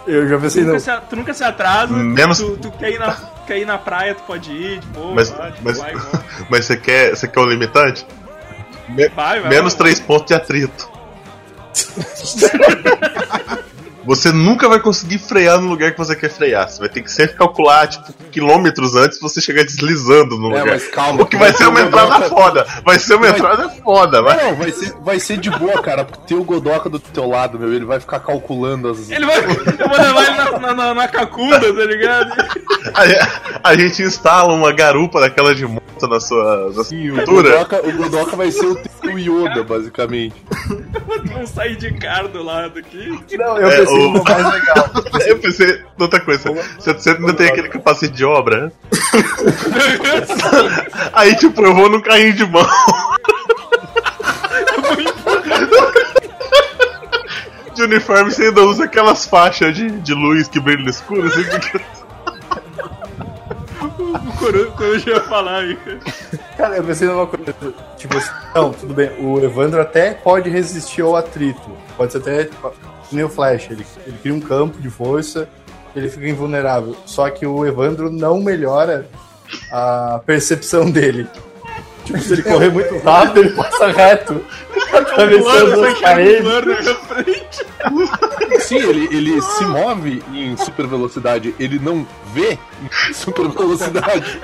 Eu 0.07 0.29
já 0.29 0.37
Tu 0.37 0.41
pensei, 0.43 0.63
nunca, 0.63 0.73
não. 0.75 0.79
se, 0.81 1.01
tu 1.11 1.17
nunca 1.17 1.35
se 1.35 1.43
atrasa, 1.43 1.93
Menos- 1.93 2.39
tu, 2.39 2.57
tu 2.57 2.71
quer, 2.71 2.93
ir 2.93 2.99
na, 3.01 3.13
quer 3.45 3.59
ir 3.59 3.67
na 3.67 3.77
praia, 3.77 4.15
tu 4.15 4.23
pode 4.23 4.53
ir, 4.53 4.79
de 4.79 4.87
boa, 4.87 5.17
Mas, 5.17 5.31
tipo, 5.31 5.43
mas, 5.63 5.79
vai, 5.79 5.93
mas 6.49 6.65
você 6.65 6.77
quer, 6.77 7.11
você 7.11 7.27
quer 7.27 7.41
o 7.41 7.45
limitante? 7.45 8.07
Me- 8.89 9.09
vai, 9.09 9.41
vai, 9.41 9.51
menos 9.51 9.75
vai. 9.75 9.89
3 9.89 9.99
pontos 9.99 10.29
de 10.29 10.35
atrito. 10.35 10.89
Você 14.07 14.33
nunca 14.33 14.69
vai 14.69 14.81
conseguir 14.81 15.19
frear 15.19 15.61
no 15.61 15.69
lugar 15.69 15.93
que 15.93 15.99
você 15.99 16.15
quer 16.17 16.31
frear. 16.31 16.69
Você 16.69 16.79
vai 16.81 16.89
ter 16.89 17.03
que 17.03 17.11
sempre 17.11 17.37
calcular, 17.37 17.87
tipo, 17.89 18.13
quilômetros 18.31 18.95
antes 18.95 19.21
você 19.21 19.41
chegar 19.41 19.65
deslizando 19.65 20.39
no 20.39 20.47
É, 20.55 20.61
lugar. 20.61 20.67
mas 20.67 20.87
calma. 20.89 21.23
O 21.23 21.27
que 21.27 21.37
vai 21.37 21.53
ser 21.53 21.67
uma 21.67 21.81
entrada 21.81 22.29
foda. 22.29 22.67
Vai 22.85 22.99
ser 22.99 23.15
uma 23.17 23.29
entrada 23.29 23.69
foda, 23.69 24.23
vai. 24.23 24.37
Não, 24.45 24.55
vai 24.57 24.73
ser, 24.73 24.93
vai 25.01 25.21
ser 25.21 25.37
de 25.39 25.51
boa, 25.51 25.83
cara, 25.83 26.05
porque 26.05 26.27
tem 26.29 26.37
o 26.37 26.45
Godoka 26.45 26.89
do 26.89 26.99
teu 26.99 27.29
lado, 27.29 27.59
meu. 27.59 27.73
Ele 27.73 27.85
vai 27.85 27.99
ficar 28.01 28.21
calculando 28.21 28.89
as. 28.91 29.11
Ele 29.11 29.27
vai, 29.27 29.39
eu 29.39 29.89
vou 29.89 29.99
levar 29.99 30.23
ele 30.27 30.37
na, 30.37 30.59
na, 30.59 30.75
na, 30.75 30.95
na 30.95 31.09
cacunda, 31.09 31.61
tá 31.61 31.85
ligado? 31.85 32.33
A, 32.95 33.71
a 33.71 33.75
gente 33.77 34.03
instala 34.03 34.53
uma 34.53 34.73
garupa 34.73 35.21
daquela 35.21 35.55
de 35.55 35.67
moto 35.67 36.07
na 36.09 36.21
sua, 36.21 36.71
na 36.75 36.85
Sim, 36.85 37.11
o. 37.11 37.25
Godoka, 37.27 37.81
o 37.87 37.93
Godoka 37.93 38.37
vai 38.37 38.51
ser 38.51 38.67
o 38.67 38.77
teu 38.77 39.19
Yoda, 39.19 39.63
basicamente. 39.65 40.35
Vamos 41.33 41.51
sair 41.51 41.77
de 41.77 41.93
cara 41.95 42.29
do 42.29 42.43
lado 42.43 42.79
aqui. 42.79 43.19
Não, 43.37 43.59
eu 43.59 43.69
É, 43.69 43.77
pensei 43.79 43.96
o- 43.99 44.11
no 44.13 44.25
mais 44.25 44.53
legal. 44.53 44.91
Eu 45.27 45.39
pensei 45.39 45.83
outra 45.99 46.21
coisa. 46.21 46.51
Você, 46.79 46.93
você 46.93 47.11
ainda 47.11 47.33
tem 47.35 47.49
aquele 47.49 47.69
capacete 47.69 48.13
de 48.13 48.25
obra, 48.25 48.67
né? 48.67 48.73
Aí, 51.13 51.35
tipo, 51.37 51.65
eu 51.65 51.75
vou 51.75 51.89
num 51.91 52.01
carrinho 52.01 52.35
de 52.35 52.47
mão. 52.47 52.65
uniforme 57.83 58.31
você 58.33 58.45
ainda 58.45 58.63
usa 58.63 58.85
aquelas 58.85 59.27
faixas 59.27 59.75
de, 59.75 59.91
de 59.91 60.15
luz 60.15 60.49
que 60.49 60.59
brilham 60.61 60.85
no 60.85 60.91
escuro, 60.91 61.27
assim, 61.27 61.45
porque- 61.45 61.81
O 63.99 64.33
Coru- 64.39 64.71
Coruja 64.73 65.11
ia 65.11 65.21
falar 65.23 65.59
aí. 65.61 65.79
Cara, 66.57 66.77
eu 66.77 66.85
pensei 66.85 67.09
numa 67.09 67.27
coisa. 67.27 67.55
Tipo 67.97 68.17
assim, 68.17 68.31
não, 68.55 68.73
tudo 68.73 68.95
bem. 68.95 69.11
O 69.21 69.39
Evandro 69.43 69.81
até 69.81 70.13
pode 70.15 70.49
resistir 70.51 71.03
ao 71.03 71.17
atrito. 71.17 71.71
Pode 71.97 72.13
ser 72.13 72.19
até 72.19 72.49
nem 73.13 73.25
o 73.25 73.29
Flash. 73.29 73.69
Ele, 73.71 73.87
ele 74.07 74.19
cria 74.23 74.35
um 74.35 74.41
campo 74.41 74.81
de 74.81 74.91
força, 74.91 75.49
ele 75.95 76.09
fica 76.09 76.29
invulnerável. 76.29 76.97
Só 77.07 77.29
que 77.31 77.47
o 77.47 77.65
Evandro 77.67 78.11
não 78.11 78.41
melhora 78.41 79.09
a 79.73 80.21
percepção 80.25 80.91
dele. 80.91 81.27
Tipo, 82.05 82.19
se 82.21 82.35
ele 82.35 82.43
correr 82.45 82.71
muito 82.71 82.97
rápido, 82.99 83.41
ele 83.41 83.51
passa 83.51 83.89
reto. 83.89 84.41
Atravessando 84.93 85.85
as 85.85 85.99
paredes. 85.99 86.47
Sim, 88.61 88.77
ele, 88.77 89.09
ele 89.17 89.43
se 89.43 89.65
move 89.65 90.23
em 90.33 90.57
super 90.57 90.87
velocidade, 90.87 91.55
ele 91.59 91.79
não 91.81 92.07
vê 92.33 92.59
em 93.11 93.13
super 93.13 93.49
velocidade. 93.49 94.41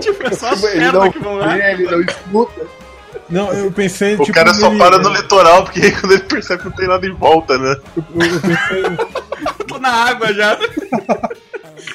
Tipo, 0.00 0.26
é 0.26 0.30
só 0.32 0.50
as 0.50 0.62
Ele 0.64 0.90
não 0.92 1.10
que 1.10 1.18
vão 1.18 1.36
lá. 1.36 1.58
ele 1.58 1.84
não 1.84 2.00
escuta. 2.00 2.66
Não, 3.28 3.52
eu 3.52 3.70
pensei, 3.72 4.14
O 4.14 4.18
tipo, 4.24 4.32
cara 4.32 4.52
só 4.54 4.68
ele- 4.68 4.78
para 4.78 4.98
no 4.98 5.08
litoral, 5.10 5.64
porque 5.64 5.80
aí 5.80 5.92
quando 6.00 6.12
ele 6.12 6.22
percebe 6.24 6.62
que 6.62 6.68
não 6.68 6.76
tem 6.76 6.88
nada 6.88 7.06
em 7.06 7.12
volta, 7.14 7.56
né? 7.58 7.76
eu, 7.96 8.04
eu 8.26 8.40
pensei, 8.40 8.82
Tô 9.68 9.78
na 9.78 9.88
água 9.90 10.32
já. 10.34 10.58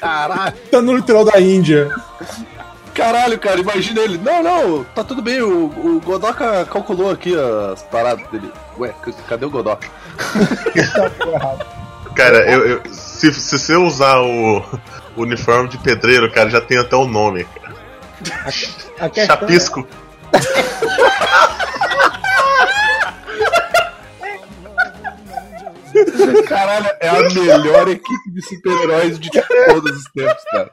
Caralho, 0.00 0.54
tá 0.70 0.82
no 0.82 0.96
litoral 0.96 1.24
da 1.24 1.40
Índia. 1.40 1.90
caralho, 2.94 3.38
cara, 3.38 3.60
imagina 3.60 4.00
ele. 4.00 4.18
Não, 4.18 4.42
não, 4.42 4.84
tá 4.84 5.04
tudo 5.04 5.22
bem, 5.22 5.40
o, 5.40 5.66
o 5.66 6.00
Godoka 6.04 6.64
calculou 6.66 7.10
aqui 7.10 7.34
as 7.72 7.82
paradas 7.84 8.26
dele. 8.30 8.50
Ué, 8.78 8.92
cadê 9.28 9.46
o 9.46 9.50
Godoka? 9.50 9.86
Cara, 12.14 12.50
eu, 12.50 12.66
eu- 12.66 12.82
se, 12.90 13.32
se 13.32 13.58
você 13.58 13.76
usar 13.76 14.20
o, 14.20 14.58
o 15.16 15.22
uniforme 15.22 15.68
de 15.68 15.78
pedreiro, 15.78 16.30
cara, 16.32 16.50
já 16.50 16.60
tem 16.60 16.76
até 16.78 16.96
o 16.96 17.06
nome, 17.06 17.44
cara. 17.44 17.74
A 18.98 19.08
questão 19.08 19.36
Chapisco. 19.36 19.86
Caralho, 26.46 26.86
é 27.00 27.08
a 27.08 27.22
melhor 27.30 27.88
equipe 27.88 28.30
de 28.30 28.42
super-heróis 28.42 29.18
de 29.18 29.30
todos 29.30 29.96
os 29.96 30.04
tempos, 30.12 30.44
cara. 30.50 30.70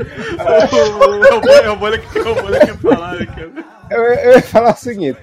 O 0.00 1.40
bolha- 1.40 1.60
é 1.62 1.70
o 1.70 1.76
bolha 1.76 1.98
que 1.98 2.18
é 2.18 2.22
o 2.22 2.34
bolha 2.34 2.60
que 2.60 2.66
ia 2.66 2.78
falar, 2.78 3.14
né, 3.16 3.26
cara. 3.26 3.52
Eu, 3.90 4.02
eu 4.02 4.32
ia 4.32 4.42
falar 4.42 4.72
o 4.72 4.76
seguinte: 4.76 5.18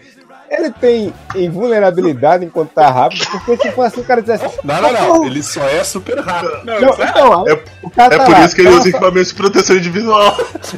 ele 0.49 0.71
tem 0.71 1.13
invulnerabilidade 1.35 2.45
enquanto 2.45 2.69
tá 2.71 2.89
rápido, 2.89 3.25
porque 3.45 3.69
se 3.69 3.73
fosse 3.75 3.87
assim, 3.93 4.01
o 4.01 4.03
cara 4.03 4.21
dissesse. 4.21 4.59
Não, 4.63 4.81
não, 4.81 4.91
não, 4.91 5.25
ele 5.25 5.41
só 5.43 5.63
é 5.67 5.83
super 5.83 6.19
rápido. 6.19 6.65
Não, 6.65 6.81
Não, 6.81 6.89
é- 6.93 7.09
então, 7.09 7.45
aí 7.45 7.53
É- 7.53 7.63
o 7.83 7.89
cara 7.89 8.15
É 8.15 8.17
tá 8.17 8.25
por 8.25 8.31
lá, 8.31 8.45
isso 8.45 8.55
que 8.55 8.61
ele 8.61 8.69
usa 8.69 8.89
equipamentos 8.89 9.29
de 9.29 9.35
proteção 9.35 9.75
individual. 9.75 10.35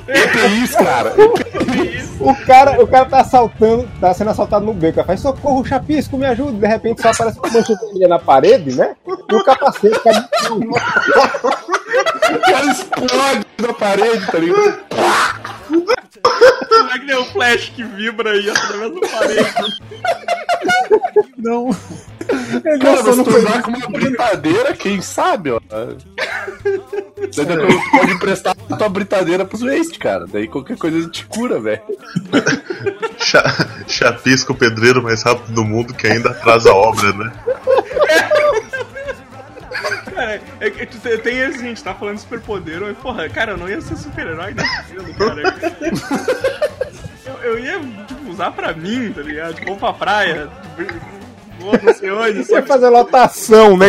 EPIs, 0.08 0.76
cara. 0.76 1.14
O 2.22 2.36
cara, 2.46 2.80
o 2.84 2.86
cara 2.86 3.06
tá 3.06 3.22
assaltando, 3.22 3.90
tá 4.00 4.14
sendo 4.14 4.30
assaltado 4.30 4.64
no 4.64 4.76
beco. 4.76 5.04
Faz 5.04 5.20
socorro, 5.22 5.66
chapisco, 5.66 6.20
me 6.20 6.28
ajuda. 6.28 6.52
De 6.52 6.68
repente 6.68 7.02
só 7.02 7.10
aparece 7.10 7.40
uma 7.40 7.50
mancha 7.50 7.76
vermelha 7.76 8.08
na 8.10 8.20
parede, 8.20 8.76
né? 8.76 8.96
E 9.08 9.36
o 9.36 9.44
capacete 9.44 10.00
cai 10.02 10.14
O 10.52 12.40
cara 12.40 12.66
explode 12.68 13.46
na 13.60 13.74
parede, 13.74 14.28
tá 14.28 14.38
ligado? 14.38 14.80
Não 16.70 16.90
é 16.92 17.00
que 17.00 17.06
nem 17.06 17.16
o 17.18 17.26
flash 17.26 17.70
que 17.76 17.84
vibra 17.84 18.32
aí 18.32 18.50
através 18.50 18.92
do 18.94 19.00
parede. 19.02 19.82
Não. 21.38 21.70
Cara, 22.62 22.78
Nossa, 22.78 23.04
mas 23.04 23.18
não 23.18 23.26
usar 23.40 23.62
com 23.64 23.72
uma 23.72 23.88
britadeira, 23.90 24.74
quem 24.74 25.02
sabe, 25.02 25.52
ó. 25.52 25.60
Tu 25.60 27.46
pode 27.92 28.12
emprestar 28.14 28.56
a 28.70 28.76
tua 28.78 28.90
britadeira 28.90 29.44
pros 29.44 29.62
waste, 29.62 29.98
cara. 29.98 30.26
Daí 30.32 30.48
qualquer 30.48 30.78
coisa 30.78 31.10
te 31.10 31.26
cura, 31.26 31.60
velho. 31.60 31.82
Cha- 33.18 33.68
Chapisco, 33.88 34.54
o 34.54 34.56
pedreiro 34.56 35.02
mais 35.02 35.24
rápido 35.24 35.52
do 35.54 35.64
mundo, 35.66 35.94
que 35.94 36.08
ainda 36.08 36.30
atrasa 36.30 36.70
a 36.72 36.76
obra, 36.76 37.12
né? 37.14 37.32
Cara, 40.40 40.42
é 40.60 40.86
tu- 40.86 41.18
tem 41.20 41.40
esse, 41.40 41.58
a 41.60 41.62
gente 41.62 41.84
tá 41.84 41.94
falando 41.94 42.16
de 42.16 42.22
superpoder, 42.22 42.80
mas 42.82 42.98
porra, 42.98 43.28
cara, 43.30 43.52
eu 43.52 43.58
não 43.58 43.68
ia 43.70 43.82
ser 43.82 43.96
super-herói 43.98 44.54
fudendo, 44.88 45.14
cara. 45.14 45.42
Eu, 47.26 47.34
eu 47.52 47.60
ia 47.60 47.80
tipo, 48.08 48.30
usar 48.30 48.52
pra 48.52 48.74
mim, 48.74 49.12
tá 49.14 49.22
ligado? 49.22 49.54
Tipo, 49.56 49.68
vou 49.68 49.78
pra 49.78 49.94
praia, 49.94 50.50
vou 51.60 51.74
não 51.82 51.94
sei 51.94 52.12
onde, 52.12 52.44
Vai 52.44 52.62
fazer 52.64 52.90
lotação, 52.90 53.78
né? 53.78 53.88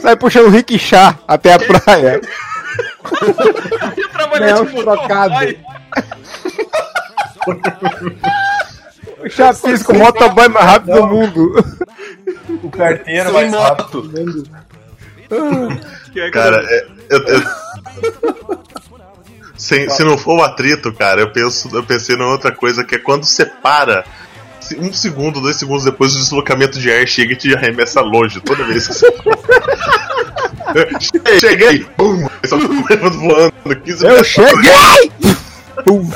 Sai 0.00 0.16
puxando 0.16 0.46
o 0.46 0.50
rickshaw 0.50 1.14
até 1.26 1.54
a 1.54 1.58
praia. 1.58 2.20
ia 3.96 4.08
trabalhar 4.08 4.54
Não, 4.56 4.64
de 4.64 4.72
motoboy. 4.74 5.58
O 9.24 9.28
chapisco, 9.28 9.92
o 9.92 9.98
motoboy 9.98 10.48
mais 10.48 10.66
rápido 10.66 10.94
do 10.94 11.06
mundo. 11.06 11.64
O 12.62 12.70
carteiro 12.70 13.24
Sem 13.30 13.32
mais 13.32 13.52
rápido. 13.52 14.04
moto. 14.04 14.12
É, 14.16 14.69
Cara, 16.32 16.64
é, 16.68 16.86
eu, 17.10 17.18
eu- 17.24 17.42
se, 19.56 19.88
se 19.90 20.04
não 20.04 20.16
for 20.16 20.38
o 20.38 20.42
atrito, 20.42 20.92
cara, 20.92 21.20
eu 21.20 21.30
penso, 21.32 21.68
eu 21.74 21.82
pensei 21.82 22.16
numa 22.16 22.30
outra 22.32 22.50
coisa 22.50 22.82
que 22.84 22.94
é 22.94 22.98
quando 22.98 23.24
você 23.24 23.44
para. 23.44 24.04
Um 24.78 24.92
segundo, 24.92 25.40
dois 25.40 25.56
segundos 25.56 25.84
depois, 25.84 26.14
o 26.14 26.18
deslocamento 26.18 26.78
de 26.78 26.92
ar 26.92 27.06
chega 27.06 27.32
e 27.32 27.36
te 27.36 27.54
arremessa 27.54 28.00
longe 28.00 28.40
toda 28.40 28.64
vez 28.64 28.86
que 28.86 28.94
você. 28.94 29.06
Cheguei, 31.00 31.40
Cheguei! 31.40 31.84
Pum! 31.96 32.28
Só 32.46 32.58
fico 32.58 33.10
voando 33.10 33.52
15 33.84 34.06
Eu 34.06 34.22
cheguei! 34.24 35.12
Pum. 35.84 36.08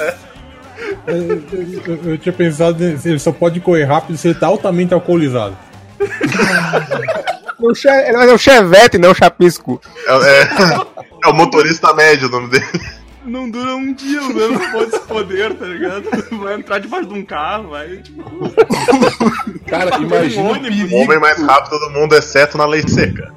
Eu, 1.06 1.42
eu- 1.86 2.00
eu 2.12 2.18
tinha 2.18 2.32
pensado, 2.32 2.82
ele 2.84 3.18
só 3.18 3.32
pode 3.32 3.60
correr 3.60 3.84
rápido 3.84 4.16
se 4.16 4.28
ele 4.28 4.38
tá 4.38 4.46
altamente 4.46 4.94
alcoolizado. 4.94 5.56
O 7.58 7.74
che... 7.74 7.88
Vai 7.88 8.26
ser 8.26 8.34
o 8.34 8.38
chevette, 8.38 8.98
não 8.98 9.10
o 9.10 9.14
chapisco. 9.14 9.80
É, 10.06 10.12
é- 10.12 10.48
é 11.24 11.28
o 11.28 11.34
motorista 11.34 11.92
médio 11.94 12.28
o 12.28 12.30
nome 12.30 12.48
dele. 12.48 12.66
Não 13.24 13.48
dura 13.48 13.74
um 13.74 13.94
dia 13.94 14.20
usando 14.20 14.60
esse 14.82 15.00
poder, 15.00 15.54
tá 15.54 15.64
ligado? 15.64 16.04
Vai 16.32 16.54
entrar 16.56 16.78
debaixo 16.78 17.08
de 17.08 17.14
um 17.14 17.24
carro, 17.24 17.70
vai, 17.70 17.96
tipo, 17.96 18.22
Cara, 19.66 19.96
imagina 19.96 20.42
Um 20.42 20.52
o. 20.52 20.98
O 20.98 21.02
homem 21.02 21.18
mais 21.18 21.40
rápido 21.40 21.78
do 21.78 21.90
mundo, 21.90 22.14
exceto 22.14 22.58
na 22.58 22.66
lei 22.66 22.86
seca. 22.86 23.32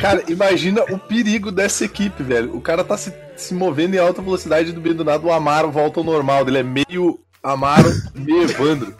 Cara, 0.00 0.22
imagina 0.28 0.82
o 0.90 0.98
perigo 0.98 1.50
dessa 1.50 1.84
equipe, 1.84 2.22
velho. 2.22 2.54
O 2.56 2.60
cara 2.60 2.84
tá 2.84 2.96
se, 2.96 3.12
se 3.36 3.52
movendo 3.54 3.94
em 3.94 3.98
alta 3.98 4.22
velocidade 4.22 4.72
do 4.72 4.80
meio 4.80 4.94
do 4.94 5.04
nada, 5.04 5.26
o 5.26 5.32
Amaro 5.32 5.70
volta 5.70 5.98
ao 6.00 6.04
normal. 6.04 6.46
Ele 6.46 6.58
é 6.58 6.62
meio 6.62 7.18
Amaro, 7.42 7.92
meio 8.14 8.42
Evandro. 8.42 8.94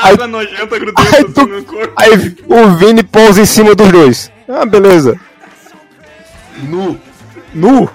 De 0.00 0.08
água 0.12 0.26
nojenta 0.26 0.78
grudando 0.78 1.08
Ai, 1.12 1.20
assim 1.20 1.32
tu- 1.32 1.46
no 1.46 1.64
corpo. 1.64 1.92
Aí 1.96 2.36
o 2.46 2.76
Vini 2.76 3.02
pousa 3.02 3.40
em 3.40 3.46
cima 3.46 3.74
dos 3.74 3.90
dois. 3.92 4.32
Ah, 4.48 4.64
beleza. 4.66 5.18
Nu. 6.62 7.00
Nu. 7.54 7.88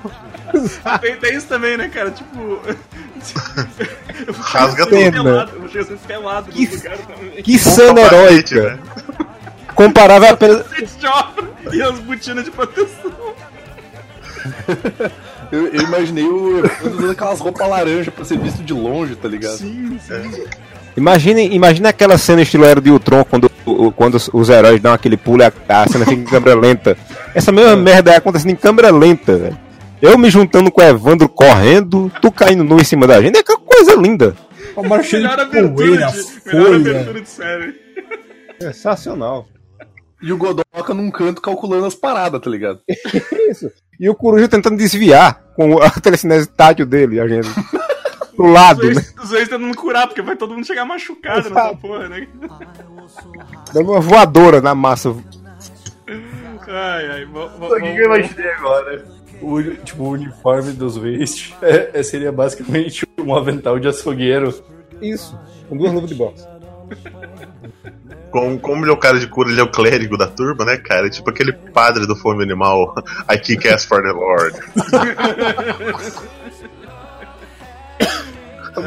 Tem, 1.01 1.15
tem 1.17 1.35
isso 1.35 1.47
também, 1.47 1.77
né, 1.77 1.89
cara? 1.89 2.11
Tipo. 2.11 2.59
Eu 4.27 4.33
vou 4.33 4.43
Rasga 4.43 4.85
tudo. 4.85 4.95
eu 4.97 5.69
chegar 5.69 5.85
sempre 5.85 6.07
pelado 6.07 6.51
Que- 6.51 6.65
lugar 6.65 6.97
também. 6.97 7.43
Que 7.43 7.57
cena 7.59 8.01
heróica. 8.01 8.61
né? 8.75 8.79
Comparável 9.75 10.29
apenas. 10.29 10.65
E 11.71 11.81
as 11.81 11.99
botinas 11.99 12.43
de 12.45 12.51
proteção. 12.51 13.11
Eu, 15.51 15.65
eu 15.67 15.81
imaginei 15.81 16.25
o 16.25 16.59
Evandro 16.59 16.97
dando 16.99 17.11
aquelas 17.11 17.39
roupas 17.39 17.67
laranja 17.67 18.11
pra 18.11 18.23
ser 18.23 18.37
visto 18.37 18.61
de 18.63 18.71
longe, 18.71 19.15
tá 19.15 19.27
ligado? 19.27 19.57
Sim, 19.57 19.99
sim. 19.99 20.43
Imagine, 20.97 21.53
imagine 21.55 21.87
aquela 21.87 22.17
cena 22.17 22.41
estilo 22.41 22.65
Era 22.65 22.81
de 22.81 22.89
Ultron 22.91 23.23
quando, 23.23 23.49
o- 23.65 23.91
quando 23.91 24.15
os, 24.33 24.49
heróis 24.49 24.81
dão 24.81 24.93
aquele 24.93 25.15
pulo 25.17 25.41
e 25.41 25.45
a, 25.45 25.53
a 25.81 25.87
cena 25.87 26.05
fica 26.05 26.21
em 26.21 26.25
câmera 26.25 26.59
lenta. 26.59 26.97
Essa 27.33 27.51
mesma 27.51 27.75
merda 27.75 28.11
é 28.11 28.17
acontecendo 28.17 28.51
em 28.51 28.55
câmera 28.55 28.91
lenta, 28.91 29.37
velho. 29.37 29.57
Eu 30.01 30.17
me 30.17 30.29
juntando 30.29 30.71
com 30.71 30.81
o 30.81 30.83
Evandro 30.83 31.27
correndo, 31.29 32.11
tu 32.21 32.31
caindo 32.31 32.63
nu 32.63 32.79
em 32.79 32.83
cima 32.83 33.05
da 33.05 33.21
gente. 33.21 33.37
É 33.37 33.43
que 33.43 33.55
coisa 33.57 33.95
linda. 33.95 34.35
Marchinha 34.87 35.21
Melhor 35.23 35.35
de 35.35 35.41
abertura 35.41 35.73
poeira, 35.75 36.07
de, 36.11 36.55
melhor 36.55 36.75
abertura 36.75 37.21
de 37.21 37.29
série. 37.29 37.75
Sensacional. 38.61 39.45
E 40.21 40.31
o 40.33 40.37
Godoka 40.37 40.93
num 40.93 41.09
canto 41.11 41.41
calculando 41.41 41.85
as 41.85 41.95
paradas, 41.95 42.41
tá 42.41 42.49
ligado? 42.49 42.79
Isso. 43.49 43.69
E 43.99 44.09
o 44.09 44.15
Coruja 44.15 44.47
tentando 44.47 44.77
desviar 44.77 45.41
com 45.55 45.81
a 45.81 45.89
telecinese 45.99 46.47
tátil 46.47 46.85
dele, 46.85 47.19
a 47.19 47.27
gente. 47.27 47.47
Pro 48.39 48.53
lado, 48.53 48.89
né? 48.89 49.05
Os 49.21 49.29
dois 49.31 49.49
tentando 49.49 49.75
curar, 49.75 50.07
porque 50.07 50.21
vai 50.21 50.33
todo 50.33 50.53
mundo 50.53 50.65
chegar 50.65 50.85
machucado 50.85 51.49
nessa 51.49 51.49
Exato. 51.49 51.75
porra, 51.75 52.07
né? 52.07 52.25
Dando 53.73 53.91
uma 53.91 53.99
voadora 53.99 54.61
na 54.61 54.73
massa. 54.73 55.13
Ai, 56.07 57.09
ai. 57.11 57.25
O 57.25 57.75
que 57.75 57.81
que 57.81 57.97
eu 57.99 58.05
imaginei 58.05 58.49
agora? 58.53 59.05
O, 59.41 59.61
tipo, 59.61 60.03
o 60.03 60.09
uniforme 60.11 60.71
dos 60.71 60.95
Waste 60.95 61.53
é, 61.61 61.89
é- 61.99 62.01
seria 62.03 62.31
basicamente 62.31 63.05
um 63.19 63.35
avental 63.35 63.77
de 63.77 63.89
açougueiro. 63.89 64.53
Isso. 65.01 65.37
Com 65.67 65.75
duas 65.75 65.91
luvas 65.91 66.09
de 66.09 66.15
boxe. 66.15 66.47
Como, 68.31 68.57
como 68.57 68.85
ele 68.85 68.91
é 68.91 68.93
o 68.93 68.97
cara 68.97 69.19
de 69.19 69.27
cura, 69.27 69.49
ele 69.49 69.59
é 69.59 69.63
o 69.63 69.71
clérigo 69.71 70.17
da 70.17 70.27
turma, 70.27 70.63
né, 70.63 70.77
cara? 70.77 71.09
Tipo 71.09 71.29
aquele 71.29 71.51
padre 71.51 72.07
do 72.07 72.15
Fome 72.15 72.41
Animal. 72.41 72.95
I 73.29 73.37
kick 73.37 73.67
ass 73.67 73.83
for 73.83 74.01
the 74.01 74.13
Lord. 74.13 74.55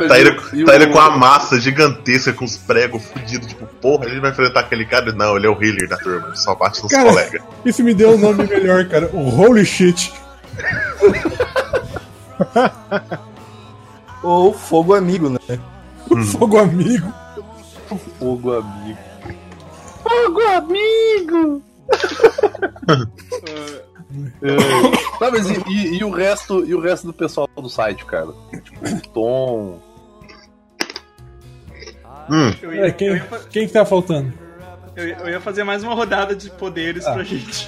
Tá 0.09 0.19
ele, 0.19 0.31
E 0.53 0.65
tá 0.65 0.73
o- 0.73 0.75
ele 0.75 0.87
com 0.89 0.99
a 0.99 1.17
massa 1.17 1.61
gigantesca, 1.61 2.33
com 2.33 2.45
os 2.45 2.57
pregos 2.57 3.05
fudidos. 3.07 3.49
Tipo, 3.49 3.67
porra, 3.67 4.07
ele 4.07 4.21
vai 4.21 4.31
enfrentar 4.31 4.61
aquele 4.61 4.85
cara? 4.87 5.13
Não, 5.13 5.37
ele 5.37 5.47
é 5.47 5.51
o 5.51 5.61
healer 5.63 5.89
da 5.89 5.97
turma. 5.97 6.29
Ele 6.29 6.37
só 6.37 6.55
bate 6.55 6.83
nos 6.83 6.91
Cara, 6.93 7.09
colegas. 7.11 7.43
isso 7.65 7.83
me 7.83 7.93
deu 7.95 8.13
um 8.15 8.19
nome 8.19 8.47
melhor, 8.47 8.87
cara. 8.89 9.11
O 9.13 9.29
Holy 9.29 9.65
Shit. 9.67 10.13
Ou 14.23 14.53
fogo 14.53 14.95
amigo, 14.95 15.29
né? 15.29 15.39
O 16.11 16.17
Fogo 16.25 16.59
Amigo. 16.59 17.13
Fogo 18.19 18.53
amigo. 20.47 21.63
É. 24.43 25.13
Tá, 25.19 25.31
mas 25.31 25.49
e, 25.49 25.55
e- 25.69 25.99
e 25.99 26.05
o 26.05 26.11
resto, 26.11 26.65
e 26.65 26.75
o 26.75 26.81
resto 26.81 27.07
do 27.07 27.13
pessoal 27.13 27.49
do 27.57 27.69
site, 27.69 28.05
cara? 28.05 28.29
Tipo, 28.65 28.89
o 28.89 29.01
Tom. 29.13 29.79
Hum, 32.31 32.51
É, 32.63 32.67
ia, 32.75 32.87
eu 32.89 32.93
quem, 32.95 33.21
fa- 33.21 33.41
quem 33.51 33.67
que 33.67 33.73
tá 33.73 33.85
faltando? 33.85 34.33
eu 34.97 35.09
ia- 35.09 35.17
eu 35.21 35.29
ia 35.31 35.41
fazer 35.41 35.65
mais 35.65 35.83
uma 35.83 35.95
rodada 35.95 36.35
de 36.35 36.51
poderes 36.51 37.07
Ah. 37.07 37.13
pra 37.15 37.23
gente. 37.25 37.67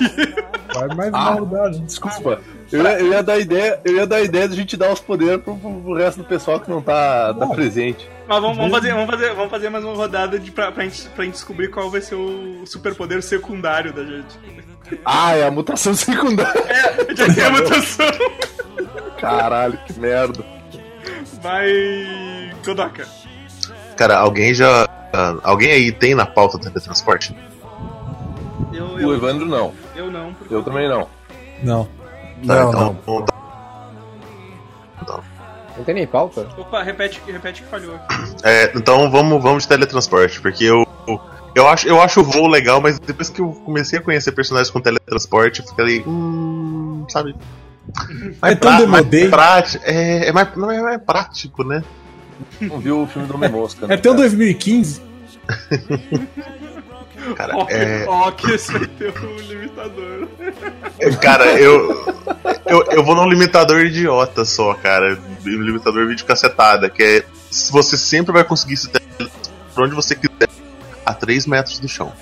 Vai 0.75 0.89
mais 0.97 1.15
Ah. 1.15 1.31
uma 1.31 1.41
rodada. 1.41 1.79
Desculpa. 1.79 2.41
Eu 2.73 2.83
ia, 2.83 2.99
eu 3.01 3.07
ia 3.13 3.23
dar 3.23 3.35
a 3.35 3.39
ideia, 3.39 3.81
eu 3.85 3.95
ia 3.97 4.07
dar 4.07 4.21
ideia 4.23 4.49
de 4.49 4.55
a 4.55 4.57
gente 4.57 4.77
dar 4.77 4.93
os 4.93 5.01
poderes 5.01 5.43
pro, 5.43 5.57
pro- 5.57 5.95
resto 5.95 6.19
do 6.19 6.25
pessoal 6.25 6.59
que 6.61 6.69
não 6.71 6.83
tá, 6.83 7.33
tá 7.35 7.47
presente. 7.49 8.09
Mas 8.27 8.41
vamos, 8.41 8.57
vamos 8.57 8.73
fazer, 8.73 8.93
vamos, 8.95 9.11
fazer, 9.11 9.35
vamos 9.35 9.51
fazer 9.51 9.69
mais 9.69 9.85
uma 9.85 9.95
rodada 9.95 10.39
de, 10.39 10.51
pra, 10.51 10.73
pra, 10.73 10.85
gente, 10.85 11.09
pra 11.11 11.25
gente 11.25 11.35
descobrir 11.35 11.69
qual 11.69 11.91
vai 11.91 12.01
ser 12.01 12.15
o 12.15 12.65
superpoder 12.67 13.23
secundário 13.23 13.93
da 13.93 14.03
gente. 14.05 14.39
Ah, 15.05 15.35
é 15.37 15.47
a 15.47 15.51
mutação 15.51 15.93
secundária. 15.95 16.59
É, 16.67 17.15
já 17.15 17.33
tem 17.35 17.45
a 17.45 17.51
mutação. 17.51 18.07
Caralho, 19.21 19.79
que 19.87 19.99
merda. 19.99 20.45
Vai. 21.43 21.71
Kodaka. 22.65 23.07
cara, 23.97 24.19
alguém 24.19 24.55
já. 24.55 24.89
ah, 25.13 25.37
alguém 25.43 25.71
aí 25.73 25.93
tem 25.93 26.15
na 26.15 26.25
pauta 26.25 26.59
teletransporte? 26.59 27.37
Eu, 28.73 28.87
O 28.87 29.01
eu, 29.01 29.15
Evandro 29.15 29.45
não. 29.47 29.73
eu 29.95 30.11
não. 30.11 30.33
porque- 30.35 30.55
Eu 30.55 30.63
também 30.63 30.89
não. 30.89 31.09
Não. 31.63 31.85
Tá, 31.85 31.91
Não, 32.43 32.69
então, 32.71 32.97
não. 33.07 33.25
Não 35.77 35.85
tem 35.85 35.95
nem 35.95 36.07
pauta? 36.07 36.49
Opa, 36.57 36.83
repete, 36.83 37.21
repete 37.27 37.63
que 37.63 37.69
falhou 37.69 37.97
aqui. 37.97 38.37
É, 38.43 38.73
então 38.75 39.11
vamos, 39.11 39.43
vamos 39.43 39.65
de 39.65 39.69
teletransporte, 39.69 40.41
porque 40.41 40.65
eu. 40.65 40.87
Eu 41.55 41.69
acho, 41.69 41.87
eu 41.87 42.03
acho 42.03 42.21
o 42.21 42.25
voo 42.25 42.49
legal, 42.49 42.81
mas 42.81 42.99
depois 42.99 43.29
que 43.29 43.41
eu 43.41 43.53
comecei 43.65 44.01
a 44.01 44.03
conhecer 44.03 44.33
personagens 44.33 44.71
com 44.71 44.81
teletransporte, 44.81 45.61
eu 45.61 45.67
fiquei. 45.67 46.03
Hum, 46.05 47.07
sabe? 47.09 47.35
É 48.43 48.55
tão 48.57 48.77
demodê. 48.77 49.29
prático. 49.29 49.85
É, 49.87 50.29
é, 50.29 50.33
mais, 50.33 50.57
não 50.57 50.71
é 50.71 50.83
mais 50.83 51.01
prático, 51.03 51.63
né? 51.63 51.85
Não 52.61 52.81
viu 52.81 53.03
o 53.03 53.07
filme 53.07 53.29
do 53.29 53.35
Homem-Mosca, 53.35 53.87
né? 53.87 53.95
É 53.95 53.97
tão 53.97 54.17
cara? 54.17 54.29
2015. 54.29 55.03
Cara, 57.37 57.57
Ó, 57.57 57.67
é. 57.69 58.05
ó, 58.07 58.31
que 58.31 58.51
esse 58.53 58.73
vai 58.73 58.87
ter 58.87 59.13
um 59.19 59.37
limitador. 59.37 60.29
Cara, 61.21 61.47
eu, 61.59 62.15
eu. 62.67 62.83
Eu 62.91 63.05
vou 63.05 63.15
num 63.15 63.29
limitador 63.29 63.81
idiota 63.87 64.45
só, 64.45 64.75
cara. 64.75 65.19
Limitador 65.45 66.07
vídeo 66.07 66.27
cacetada, 66.27 66.91
que 66.91 67.03
é. 67.03 67.25
Você 67.71 67.97
sempre 67.97 68.33
vai 68.33 68.45
conseguir 68.45 68.77
se 68.77 68.89
pra 68.89 69.85
onde 69.85 69.95
você 69.95 70.15
quiser, 70.15 70.49
a 71.05 71.15
3 71.15 71.47
metros 71.47 71.79
do 71.79 71.89
chão. 71.89 72.13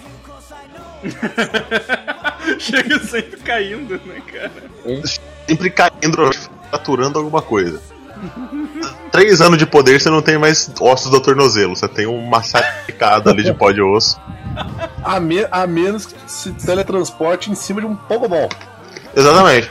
Chega 2.58 2.98
sempre 3.00 3.40
caindo, 3.40 4.00
né, 4.04 4.22
cara? 4.32 4.52
sempre 5.46 5.70
caindo, 5.70 6.30
fraturando 6.70 7.18
alguma 7.18 7.42
coisa. 7.42 7.80
Três 9.10 9.40
anos 9.40 9.58
de 9.58 9.66
poder, 9.66 10.00
você 10.00 10.08
não 10.08 10.22
tem 10.22 10.38
mais 10.38 10.70
ossos 10.80 11.10
do 11.10 11.20
tornozelo, 11.20 11.74
você 11.74 11.88
tem 11.88 12.06
um 12.06 12.24
massacrado 12.24 13.28
ali 13.30 13.42
de 13.42 13.52
pó 13.52 13.72
de 13.72 13.82
osso. 13.82 14.20
A, 15.04 15.18
me- 15.20 15.46
a 15.50 15.66
menos 15.66 16.06
que 16.06 16.14
se 16.26 16.52
teletransporte 16.52 17.50
em 17.50 17.54
cima 17.54 17.80
de 17.80 17.86
um 17.86 17.94
Pokéball. 17.96 18.48
Exatamente. 19.14 19.68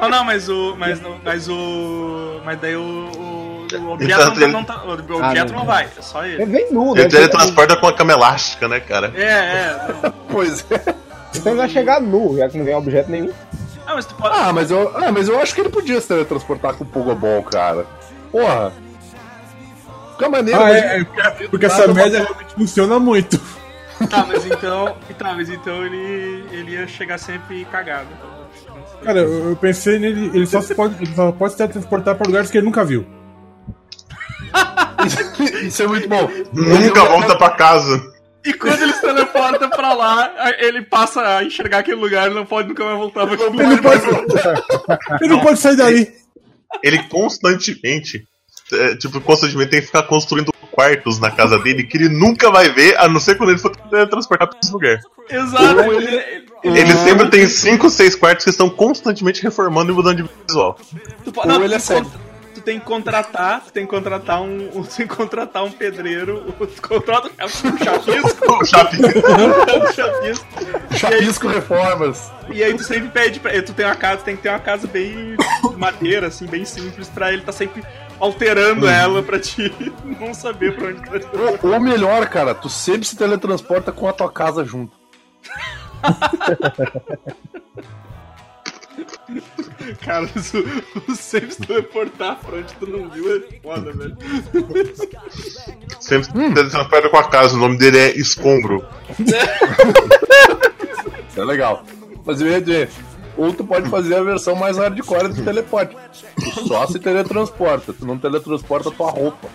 Não, 0.00 0.08
não, 0.08 0.24
mas 0.24 0.48
o. 0.48 0.74
Mas, 0.78 1.00
mas 1.24 1.48
o. 1.48 2.40
Mas 2.44 2.58
daí 2.60 2.76
o. 2.76 2.80
O, 2.82 3.76
o 3.78 3.92
objeto, 3.92 4.20
Então, 4.20 4.26
não, 4.26 4.34
tá- 4.34 4.42
ele- 4.42 4.52
não 4.52 4.64
tá, 4.64 4.82
o 4.84 4.90
objeto 4.92 5.52
não. 5.52 5.58
não 5.60 5.66
vai, 5.66 5.84
é 5.96 6.02
só 6.02 6.24
ele. 6.24 6.42
Ele 6.42 6.50
vem 6.52 6.72
nu, 6.72 6.94
né? 6.94 7.02
Ele 7.02 7.10
teletransporta 7.10 7.76
com 7.76 7.86
a 7.86 7.92
cama 7.94 8.12
elástica, 8.12 8.68
né, 8.68 8.80
cara? 8.80 9.12
É, 9.16 9.22
é. 9.22 10.12
Pois 10.30 10.64
é. 10.70 10.94
Então 11.34 11.52
ele 11.52 11.60
vai 11.60 11.68
chegar 11.68 12.00
nu, 12.00 12.36
já 12.36 12.48
que 12.48 12.58
não 12.58 12.64
vem 12.64 12.74
objeto 12.74 13.10
nenhum. 13.10 13.32
Ah, 13.86 13.94
mas 13.94 14.04
tu 14.06 14.14
pode. 14.14 14.36
Ah, 14.38 14.52
mas 14.52 14.70
eu, 14.70 14.92
ah, 14.96 15.10
mas 15.12 15.28
eu 15.28 15.40
acho 15.40 15.54
que 15.54 15.60
ele 15.60 15.70
podia 15.70 16.00
se 16.00 16.08
teletransportar 16.08 16.74
com 16.74 16.84
o 16.84 16.86
Pokéball, 16.86 17.42
cara. 17.44 17.86
Porra. 18.30 18.72
Fica 20.12 20.28
maneiro. 20.28 20.60
Ah, 20.60 20.70
é, 20.70 21.00
é, 21.00 21.04
porque 21.48 21.66
essa 21.66 21.86
merda 21.88 22.18
realmente 22.20 22.54
funciona 22.54 22.98
muito. 22.98 23.40
Tá, 24.08 24.24
mas 24.26 24.44
então. 24.46 24.96
Tá, 25.18 25.34
mas 25.34 25.48
então 25.48 25.84
ele. 25.84 26.44
Ele 26.50 26.72
ia 26.72 26.86
chegar 26.86 27.18
sempre 27.18 27.64
cagado. 27.66 28.08
Cara, 29.02 29.20
eu, 29.20 29.50
eu 29.50 29.56
pensei 29.56 29.98
nele, 29.98 30.30
ele 30.34 30.46
só, 30.46 30.60
se 30.60 30.74
pode, 30.74 30.94
ele 31.02 31.14
só 31.14 31.32
pode 31.32 31.54
se 31.54 31.68
transportar 31.68 32.14
pra 32.14 32.26
lugares 32.26 32.50
que 32.50 32.58
ele 32.58 32.64
nunca 32.66 32.84
viu. 32.84 33.06
Isso 35.62 35.82
é 35.82 35.86
muito 35.86 36.08
bom. 36.08 36.28
Nunca 36.52 37.04
volta 37.04 37.36
pra 37.36 37.50
casa. 37.50 38.12
E 38.44 38.52
quando 38.52 38.82
ele 38.82 38.92
se 38.92 39.00
teleporta 39.00 39.68
pra 39.68 39.92
lá, 39.94 40.32
ele 40.58 40.82
passa 40.82 41.20
a 41.38 41.44
enxergar 41.44 41.78
aquele 41.78 41.96
lugar 42.00 42.30
e 42.30 42.34
não 42.34 42.44
pode 42.44 42.68
nunca 42.68 42.84
mais 42.84 42.98
voltar 42.98 43.24
pra 43.26 43.34
aquele 43.34 43.50
Ele 43.50 43.62
não 43.62 43.76
lugar. 43.76 44.00
pode, 44.00 45.24
ele 45.24 45.30
não 45.32 45.40
pode 45.40 45.58
sair 45.58 45.76
dali. 45.76 46.08
Ele 46.82 47.02
constantemente, 47.04 48.24
é, 48.72 48.96
tipo, 48.96 49.20
constantemente 49.20 49.70
tem 49.70 49.80
que 49.80 49.86
ficar 49.86 50.02
construindo 50.04 50.51
quartos 50.72 51.20
na 51.20 51.30
casa 51.30 51.58
dele 51.58 51.84
que 51.84 51.96
ele 51.96 52.08
nunca 52.08 52.50
vai 52.50 52.68
ver, 52.70 52.96
a 52.98 53.06
não 53.08 53.20
ser 53.20 53.36
quando 53.36 53.50
ele 53.50 53.58
for 53.58 53.70
transportar 54.10 54.48
pra 54.48 54.58
esse 54.62 54.72
lugar. 54.72 54.98
Exato. 55.30 55.80
Ele, 55.92 56.06
ele- 56.64 56.80
Ele 56.80 56.92
sempre 56.94 57.28
tem 57.28 57.46
cinco, 57.46 57.88
seis 57.90 58.14
quartos 58.14 58.44
que 58.44 58.50
estão 58.50 58.68
constantemente 58.70 59.42
reformando 59.42 59.92
e 59.92 59.94
mudando 59.94 60.16
de 60.22 60.30
visual. 60.48 60.76
tu, 61.24 61.32
pode- 61.32 61.48
Ou 61.48 61.54
não, 61.58 61.64
ele 61.64 61.74
é 61.74 61.80
con- 61.80 62.04
tu 62.54 62.60
tem 62.60 62.78
que 62.78 62.84
contratar, 62.84 63.60
tu 63.64 63.72
tem 63.72 63.84
que 63.84 63.90
contratar 63.90 64.40
um, 64.40 64.70
um- 64.74 64.82
tu 64.84 64.96
tem 64.96 65.06
que 65.06 65.14
contratar 65.16 65.64
um 65.64 65.70
pedreiro, 65.72 66.54
tu 66.76 66.82
contrata 66.88 67.28
um 67.28 67.48
chapisco, 67.78 68.52
O 68.52 68.64
Chape- 68.64 68.96
um 69.02 69.92
chapisco, 69.92 70.46
Chapisco 70.96 71.48
Reformas. 71.48 72.30
e 72.50 72.62
aí 72.62 72.74
tu 72.74 72.84
sempre 72.84 73.08
pede 73.08 73.40
pra 73.40 73.60
tu 73.62 73.72
tem 73.72 73.84
uma 73.86 73.94
casa, 73.96 74.18
tu 74.18 74.24
tem 74.24 74.36
que 74.36 74.42
ter 74.42 74.48
uma 74.50 74.58
casa 74.60 74.86
bem 74.86 75.36
de 75.36 75.76
madeira, 75.76 76.28
assim, 76.28 76.46
bem 76.46 76.64
simples, 76.64 77.08
pra 77.08 77.32
ele 77.32 77.42
tá 77.42 77.50
sempre 77.52 77.82
alterando 78.22 78.86
ela 78.86 79.20
pra 79.22 79.38
ti 79.40 79.72
não 80.20 80.32
saber 80.32 80.76
pra 80.76 80.88
onde 80.88 81.00
tá 81.02 81.16
indo. 81.16 81.58
Ou, 81.64 81.72
ou 81.72 81.80
melhor, 81.80 82.26
cara, 82.28 82.54
tu 82.54 82.68
sempre 82.68 83.06
se 83.06 83.16
teletransporta 83.16 83.90
com 83.90 84.08
a 84.08 84.12
tua 84.12 84.30
casa 84.30 84.64
junto. 84.64 84.92
Cara, 90.00 90.26
o, 90.26 91.10
o 91.10 91.16
sempre 91.16 91.50
se 91.50 91.62
teleportar 91.62 92.38
pra 92.38 92.58
onde 92.58 92.72
tu 92.74 92.86
não 92.86 93.08
viu 93.08 93.36
é 93.36 93.40
foda, 93.60 93.92
velho. 93.92 94.16
Sempre 95.98 96.52
transporta 96.70 97.08
com 97.08 97.16
a 97.16 97.28
casa, 97.28 97.56
o 97.56 97.58
nome 97.58 97.78
dele 97.78 97.98
é 97.98 98.16
Escombro. 98.16 98.86
É 101.34 101.42
legal. 101.42 101.82
Mas 102.26 102.42
eu 102.42 102.48
ia 102.48 102.60
dizer, 102.60 102.90
ou 103.36 103.52
tu 103.52 103.64
pode 103.64 103.88
fazer 103.88 104.14
a 104.16 104.22
versão 104.22 104.54
mais 104.54 104.76
hardcore 104.76 105.28
do 105.28 105.42
teleporte. 105.44 105.96
Tu 106.36 106.66
só 106.68 106.86
se 106.86 106.98
teletransporta, 106.98 107.92
tu 107.92 108.04
não 108.06 108.18
teletransporta 108.18 108.90
tua 108.90 109.10
roupa. 109.10 109.48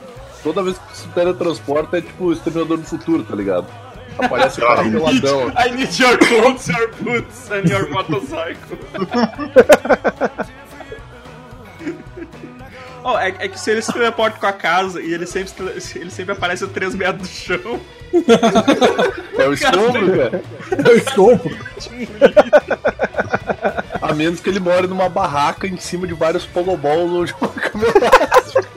Toda 0.44 0.64
vez 0.64 0.78
que 0.78 0.88
tu 0.88 0.98
se 0.98 1.08
teletransporta 1.10 1.98
é 1.98 2.02
tipo 2.02 2.26
o 2.26 2.34
Exterminador 2.34 2.78
do 2.78 2.86
Futuro, 2.86 3.24
tá 3.24 3.36
ligado? 3.36 3.68
Aparece 4.18 4.60
o 4.60 4.68
cara 4.68 4.84
peladão. 4.84 5.50
I 5.50 5.72
need 5.76 6.02
your 6.02 6.18
clothes, 6.18 6.68
your 6.68 6.92
boots 7.02 7.52
and 7.52 7.70
your 7.70 7.90
motorcycle. 7.92 8.78
Oh, 13.10 13.18
é, 13.18 13.30
é 13.40 13.48
que 13.48 13.58
se 13.58 13.72
ele 13.72 13.82
se 13.82 13.94
teleporta 13.94 14.38
com 14.38 14.48
a 14.48 14.52
casa 14.52 15.02
e 15.02 15.14
ele 15.14 15.26
sempre, 15.26 15.54
ele 15.96 16.12
sempre 16.12 16.34
aparece 16.34 16.66
a 16.66 16.68
3 16.68 16.94
metros 16.94 17.30
do 17.30 17.34
chão, 17.34 17.80
É 19.38 19.48
o 19.48 19.54
escombro, 19.54 20.18
cara. 20.18 20.44
Eu 20.86 20.98
escombro. 20.98 21.58
A 24.18 24.24
menos 24.28 24.40
que 24.40 24.50
ele 24.50 24.60
more 24.60 24.88
numa 24.88 25.08
barraca 25.08 25.68
em 25.68 25.78
cima 25.78 26.08
de 26.08 26.16
vários 26.16 26.44
pogoballs 26.44 27.12
ou 27.12 27.24
de 27.24 27.36
uma 27.40 27.50
câmera. 27.50 28.12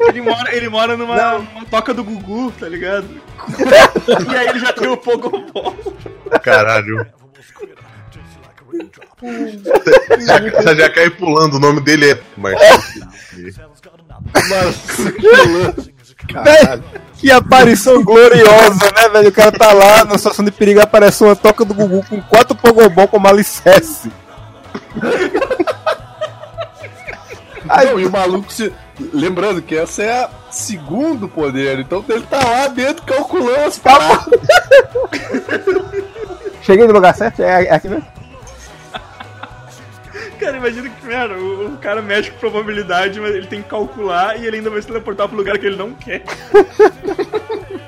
ele 0.01 0.21
mora, 0.21 0.55
ele 0.55 0.69
mora 0.69 0.97
numa, 0.99 1.39
numa 1.39 1.65
toca 1.65 1.95
do 1.95 2.05
Gugu, 2.05 2.53
tá 2.53 2.69
ligado? 2.69 3.09
e 4.31 4.37
aí 4.37 4.49
ele 4.49 4.59
já 4.59 4.71
tem 4.75 4.87
o 4.87 4.99
Pogobol. 4.99 5.75
Caralho. 6.43 7.07
Você 9.19 10.27
já, 10.27 10.39
você 10.41 10.77
já 10.77 10.91
cai 10.91 11.09
pulando, 11.09 11.55
o 11.55 11.61
nome 11.61 11.81
dele 11.81 12.11
é 12.11 12.21
Marcelo. 12.37 12.83
Mano, 14.51 15.75
Caralho. 16.31 16.85
Que 17.15 17.31
aparição 17.31 18.05
gloriosa, 18.05 18.91
né, 18.95 19.09
velho? 19.09 19.29
O 19.31 19.33
cara 19.33 19.53
tá 19.53 19.73
lá 19.73 20.05
na 20.05 20.19
situação 20.19 20.45
de 20.45 20.51
perigo, 20.51 20.83
aparece 20.83 21.25
uma 21.25 21.35
toca 21.35 21.65
do 21.65 21.73
Gugu 21.73 22.05
com 22.11 22.21
quatro 22.21 22.55
Pogobol 22.55 23.09
como 23.09 23.27
alicerce. 23.27 24.13
Não, 27.65 28.01
e 28.01 28.07
o 28.07 28.11
maluco 28.11 28.53
se. 28.53 28.73
Lembrando 29.13 29.63
que 29.63 29.77
essa 29.77 30.03
é 30.03 30.25
a 30.25 30.31
segundo 30.51 31.29
poder, 31.29 31.79
então 31.79 32.05
ele 32.09 32.23
tá 32.23 32.39
lá 32.39 32.69
dentro 32.69 33.03
calculando 33.05 33.61
as 33.61 33.79
paradas. 33.79 34.27
Cheguei 36.63 36.87
no 36.87 36.93
lugar 36.93 37.15
certo? 37.15 37.43
É 37.43 37.67
é 37.67 37.75
aqui 37.75 37.89
mesmo? 37.89 38.07
Cara, 40.39 40.57
imagina 40.57 40.89
que 40.89 41.07
merda, 41.07 41.35
o, 41.35 41.75
o 41.75 41.77
cara 41.79 42.01
mexe 42.03 42.31
com 42.31 42.39
probabilidade, 42.39 43.21
mas 43.21 43.35
ele 43.35 43.47
tem 43.47 43.63
que 43.63 43.69
calcular 43.69 44.39
e 44.39 44.47
ele 44.47 44.57
ainda 44.57 44.71
vai 44.71 44.81
se 44.81 44.89
teleportar 44.89 45.29
pro 45.29 45.37
lugar 45.37 45.59
que 45.59 45.67
ele 45.67 45.77
não 45.77 45.93
quer. 45.95 46.23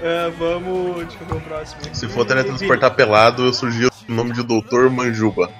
É, 0.00 0.28
vamos. 0.38 0.96
Deixa 1.06 1.16
eu 1.22 1.26
ver 1.26 1.36
o 1.36 1.40
próximo. 1.40 1.80
aqui. 1.82 1.96
Se 1.96 2.06
for 2.08 2.26
teletransportar 2.26 2.94
pelado, 2.94 3.46
eu 3.46 3.54
sugiro 3.54 3.90
o 4.06 4.12
nome 4.12 4.32
de 4.32 4.42
Doutor 4.42 4.90
Manjuba. 4.90 5.50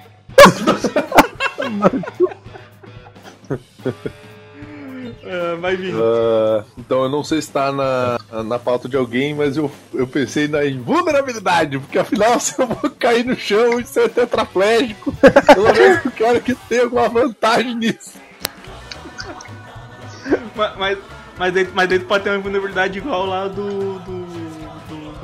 É, 5.25 5.55
vai 5.55 5.75
vir. 5.75 5.93
Ah, 5.95 6.63
então 6.77 7.03
eu 7.03 7.09
não 7.09 7.23
sei 7.23 7.41
se 7.41 7.51
tá 7.51 7.71
na, 7.71 8.43
na 8.43 8.59
pauta 8.59 8.87
de 8.87 8.95
alguém, 8.95 9.33
mas 9.33 9.57
eu, 9.57 9.71
eu 9.91 10.05
pensei 10.05 10.47
na 10.47 10.63
invulnerabilidade, 10.63 11.79
porque 11.79 11.97
afinal 11.97 12.37
se 12.39 12.59
eu 12.61 12.67
vou 12.67 12.91
cair 12.91 13.25
no 13.25 13.35
chão 13.35 13.79
e 13.79 13.85
ser 13.85 14.09
tetraplégico, 14.09 15.11
pelo 15.53 15.73
menos 15.73 16.05
eu 16.05 16.11
quero 16.11 16.41
que 16.41 16.53
tenha 16.53 16.83
alguma 16.83 17.09
vantagem 17.09 17.75
nisso. 17.75 18.13
Mas, 20.55 20.77
mas, 20.77 20.97
mas, 21.37 21.53
daí, 21.53 21.69
mas 21.73 21.89
tu 21.89 22.05
pode 22.05 22.23
ter 22.23 22.29
uma 22.29 22.39
vulnerabilidade 22.39 22.97
igual 22.97 23.25
lá 23.25 23.47
do. 23.47 23.99
do. 23.99 24.24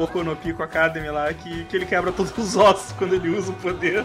Boku 0.01 0.23
no 0.23 0.35
Pico 0.35 0.63
Academy 0.63 1.09
lá, 1.09 1.31
que, 1.31 1.63
que 1.65 1.75
ele 1.75 1.85
quebra 1.85 2.11
todos 2.11 2.35
os 2.35 2.55
ossos 2.55 2.91
quando 2.93 3.13
ele 3.13 3.29
usa 3.29 3.51
o 3.51 3.55
poder. 3.55 4.03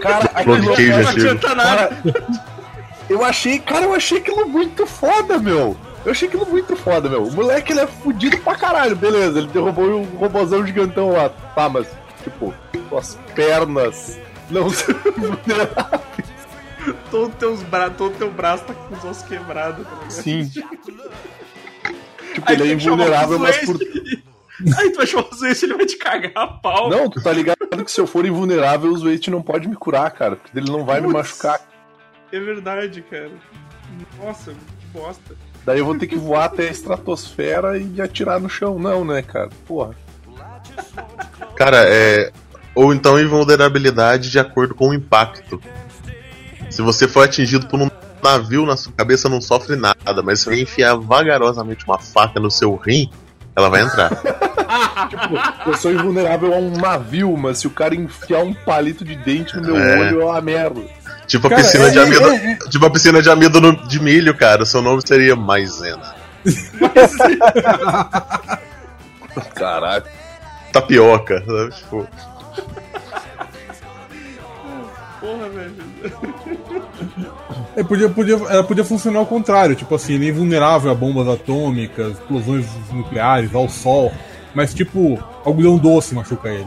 Cara, 0.00 0.30
aquilo, 0.32 0.76
Cage 0.76 0.88
Não 0.88 1.08
adianta 1.08 1.54
nada. 1.54 1.88
cara, 1.88 2.26
eu 3.10 3.24
achei, 3.24 3.58
cara, 3.58 3.86
eu 3.86 3.94
achei 3.94 4.18
aquilo 4.18 4.48
muito 4.48 4.86
foda, 4.86 5.38
meu. 5.38 5.76
Eu 6.04 6.12
achei 6.12 6.28
aquilo 6.28 6.46
muito 6.46 6.76
foda, 6.76 7.08
meu. 7.08 7.24
O 7.24 7.32
moleque 7.32 7.72
ele 7.72 7.80
é 7.80 7.88
fudido 7.88 8.38
pra 8.38 8.54
caralho, 8.54 8.94
beleza. 8.94 9.38
Ele 9.38 9.48
derrubou 9.48 9.84
um 9.84 10.04
robôzão 10.16 10.64
gigantão 10.64 11.10
lá. 11.10 11.28
Tá, 11.28 11.68
mas, 11.68 11.88
tipo, 12.22 12.54
suas 12.88 13.18
pernas 13.34 14.20
não 14.48 14.70
são 14.70 14.94
vulneráveis. 15.16 16.36
Todo, 17.10 17.34
teus 17.34 17.64
bra... 17.64 17.90
Todo 17.90 18.16
teu 18.16 18.30
braço 18.30 18.62
tá 18.62 18.74
com 18.74 18.94
os 18.94 19.04
ossos 19.04 19.26
quebrados, 19.26 19.84
tá? 19.84 20.10
Sim. 20.10 20.48
Tipo, 22.36 22.50
Aí 22.50 22.54
ele 22.54 22.70
é 22.70 22.74
invulnerável, 22.74 23.38
mas 23.38 23.56
por. 23.64 23.78
Aí 24.78 24.90
tu 24.90 24.96
vai 24.96 25.06
chamar 25.06 25.28
o 25.30 25.34
Zwest, 25.34 25.62
ele 25.62 25.74
vai 25.74 25.86
te 25.86 25.96
cagar 25.96 26.32
a 26.34 26.46
pau. 26.46 26.88
Não, 26.88 27.10
tu 27.10 27.22
tá 27.22 27.32
ligado 27.32 27.56
que 27.84 27.90
se 27.90 28.00
eu 28.00 28.06
for 28.06 28.24
invulnerável, 28.24 28.90
o 28.90 28.96
Zweit 28.96 29.30
não 29.30 29.42
pode 29.42 29.68
me 29.68 29.76
curar, 29.76 30.10
cara. 30.10 30.36
Porque 30.36 30.58
ele 30.58 30.70
não 30.70 30.84
vai 30.84 31.00
me 31.00 31.08
Putz. 31.08 31.14
machucar. 31.14 31.60
É 32.32 32.40
verdade, 32.40 33.02
cara. 33.02 33.30
Nossa, 34.18 34.52
que 34.52 34.86
bosta. 34.92 35.36
Daí 35.64 35.78
eu 35.78 35.84
vou 35.84 35.98
ter 35.98 36.06
que 36.06 36.16
voar 36.16 36.44
até 36.44 36.68
a 36.68 36.70
estratosfera 36.70 37.78
e 37.78 38.00
atirar 38.00 38.40
no 38.40 38.48
chão. 38.48 38.78
Não, 38.78 39.04
né, 39.04 39.20
cara? 39.22 39.50
Porra. 39.66 39.94
Cara, 41.54 41.84
é. 41.86 42.32
Ou 42.74 42.92
então 42.92 43.20
invulnerabilidade 43.20 44.30
de 44.30 44.38
acordo 44.38 44.74
com 44.74 44.90
o 44.90 44.94
impacto. 44.94 45.60
Se 46.70 46.82
você 46.82 47.08
for 47.08 47.24
atingido 47.24 47.66
por 47.68 47.80
um 47.80 47.90
navio, 48.22 48.66
na 48.66 48.76
sua 48.76 48.92
cabeça 48.92 49.28
não 49.28 49.40
sofre 49.40 49.76
nada, 49.76 50.22
mas 50.22 50.40
se 50.40 50.46
você 50.46 50.62
enfiar 50.62 50.94
vagarosamente 50.96 51.84
uma 51.86 51.98
faca 51.98 52.38
no 52.38 52.50
seu 52.50 52.74
rim, 52.74 53.10
ela 53.56 53.68
vai 53.70 53.82
entrar. 53.82 54.10
Tipo, 55.08 55.70
eu 55.70 55.74
sou 55.76 55.92
invulnerável 55.92 56.52
a 56.52 56.56
um 56.58 56.70
navio, 56.76 57.36
mas 57.36 57.58
se 57.58 57.66
o 57.66 57.70
cara 57.70 57.94
enfiar 57.94 58.40
um 58.42 58.52
palito 58.52 59.04
de 59.04 59.14
dente 59.14 59.56
no 59.56 59.62
meu 59.62 59.76
É. 59.76 59.98
olho, 60.00 60.22
é 60.22 60.24
uma 60.24 60.40
merda. 60.40 60.80
Tipo 61.26 61.46
a 61.46 61.50
Cara, 61.50 61.62
piscina 61.62 61.86
é- 61.86 61.90
de 61.90 61.98
amido. 61.98 62.26
é- 62.28 62.58
Tipo 62.70 62.86
a 62.86 62.90
piscina 62.90 63.22
de 63.22 63.30
amido 63.30 63.60
no- 63.60 63.86
de 63.86 64.00
milho, 64.02 64.34
cara. 64.36 64.64
Seu 64.64 64.82
nome 64.82 65.02
seria 65.06 65.36
Maisena. 65.36 66.14
Caralho. 69.54 70.04
Tapioca, 70.72 71.42
sabe? 71.46 71.70
Tipo. 71.76 72.08
Porra, 75.20 75.48
velho. 75.48 75.74
É, 77.76 77.84
podia, 77.84 78.08
podia, 78.08 78.34
ela 78.34 78.64
podia 78.64 78.84
funcionar 78.84 79.18
ao 79.18 79.26
contrário, 79.26 79.76
tipo 79.76 79.94
assim, 79.94 80.14
ele 80.14 80.26
é 80.26 80.30
invulnerável 80.30 80.90
a 80.90 80.94
bombas 80.94 81.28
atômicas, 81.28 82.12
explosões 82.12 82.64
nucleares, 82.92 83.54
ao 83.54 83.68
sol. 83.68 84.12
Mas 84.54 84.72
tipo, 84.72 85.22
algodão 85.44 85.76
doce 85.76 86.14
machuca 86.14 86.48
ele. 86.48 86.66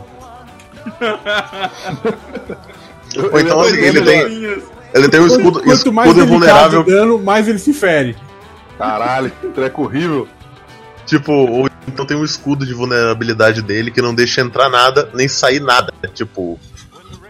Ou 3.32 3.39
então 3.39 3.66
eu- 3.66 3.76
ele 3.76 4.01
tem. 4.01 4.70
Ele 4.93 5.07
tem 5.07 5.20
um 5.20 5.28
escudo, 5.28 5.62
Quanto 5.62 5.93
mais 5.93 6.10
escudo 6.10 6.26
delicado 6.26 6.78
invulnerável. 6.78 6.84
dano, 6.84 7.20
mais 7.20 7.47
ele 7.47 7.60
se 7.60 7.74
fere. 7.74 8.16
Caralho, 8.78 9.32
treco 9.53 9.84
horrível. 9.84 10.28
Tipo, 11.05 11.32
ou 11.32 11.70
então 11.88 12.05
tem 12.05 12.18
um 12.18 12.24
escudo 12.24 12.66
de 12.66 12.74
vulnerabilidade 12.74 13.62
dele 13.62 13.91
que 13.91 14.01
não 14.01 14.14
deixa 14.16 14.41
entrar 14.41 14.70
nada, 14.70 15.10
nem 15.14 15.28
sair 15.28 15.60
nada. 15.60 15.91
Tipo, 16.14 16.60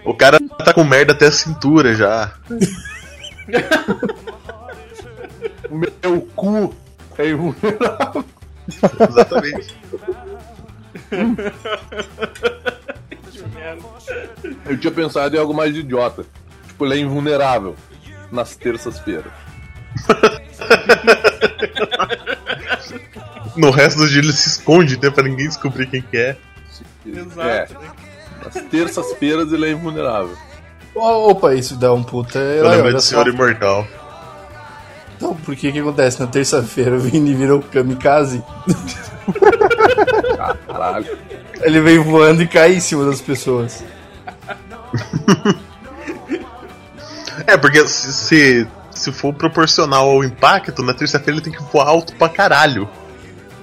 o 0.06 0.14
cara 0.14 0.38
tá 0.64 0.74
com 0.74 0.84
merda 0.84 1.12
até 1.14 1.28
a 1.28 1.32
cintura 1.32 1.94
já. 1.96 2.32
O 5.70 5.76
meu 5.76 6.22
cu 6.36 6.74
é 7.18 7.30
invulnerável. 7.30 8.26
Exatamente. 9.10 9.76
Eu 14.66 14.80
tinha 14.80 14.92
pensado 14.92 15.36
em 15.36 15.40
algo 15.40 15.54
mais 15.54 15.76
idiota. 15.76 16.26
Tipo, 16.68 16.86
ele 16.86 16.96
é 16.96 16.98
invulnerável 17.00 17.76
nas 18.32 18.56
terças-feiras. 18.56 19.32
No 23.56 23.72
resto 23.72 24.00
do 24.00 24.08
dia 24.08 24.22
ele 24.22 24.32
se 24.32 24.50
esconde, 24.50 25.00
né? 25.02 25.10
Pra 25.10 25.24
ninguém 25.24 25.48
descobrir 25.48 25.88
quem 25.88 26.02
que 26.02 26.18
é. 26.18 26.38
Exato. 27.06 27.42
É, 27.42 27.68
nas 28.44 28.54
terças-feiras 28.70 29.52
ele 29.52 29.66
é 29.68 29.72
invulnerável. 29.72 30.38
Opa, 30.96 31.54
isso 31.54 31.76
dá 31.76 31.94
um 31.94 32.04
puta 32.04 32.40
Eu 32.40 32.68
lembro 32.68 32.92
só. 32.94 33.00
Senhor 33.00 33.28
Imortal. 33.28 33.88
Então, 35.16 35.36
por 35.36 35.56
que 35.56 35.72
que 35.72 35.80
acontece? 35.80 36.20
Na 36.20 36.28
terça-feira 36.28 36.96
o 36.96 37.00
Vini 37.00 37.34
virou 37.34 37.62
kamikaze. 37.62 38.44
Caralho. 40.68 41.18
Ele 41.62 41.82
vem 41.82 42.00
voando 42.00 42.42
e 42.42 42.48
cai 42.48 42.76
em 42.76 42.80
cima 42.80 43.06
das 43.06 43.20
pessoas. 43.22 43.84
É, 47.46 47.58
porque 47.58 47.86
se, 47.88 48.14
se, 48.14 48.68
se 48.92 49.12
for 49.12 49.34
proporcional 49.34 50.10
ao 50.10 50.24
impacto, 50.24 50.82
na 50.82 50.94
terça-feira 50.94 51.34
ele 51.40 51.42
tem 51.42 51.54
que 51.54 51.62
voar 51.72 51.88
alto 51.88 52.16
pra 52.16 52.30
caralho. 52.30 52.88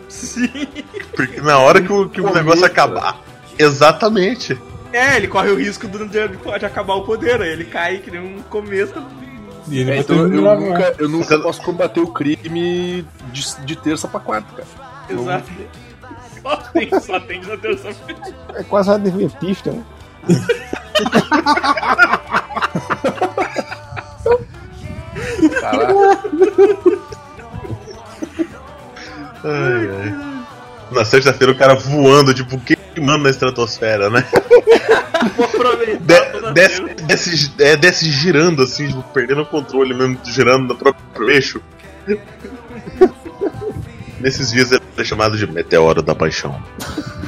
Sim. 0.09 0.68
Porque 1.14 1.41
na 1.41 1.59
hora 1.59 1.81
que 1.81 1.93
o, 1.93 2.09
que 2.09 2.20
o 2.20 2.33
negócio 2.33 2.64
acabar. 2.64 3.18
Exatamente. 3.59 4.59
É, 4.97 5.18
ele 5.18 5.28
corre 5.28 5.51
o 5.51 5.57
risco 5.57 5.86
de, 5.86 5.99
de, 6.09 6.59
de 6.59 6.64
acabar 6.64 6.94
o 6.94 7.03
poder, 7.03 7.42
aí 7.42 7.51
ele 7.51 7.66
cai 7.66 7.99
que 7.99 8.11
nem 8.11 8.18
um 8.18 8.40
cometa. 8.40 9.05
E 9.68 9.80
ele 9.80 9.90
É, 9.90 9.99
então 9.99 10.16
eu 10.16 10.28
nunca, 10.28 10.94
eu 10.99 11.09
nunca 11.09 11.38
posso 11.38 11.61
combater 11.61 12.01
o 12.01 12.07
crime 12.07 13.07
de, 13.30 13.64
de 13.66 13.76
terça 13.76 14.09
pra 14.09 14.20
quarta, 14.20 14.49
cara. 14.57 14.68
Exato. 15.11 15.51
Só 16.40 16.57
tem, 16.57 17.01
só 17.01 17.20
tem 17.20 17.40
na 17.42 17.57
terça-feira. 17.59 18.20
É 18.55 18.62
quase 18.62 18.88
um 18.88 18.94
adventista, 18.94 19.70
né? 19.70 19.84
Ai, 29.44 29.88
ai. 29.90 30.36
Na 30.90 31.05
sexta-feira 31.05 31.53
o 31.53 31.59
cara 31.59 31.74
voando, 31.74 32.32
tipo, 32.32 32.59
queimando 32.97 33.24
na 33.24 33.30
estratosfera, 33.30 34.09
né? 34.11 34.24
Vou 35.36 35.44
aproveitar 35.44 36.53
De- 36.53 36.94
desce, 37.07 37.53
é, 37.59 37.76
desce 37.76 38.11
girando, 38.11 38.62
assim, 38.62 38.88
tipo, 38.88 39.03
perdendo 39.12 39.42
o 39.42 39.47
controle 39.47 39.94
mesmo, 39.94 40.18
girando 40.24 40.68
no 40.68 40.74
próprio 40.76 41.30
eixo. 41.30 41.61
Nesses 44.20 44.51
dias 44.51 44.72
ele 44.72 44.80
é 44.97 45.05
chamado 45.05 45.36
de 45.36 45.47
Meteoro 45.47 46.03
da 46.03 46.14
Paixão. 46.14 46.61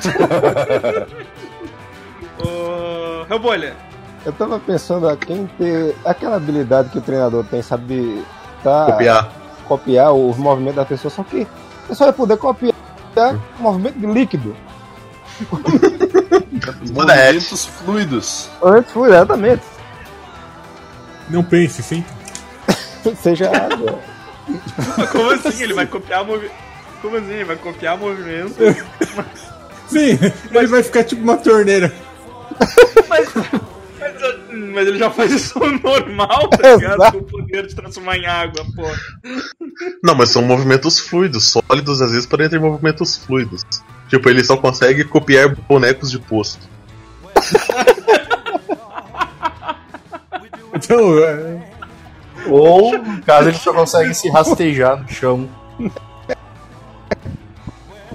Ô, 2.42 3.24
Rebolha, 3.28 3.74
Eu 4.24 4.32
tava 4.32 4.58
pensando 4.58 5.08
a 5.08 5.16
quem 5.16 5.46
ter 5.58 5.94
aquela 6.04 6.36
habilidade 6.36 6.88
que 6.90 6.98
o 6.98 7.02
treinador 7.02 7.44
tem, 7.44 7.62
sabe, 7.62 8.24
tá, 8.62 8.86
Copiar. 8.86 9.32
copiar 9.66 10.12
os 10.12 10.36
movimentos 10.36 10.76
da 10.76 10.84
pessoa, 10.84 11.10
só 11.10 11.22
que 11.22 11.46
só 11.92 12.06
ia 12.06 12.12
poder 12.12 12.36
copiar 12.36 12.74
o 13.58 13.62
movimento 13.62 13.98
de 13.98 14.06
líquido. 14.06 14.54
Movimentos 16.92 17.66
fluidos. 17.66 18.50
Antes 18.62 18.92
fui, 18.92 19.08
exatamente. 19.08 19.62
Não 21.30 21.44
pense, 21.44 21.82
sim. 21.82 22.04
Seja 23.22 23.50
água. 23.50 24.00
como 25.12 25.30
assim? 25.30 25.62
Ele 25.62 25.74
vai 25.74 25.86
copiar 25.86 26.22
o 26.22 26.26
movimento. 26.26 26.54
Como 27.02 27.16
assim? 27.16 27.32
Ele 27.32 27.44
vai 27.44 27.56
copiar 27.56 27.98
movimento. 27.98 28.54
Sim, 29.86 30.18
ele 30.50 30.66
vai 30.66 30.82
ficar 30.82 31.04
tipo 31.04 31.22
uma 31.22 31.36
torneira. 31.36 31.92
Mas, 33.08 33.28
mas, 33.34 33.60
mas 34.50 34.86
ele 34.88 34.98
já 34.98 35.10
faz 35.10 35.32
isso 35.32 35.58
normal, 35.58 36.48
tá 36.48 36.74
ligado? 36.74 36.94
Exato. 36.94 37.12
Com 37.12 37.18
o 37.18 37.24
poder 37.24 37.66
de 37.66 37.74
transformar 37.74 38.16
em 38.16 38.26
água, 38.26 38.64
pô. 38.74 38.82
Não, 40.02 40.14
mas 40.14 40.30
são 40.30 40.42
movimentos 40.42 40.98
fluidos. 40.98 41.44
Sólidos 41.44 42.02
às 42.02 42.10
vezes 42.10 42.26
podem 42.26 42.48
ter 42.48 42.58
movimentos 42.58 43.16
fluidos. 43.16 43.64
Tipo, 44.08 44.28
ele 44.28 44.42
só 44.42 44.56
consegue 44.56 45.04
copiar 45.04 45.54
bonecos 45.68 46.10
de 46.10 46.18
posto. 46.18 46.66
Então, 50.84 51.18
é, 51.18 51.60
Ou, 52.46 52.96
no 52.96 53.22
caso, 53.22 53.48
ele 53.48 53.58
só 53.58 53.72
consegue 53.72 54.14
se 54.14 54.28
rastejar 54.30 55.02
no 55.02 55.08
chão. 55.08 55.48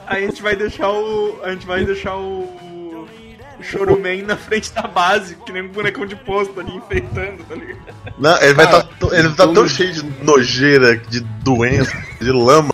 Aí 0.08 0.24
a 0.24 0.28
gente 0.28 0.42
vai 0.42 0.56
deixar 0.56 0.90
o. 0.90 1.40
A 1.44 1.52
gente 1.52 1.66
vai 1.66 1.84
deixar 1.84 2.16
o. 2.16 2.62
O 3.60 3.64
Choruman 3.64 4.24
na 4.24 4.36
frente 4.36 4.74
da 4.74 4.82
base, 4.82 5.36
que 5.36 5.52
nem 5.52 5.64
um 5.64 5.70
bonecão 5.70 6.06
de 6.06 6.16
posto 6.16 6.60
ali, 6.60 6.76
enfeitando, 6.76 7.44
tá 7.44 7.56
ligado? 7.56 7.80
Não, 8.18 8.42
ele 8.42 8.54
vai 8.54 8.66
Cara, 8.66 8.84
tá, 8.84 9.08
ele 9.12 9.30
tá 9.30 9.48
tão 9.48 9.68
cheio 9.68 9.94
de 9.94 10.04
nojeira, 10.24 10.98
de 10.98 11.20
doença, 11.20 11.96
de 12.20 12.32
lama. 12.32 12.72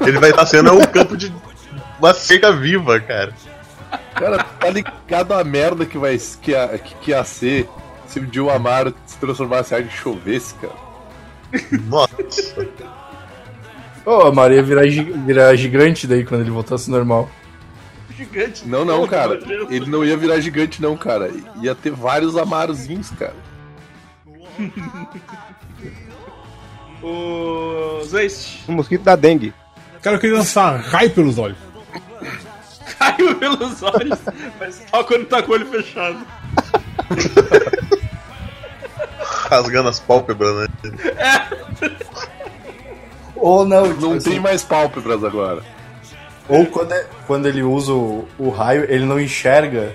Ele 0.00 0.18
vai 0.18 0.30
estar 0.30 0.46
sendo 0.46 0.72
um 0.72 0.80
campo 0.80 1.16
de 1.16 1.32
uma 2.04 2.12
cerca 2.12 2.52
viva, 2.52 3.00
cara. 3.00 3.32
Cara, 4.14 4.44
tá 4.44 4.68
ligado 4.68 5.32
a 5.32 5.42
merda 5.42 5.86
que, 5.86 5.96
vai, 5.96 6.18
que, 6.18 6.50
ia, 6.50 6.68
que, 6.78 6.94
que 6.96 7.10
ia 7.12 7.24
ser 7.24 7.68
se 8.06 8.18
o 8.20 8.26
Dio 8.26 8.50
Amaro 8.50 8.94
se 9.06 9.16
transformasse 9.16 9.74
em 9.74 9.78
água 9.78 9.90
e 9.90 9.96
chovesse, 9.96 10.54
cara? 10.56 10.74
Nossa. 11.88 12.14
Ô, 14.04 14.20
a 14.20 14.32
Maria 14.32 14.62
virar, 14.62 14.82
virar 15.26 15.56
gigante 15.56 16.06
daí 16.06 16.24
quando 16.24 16.42
ele 16.42 16.50
voltasse 16.50 16.90
normal. 16.90 17.30
Gigante. 18.14 18.68
Não, 18.68 18.84
não, 18.84 19.06
cara. 19.06 19.40
Ele 19.70 19.86
não 19.86 20.04
ia 20.04 20.16
virar 20.16 20.38
gigante, 20.40 20.82
não, 20.82 20.96
cara. 20.96 21.30
Ia 21.62 21.74
ter 21.74 21.90
vários 21.90 22.36
Amarozinhos, 22.36 23.10
cara. 23.10 23.34
O. 27.02 28.02
Zeist. 28.04 28.62
O 28.68 28.72
mosquito 28.72 29.02
da 29.02 29.16
dengue. 29.16 29.52
cara, 30.02 30.16
eu 30.16 30.20
queria 30.20 30.36
lançar 30.36 30.76
raio 30.78 31.10
pelos 31.10 31.38
olhos. 31.38 31.73
Caiu 32.98 33.34
pelos 33.36 33.82
olhos, 33.82 34.18
mas 34.58 34.82
só 34.90 35.04
quando 35.04 35.26
tá 35.26 35.42
com 35.42 35.52
o 35.52 35.54
olho 35.54 35.66
fechado. 35.66 36.18
Rasgando 39.50 39.88
as 39.88 40.00
pálpebras, 40.00 40.54
né? 40.56 40.68
Ou 43.36 43.64
não, 43.66 43.88
tipo 43.88 44.00
Não 44.00 44.12
assim, 44.14 44.30
tem 44.30 44.40
mais 44.40 44.62
pálpebras 44.62 45.22
agora. 45.24 45.62
Ou 46.48 46.66
quando, 46.66 46.92
é- 46.92 47.06
quando 47.26 47.46
ele 47.46 47.62
usa 47.62 47.92
o, 47.92 48.28
o 48.38 48.50
raio, 48.50 48.84
ele 48.88 49.04
não 49.04 49.18
enxerga 49.20 49.94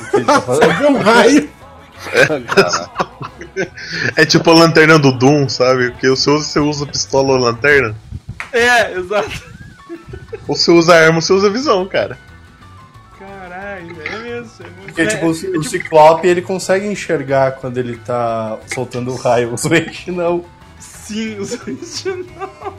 o 0.00 0.10
que 0.10 0.16
ele 0.16 0.24
tá 0.24 0.40
fazendo. 0.40 0.70
É 0.84 0.88
um 0.88 0.98
raio. 1.00 1.50
Cara, 2.54 2.90
É 4.16 4.26
tipo 4.26 4.50
a 4.50 4.54
lanterna 4.54 4.98
do 4.98 5.12
Doom, 5.16 5.48
sabe? 5.48 5.90
Porque 5.92 6.08
você 6.08 6.28
usa, 6.30 6.44
você 6.44 6.58
usa 6.60 6.86
pistola 6.86 7.32
ou 7.32 7.38
lanterna. 7.38 7.94
É, 8.52 8.92
exato. 8.92 9.42
Ou 10.46 10.54
você 10.56 10.70
usa 10.70 10.94
arma, 10.94 11.20
você 11.20 11.32
usa 11.32 11.48
visão, 11.50 11.86
cara. 11.86 12.18
É 13.78 13.82
mesmo. 13.82 14.02
É 14.02 14.18
mesmo. 14.18 14.50
Porque, 14.84 15.02
É, 15.02 15.06
tipo, 15.06 15.26
o, 15.26 15.28
é 15.28 15.32
o 15.32 15.34
tipo- 15.34 15.64
Ciclope, 15.64 16.26
ele 16.28 16.42
consegue 16.42 16.86
enxergar 16.86 17.52
quando 17.52 17.78
ele 17.78 17.96
tá 17.98 18.58
soltando 18.74 19.12
o 19.12 19.16
raio. 19.16 19.52
O 19.54 19.58
Switch 19.58 20.08
não. 20.08 20.44
Sim, 20.78 21.38
o 21.38 21.44
Zeist 21.44 22.06
não. 22.06 22.74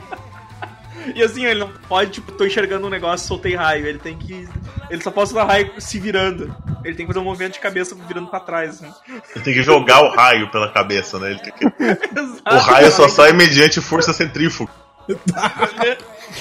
E 1.14 1.22
assim, 1.22 1.44
ele 1.46 1.60
não 1.60 1.70
pode, 1.88 2.10
tipo, 2.10 2.32
tô 2.32 2.44
enxergando 2.44 2.84
um 2.86 2.90
negócio, 2.90 3.28
soltei 3.28 3.54
raio. 3.54 3.86
Ele 3.86 3.98
tem 3.98 4.16
que. 4.18 4.48
Ele 4.90 5.00
só 5.02 5.10
pode 5.12 5.28
soltar 5.30 5.46
raio 5.46 5.72
se 5.78 6.00
virando. 6.00 6.52
Ele 6.84 6.96
tem 6.96 7.06
que 7.06 7.12
fazer 7.12 7.20
um 7.20 7.28
movimento 7.28 7.52
de 7.54 7.60
cabeça 7.60 7.94
virando 8.08 8.28
pra 8.28 8.40
trás. 8.40 8.82
Assim. 8.82 8.92
Ele 9.34 9.44
tem 9.44 9.54
que 9.54 9.62
jogar 9.62 10.02
o 10.02 10.10
raio 10.16 10.50
pela 10.50 10.72
cabeça, 10.72 11.18
né? 11.20 11.30
Ele 11.30 11.38
tem 11.38 11.52
que- 11.52 11.84
Exato. 11.84 12.42
O 12.50 12.58
raio 12.58 12.90
só 12.90 13.08
sai 13.08 13.32
mediante 13.32 13.80
força 13.80 14.12
centrífuga. 14.12 14.70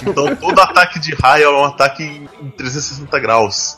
Então 0.01 0.35
todo 0.35 0.59
ataque 0.59 0.99
de 0.99 1.13
raio 1.13 1.45
é 1.45 1.49
um 1.61 1.63
ataque 1.65 2.03
em 2.41 2.49
360 2.49 3.19
graus. 3.19 3.77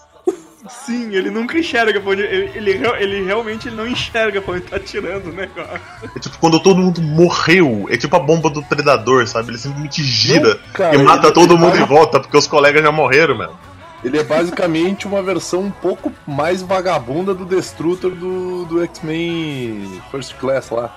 Sim, 0.69 1.13
ele 1.13 1.29
nunca 1.29 1.57
enxerga 1.57 1.99
pra 1.99 2.11
onde. 2.11 2.21
Ele, 2.23 2.51
ele, 2.57 2.87
ele 2.99 3.23
realmente 3.25 3.67
ele 3.67 3.75
não 3.75 3.87
enxerga 3.87 4.41
pra 4.41 4.53
onde 4.55 4.63
tá 4.63 4.79
tirando 4.79 5.27
o 5.27 5.33
negócio. 5.33 5.79
É 6.15 6.19
tipo 6.19 6.37
quando 6.39 6.59
todo 6.59 6.79
mundo 6.81 7.01
morreu. 7.01 7.87
É 7.89 7.97
tipo 7.97 8.15
a 8.15 8.19
bomba 8.19 8.49
do 8.49 8.61
predador, 8.63 9.27
sabe? 9.27 9.49
Ele 9.51 9.57
simplesmente 9.57 10.03
gira 10.03 10.55
Não, 10.55 10.59
cara, 10.73 10.95
e 10.95 10.97
mata 11.03 11.27
ele- 11.27 11.33
todo 11.33 11.53
ele 11.53 11.59
mundo 11.61 11.73
vai- 11.73 11.81
em 11.81 11.85
volta, 11.85 12.19
porque 12.19 12.37
os 12.37 12.47
colegas 12.47 12.81
já 12.83 12.91
morreram, 12.91 13.37
mano. 13.37 13.57
ele 14.03 14.19
é 14.19 14.23
basicamente 14.23 15.07
uma 15.07 15.21
versão 15.23 15.61
um 15.61 15.71
pouco 15.71 16.11
mais 16.25 16.61
vagabunda 16.61 17.33
do 17.33 17.45
Destrutor 17.45 18.11
do, 18.11 18.65
do 18.65 18.83
X-Men 18.83 20.01
First 20.11 20.35
Class 20.35 20.69
lá. 20.69 20.95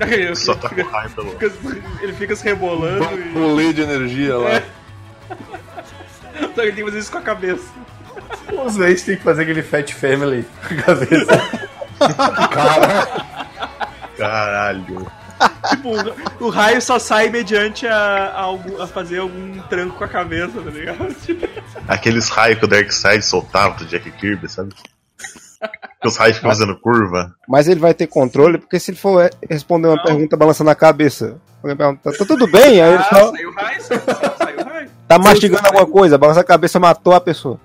Ele 0.00 0.34
Só 0.34 0.54
fica, 0.54 0.68
tá 0.68 0.74
com 0.74 0.90
raio 0.90 1.10
pelo. 1.10 1.30
fica- 1.30 1.52
ele 2.02 2.12
fica 2.14 2.34
se 2.34 2.42
rebolando 2.44 3.04
e. 3.20 3.32
Rolê 3.32 3.72
de 3.72 3.82
energia 3.82 4.36
lá. 4.36 4.60
Só 6.34 6.46
que 6.54 6.60
ele 6.62 6.72
tem 6.72 6.84
que 6.84 6.90
fazer 6.90 6.98
isso 6.98 7.12
com 7.12 7.18
a 7.18 7.22
cabeça. 7.22 7.64
Os 8.64 8.76
vezes 8.76 9.02
tem 9.04 9.16
que 9.16 9.22
fazer 9.22 9.42
aquele 9.42 9.62
Fat 9.62 9.90
Family 9.92 10.46
com 10.68 10.74
a 10.74 10.82
cabeça. 10.82 11.60
Caralho. 14.16 15.06
Tipo, 15.68 15.88
o, 16.40 16.46
o 16.46 16.48
raio 16.48 16.80
só 16.80 16.98
sai 16.98 17.28
mediante 17.28 17.86
a, 17.86 17.96
a, 17.96 18.40
algum- 18.42 18.80
a 18.80 18.86
fazer 18.86 19.18
algum 19.18 19.58
tranco 19.68 19.96
com 19.98 20.04
a 20.04 20.08
cabeça, 20.08 20.60
tá 20.60 20.70
ligado? 20.70 21.12
Tipo, 21.14 21.46
Aqueles 21.88 22.28
raios 22.28 22.58
que 22.58 22.64
o 22.64 22.68
Darkseid 22.68 23.22
soltava 23.24 23.74
do 23.76 23.84
Jack 23.86 24.10
Kirby, 24.12 24.48
sabe? 24.48 24.72
Que 26.00 26.08
os 26.08 26.16
raios 26.16 26.36
ficam 26.36 26.50
fazendo 26.50 26.76
curva. 26.78 27.34
Mas 27.48 27.66
ele 27.68 27.80
vai 27.80 27.92
ter 27.94 28.06
controle, 28.06 28.58
porque 28.58 28.78
se 28.78 28.90
ele 28.90 28.98
for 28.98 29.24
é, 29.24 29.30
responder 29.50 29.88
uma 29.88 30.02
pergunta 30.02 30.36
balançando 30.36 30.70
a 30.70 30.74
cabeça, 30.74 31.36
alguém 31.62 31.76
pergunta, 31.76 32.12
tá 32.12 32.24
tudo 32.24 32.46
bem? 32.46 32.80
Aí 32.82 32.92
ele 32.92 33.02
ah, 33.02 33.08
só 33.08 33.30
saiu 33.32 33.48
o 33.50 33.54
raio, 33.54 33.82
saiu, 33.82 34.00
saiu 34.38 34.60
o 34.60 34.64
raio. 34.64 34.90
tá 35.08 35.18
mastigando 35.18 35.66
alguma 35.66 35.86
coisa, 35.86 36.18
balança 36.18 36.40
a 36.40 36.44
cabeça, 36.44 36.78
matou 36.78 37.14
a 37.14 37.20
pessoa. 37.20 37.58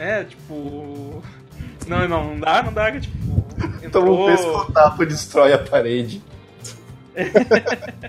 É, 0.00 0.24
tipo. 0.24 1.22
Não, 1.86 2.08
não, 2.08 2.24
não 2.24 2.40
dá, 2.40 2.62
não 2.62 2.72
dá, 2.72 2.90
que 2.90 3.00
tipo. 3.00 3.44
Toma 3.92 4.10
um 4.10 4.14
Entrou... 4.14 4.26
pescotapo 4.26 5.02
e 5.02 5.06
destrói 5.06 5.52
a 5.52 5.58
parede. 5.58 6.22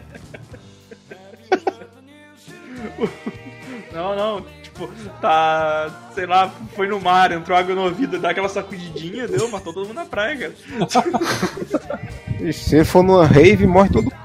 Não, 3.94 4.16
não, 4.16 4.46
tipo, 4.64 4.90
tá. 5.20 6.10
Sei 6.16 6.26
lá, 6.26 6.50
foi 6.76 6.88
no 6.88 7.00
mar, 7.00 7.32
entrou 7.32 7.58
água 7.58 7.76
no 7.76 7.84
ouvido, 7.84 8.18
dá 8.18 8.30
aquela 8.30 8.48
sacudidinha, 8.48 9.28
deu, 9.28 9.50
matou 9.50 9.74
todo 9.74 9.86
mundo 9.88 9.98
na 9.98 10.06
praia, 10.06 10.38
cara. 10.38 10.54
E 12.40 12.52
se 12.54 12.78
ele 12.78 12.86
for 12.86 13.04
numa 13.04 13.26
rave, 13.26 13.68
morre 13.68 13.90
todo 13.90 14.06
mundo. 14.06 14.16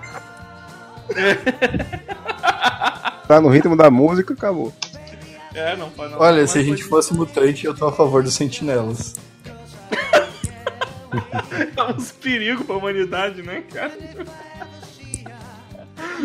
Tá 3.29 3.41
no 3.41 3.49
ritmo 3.49 3.77
da 3.77 3.91
música, 3.91 4.33
acabou. 4.33 4.73
É, 5.57 5.75
não 5.77 5.89
pode 5.91 6.13
não. 6.13 6.21
Olha, 6.21 6.47
se 6.47 6.59
a 6.59 6.61
pode- 6.63 6.71
gente 6.71 6.85
fosse 6.85 7.15
mutante, 7.15 7.65
eu 7.67 7.75
tô 7.75 7.87
a 7.89 7.93
favor 7.93 8.23
dos 8.23 8.35
sentinelas. 8.35 9.15
É 11.77 11.83
uns 11.93 12.11
perigos 12.13 12.67
pra 12.67 12.77
humanidade, 12.77 13.41
né, 13.43 13.63
cara? 13.73 13.93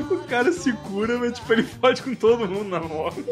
O 0.09 0.17
cara 0.27 0.51
se 0.51 0.73
cura, 0.73 1.17
mas 1.17 1.34
tipo, 1.34 1.53
ele 1.53 1.63
fode 1.63 2.01
com 2.01 2.13
todo 2.13 2.45
mundo 2.47 2.65
na 2.69 2.79
moto. 2.82 3.23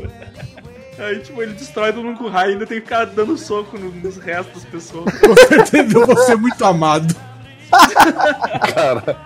Aí, 0.98 1.20
tipo, 1.20 1.42
ele 1.42 1.54
destrói 1.54 1.92
todo 1.92 2.04
mundo 2.06 2.18
com 2.18 2.30
raio 2.30 2.52
e 2.52 2.54
ainda 2.54 2.66
tem 2.68 2.78
que 2.80 2.86
ficar 2.86 3.06
dando 3.06 3.38
soco 3.38 3.78
no- 3.78 3.92
nos 3.92 4.18
restos 4.18 4.64
das 4.64 4.72
pessoas. 4.72 5.06
Com 5.20 5.36
certeza 5.36 5.98
eu 5.98 6.06
vou 6.06 6.18
ser 6.18 6.36
muito 6.38 6.64
amado. 6.64 7.14
Cara. 8.74 9.18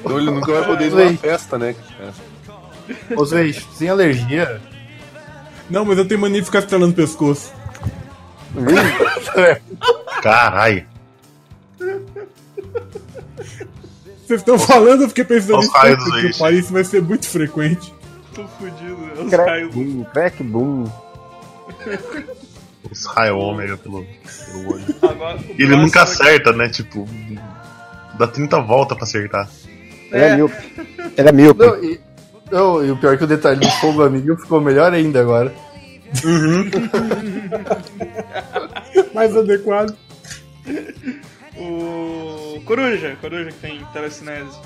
Então 0.00 0.18
ele 0.18 0.30
nunca 0.30 0.52
vai 0.52 0.64
poder 0.66 0.86
ir 0.86 0.90
numa 0.90 1.16
festa, 1.18 1.58
né? 1.58 1.74
É. 2.00 2.31
Ô, 3.16 3.24
Zé, 3.24 3.52
sem 3.52 3.88
alergia? 3.88 4.60
Não, 5.70 5.84
mas 5.84 5.98
eu 5.98 6.06
tenho 6.06 6.20
mania 6.20 6.40
de 6.40 6.46
ficar 6.46 6.58
estralando 6.60 6.92
o 6.92 6.96
pescoço. 6.96 7.52
Caralho. 10.22 10.86
Vocês 14.26 14.40
estão 14.40 14.58
falando, 14.58 15.02
eu 15.02 15.08
fiquei 15.08 15.24
pensando 15.24 15.58
Os 15.58 15.72
raios 15.72 15.98
do 16.04 16.04
que 16.12 16.20
Luigi. 16.22 16.38
Paris 16.38 16.70
vai 16.70 16.84
ser 16.84 17.02
muito 17.02 17.28
frequente. 17.28 17.92
Tô 18.34 18.46
fudido, 18.48 18.96
né? 18.96 19.12
Os 19.18 19.30
Crack 19.30 19.48
raios. 19.50 19.74
boom, 19.74 20.04
crack 20.04 20.42
boom. 20.42 20.84
Os 22.90 23.04
raios 23.06 23.36
ômega 23.42 23.76
pelo, 23.76 24.04
pelo 24.04 24.72
olho. 24.74 24.84
Agora, 25.02 25.36
o 25.36 25.40
E 25.40 25.44
ele 25.50 25.56
próximo 25.58 25.82
nunca 25.82 26.02
acerta, 26.02 26.52
né? 26.52 26.68
Tipo, 26.68 27.06
dá 28.18 28.26
30 28.26 28.60
voltas 28.60 28.96
pra 28.96 29.04
acertar. 29.04 29.48
Ele 30.10 30.24
é, 30.24 30.28
É. 30.28 30.36
míope. 30.36 30.72
Ele 31.16 31.28
é 31.28 31.32
míope. 31.32 31.66
Não, 31.66 31.84
e, 31.84 32.00
não, 32.52 32.84
e 32.84 32.90
o 32.90 32.96
pior 32.96 33.14
é 33.14 33.16
que 33.16 33.24
o 33.24 33.26
detalhe 33.26 33.58
do 33.60 33.70
fogo 33.72 34.02
amigo 34.04 34.36
ficou 34.36 34.60
melhor 34.60 34.92
ainda 34.92 35.20
agora. 35.20 35.52
Mais 39.14 39.36
adequado. 39.36 39.96
O. 41.56 42.60
Coruja, 42.64 43.16
Coruja 43.20 43.50
que 43.50 43.58
tem 43.58 43.84
telecinese. 43.92 44.56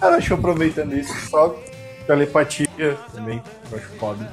Cara, 0.00 0.16
acho 0.16 0.28
que 0.28 0.34
aproveitando 0.34 0.94
isso, 0.96 1.12
só 1.30 1.54
telepatia 2.06 2.66
também, 3.14 3.42
eu 3.70 3.78
acho 3.78 3.88
foda. 3.98 4.28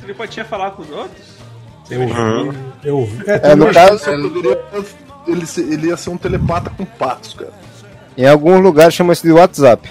Telepatia 0.00 0.44
falar 0.44 0.72
com 0.72 0.82
os 0.82 0.90
outros? 0.90 1.38
Eu 1.90 2.02
ouvi. 2.02 2.58
Eu 2.84 2.98
ouvi. 2.98 3.24
É, 3.30 3.52
É, 3.52 3.54
no 3.54 3.72
caso, 3.72 4.02
ele, 5.26 5.46
se- 5.46 5.62
ele 5.62 5.88
ia 5.88 5.96
ser 5.96 6.10
um 6.10 6.16
telepata 6.16 6.70
com 6.70 6.84
patos, 6.84 7.34
cara. 7.34 7.52
em 8.16 8.26
alguns 8.26 8.60
lugares 8.62 8.94
chama 8.94 9.12
isso 9.12 9.22
de 9.26 9.32
WhatsApp. 9.32 9.90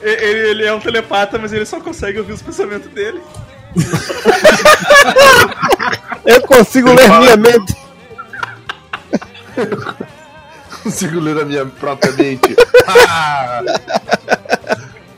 Ele, 0.00 0.50
ele 0.50 0.64
é 0.64 0.72
um 0.72 0.80
telepata, 0.80 1.38
mas 1.38 1.52
ele 1.52 1.64
só 1.64 1.80
consegue 1.80 2.18
ouvir 2.18 2.32
os 2.32 2.42
pensamentos 2.42 2.90
dele. 2.90 3.20
Eu 6.26 6.42
consigo 6.42 6.92
ler 6.92 7.08
minha 7.08 7.36
mente. 7.36 7.76
Consigo 10.82 11.18
ler 11.18 11.38
a 11.40 11.44
minha 11.44 11.66
própria 11.66 12.12
mente. 12.12 12.54
Ah! 12.86 13.62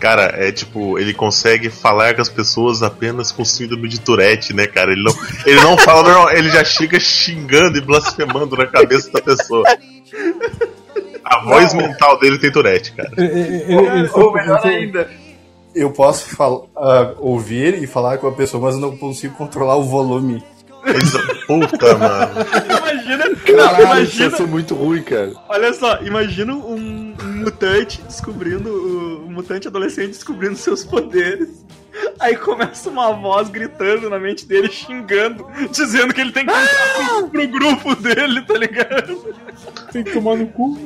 Cara, 0.01 0.35
é 0.35 0.51
tipo, 0.51 0.99
ele 0.99 1.13
consegue 1.13 1.69
falar 1.69 2.15
com 2.15 2.23
as 2.23 2.29
pessoas 2.29 2.83
apenas 2.83 3.31
com 3.31 3.45
síndrome 3.45 3.87
de 3.87 4.01
Tourette, 4.01 4.55
né, 4.55 4.67
cara? 4.67 4.93
Ele 4.93 5.03
não, 5.03 5.15
ele 5.45 5.61
não 5.61 5.77
fala 5.77 6.03
normal, 6.03 6.33
ele 6.33 6.49
já 6.49 6.65
chega 6.65 6.99
xingando 6.99 7.77
e 7.77 7.83
blasfemando 7.83 8.57
na 8.57 8.67
cabeça 8.67 9.13
da 9.13 9.21
pessoa. 9.21 9.65
A 11.25 11.45
voz 11.45 11.75
mental 11.75 12.19
dele 12.19 12.39
tem 12.39 12.51
Tourette, 12.51 12.93
cara. 12.93 13.11
Ou 14.15 14.33
melhor 14.33 14.67
ainda, 14.67 15.11
eu 15.75 15.91
posso 15.91 16.27
ah, 16.77 17.15
ouvir 17.19 17.83
e 17.83 17.87
falar 17.87 18.19
com 18.19 18.27
a 18.27 18.33
pessoa, 18.33 18.63
mas 18.63 18.75
eu 18.75 18.81
não 18.81 18.97
consigo 18.97 19.35
controlar 19.35 19.77
o 19.77 19.85
volume. 19.85 20.43
Puta, 21.47 21.97
mano. 21.97 22.33
Imagina, 22.79 23.29
não, 23.29 23.37
Caralho, 23.37 24.03
isso 24.03 24.17
imagina, 24.17 24.37
ser 24.37 24.47
muito 24.47 24.75
ruim, 24.75 25.03
cara. 25.03 25.33
olha 25.49 25.73
só, 25.75 26.01
imagina 26.01 26.55
um, 26.55 27.15
um 27.21 27.33
mutante 27.43 28.01
descobrindo, 28.03 28.71
uh, 28.71 29.27
um 29.27 29.33
mutante 29.33 29.69
adolescente 29.69 30.13
descobrindo 30.13 30.57
seus 30.57 30.85
poderes. 30.85 31.65
Aí 32.19 32.37
começa 32.37 32.89
uma 32.89 33.13
voz 33.13 33.49
gritando 33.49 34.09
na 34.09 34.19
mente 34.19 34.47
dele, 34.47 34.71
xingando, 34.71 35.47
dizendo 35.71 36.15
que 36.15 36.21
ele 36.21 36.33
tem 36.33 36.47
que 36.47 36.53
ir 36.53 36.69
pro, 37.19 37.29
pro 37.29 37.49
grupo 37.49 37.95
dele, 37.97 38.43
tá 38.43 38.55
ligado? 38.55 39.35
Tem 39.93 40.03
que 40.05 40.13
tomar 40.13 40.37
no 40.37 40.47
cu. 40.47 40.79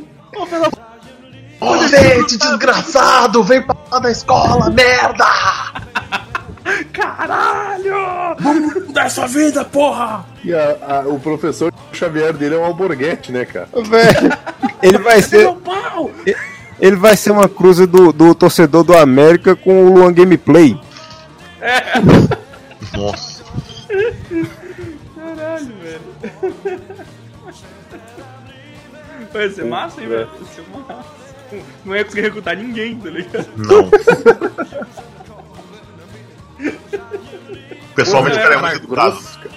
Ô, 1.61 1.78
gente, 1.89 2.37
desgraçado, 2.37 3.43
vem 3.43 3.62
pra 3.62 3.76
lá 3.91 3.99
da 4.01 4.11
escola, 4.11 4.68
merda! 4.70 5.24
Caralho! 6.93 8.37
Mudar 8.87 9.09
sua 9.11 9.26
vida, 9.26 9.64
porra! 9.64 10.24
E 10.45 10.53
a- 10.53 10.76
a- 11.05 11.09
o 11.09 11.18
professor 11.20 11.72
Xavier 11.93 12.32
dele 12.32 12.55
é 12.55 12.59
um 12.59 12.64
alborguete, 12.64 13.30
né, 13.32 13.45
cara? 13.45 13.68
Velho, 13.72 14.32
ele 14.82 14.99
vai 14.99 15.22
ser. 15.22 15.49
Ele 16.80 16.97
vai 16.97 17.16
ser 17.16 17.30
uma 17.30 17.49
cruza 17.49 17.87
do, 17.87 18.12
do 18.12 18.35
torcedor 18.35 18.82
do 18.82 18.97
América 18.97 19.55
com 19.55 19.85
o 19.87 19.95
Luan 19.95 20.12
Gameplay. 20.12 20.78
Nossa. 22.97 23.45
Caralho, 25.16 25.74
velho. 25.82 26.80
Vai 29.35 29.51
ser 29.51 29.64
massa, 29.64 30.01
hein, 30.01 30.09
velho? 30.09 30.26
Vai 30.28 30.55
ser 30.55 30.64
massa. 30.70 31.05
Não 31.85 31.95
ia 31.95 32.05
conseguir 32.05 32.22
recrutar 32.22 32.57
ninguém, 32.57 32.97
tá 32.99 33.11
ligado? 33.11 33.47
Não. 33.57 33.91
Pessoalmente, 37.95 38.39
o 38.39 38.43
cara 38.43 38.55
é 38.55 38.61
muito 38.61 38.76
educado. 38.76 39.11
grosso, 39.12 39.39
cara. 39.41 39.55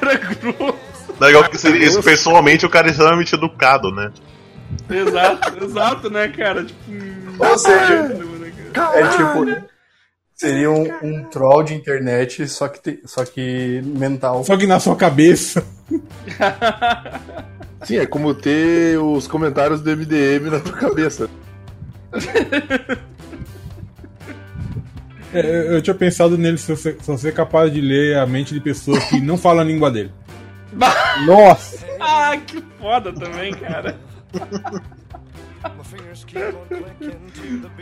Cara 0.00 0.16
grosso. 0.16 0.78
Legal 1.20 1.44
que 1.48 1.58
seria 1.58 1.86
isso, 1.86 2.02
pessoalmente 2.02 2.64
o 2.64 2.70
cara 2.70 2.86
é 2.88 2.90
extremamente 2.90 3.34
educado, 3.34 3.90
né? 3.90 4.12
Exato, 4.88 5.64
exato, 5.64 6.10
né, 6.10 6.28
cara? 6.28 6.64
Tipo, 6.64 6.78
hum, 6.90 7.36
Ou 7.38 7.58
seja, 7.58 8.16
caramba, 8.72 9.44
né, 9.44 9.52
é 9.54 9.56
tipo. 9.56 9.68
Seria 10.34 10.70
um, 10.70 10.86
um 11.02 11.24
troll 11.24 11.64
de 11.64 11.74
internet, 11.74 12.46
só 12.48 12.68
que, 12.68 12.80
te- 12.80 13.02
só 13.04 13.24
que 13.24 13.82
mental. 13.84 14.44
Só 14.44 14.56
que 14.56 14.66
na 14.66 14.78
sua 14.78 14.94
cabeça. 14.96 15.64
Sim, 17.84 17.96
é 17.98 18.06
como 18.06 18.34
ter 18.34 18.98
os 18.98 19.26
comentários 19.26 19.80
do 19.80 19.90
MDM 19.96 20.50
na 20.50 20.60
tua 20.60 20.72
cabeça. 20.76 21.28
É, 25.32 25.76
eu- 25.76 25.82
tinha 25.82 25.94
pensado 25.94 26.38
nele 26.38 26.56
se 26.58 26.74
você, 26.74 26.96
se 27.00 27.06
você 27.06 27.28
é 27.28 27.32
capaz 27.32 27.72
de 27.72 27.80
ler 27.80 28.16
a 28.18 28.26
mente 28.26 28.54
de 28.54 28.60
pessoas 28.60 29.04
que 29.04 29.20
não 29.20 29.36
falam 29.36 29.60
a 29.60 29.64
língua 29.64 29.90
dele. 29.90 30.10
Nossa! 31.26 31.86
Ah, 32.00 32.36
que 32.36 32.62
foda 32.80 33.12
também, 33.12 33.52
cara. 33.54 33.96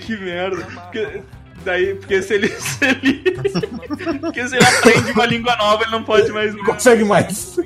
que 0.00 0.16
merda. 0.16 0.56
Porque, 0.64 1.22
daí, 1.64 1.94
porque 1.94 2.22
se 2.22 2.34
ele, 2.34 2.48
se 2.48 2.84
ele. 2.84 3.24
Porque 4.20 4.48
se 4.48 4.56
ele 4.56 4.64
aprende 4.64 5.12
uma 5.12 5.26
língua 5.26 5.56
nova, 5.56 5.82
ele 5.82 5.92
não 5.92 6.02
pode 6.02 6.30
mais. 6.32 6.54
Não 6.54 6.64
consegue 6.64 7.04
mais. 7.04 7.56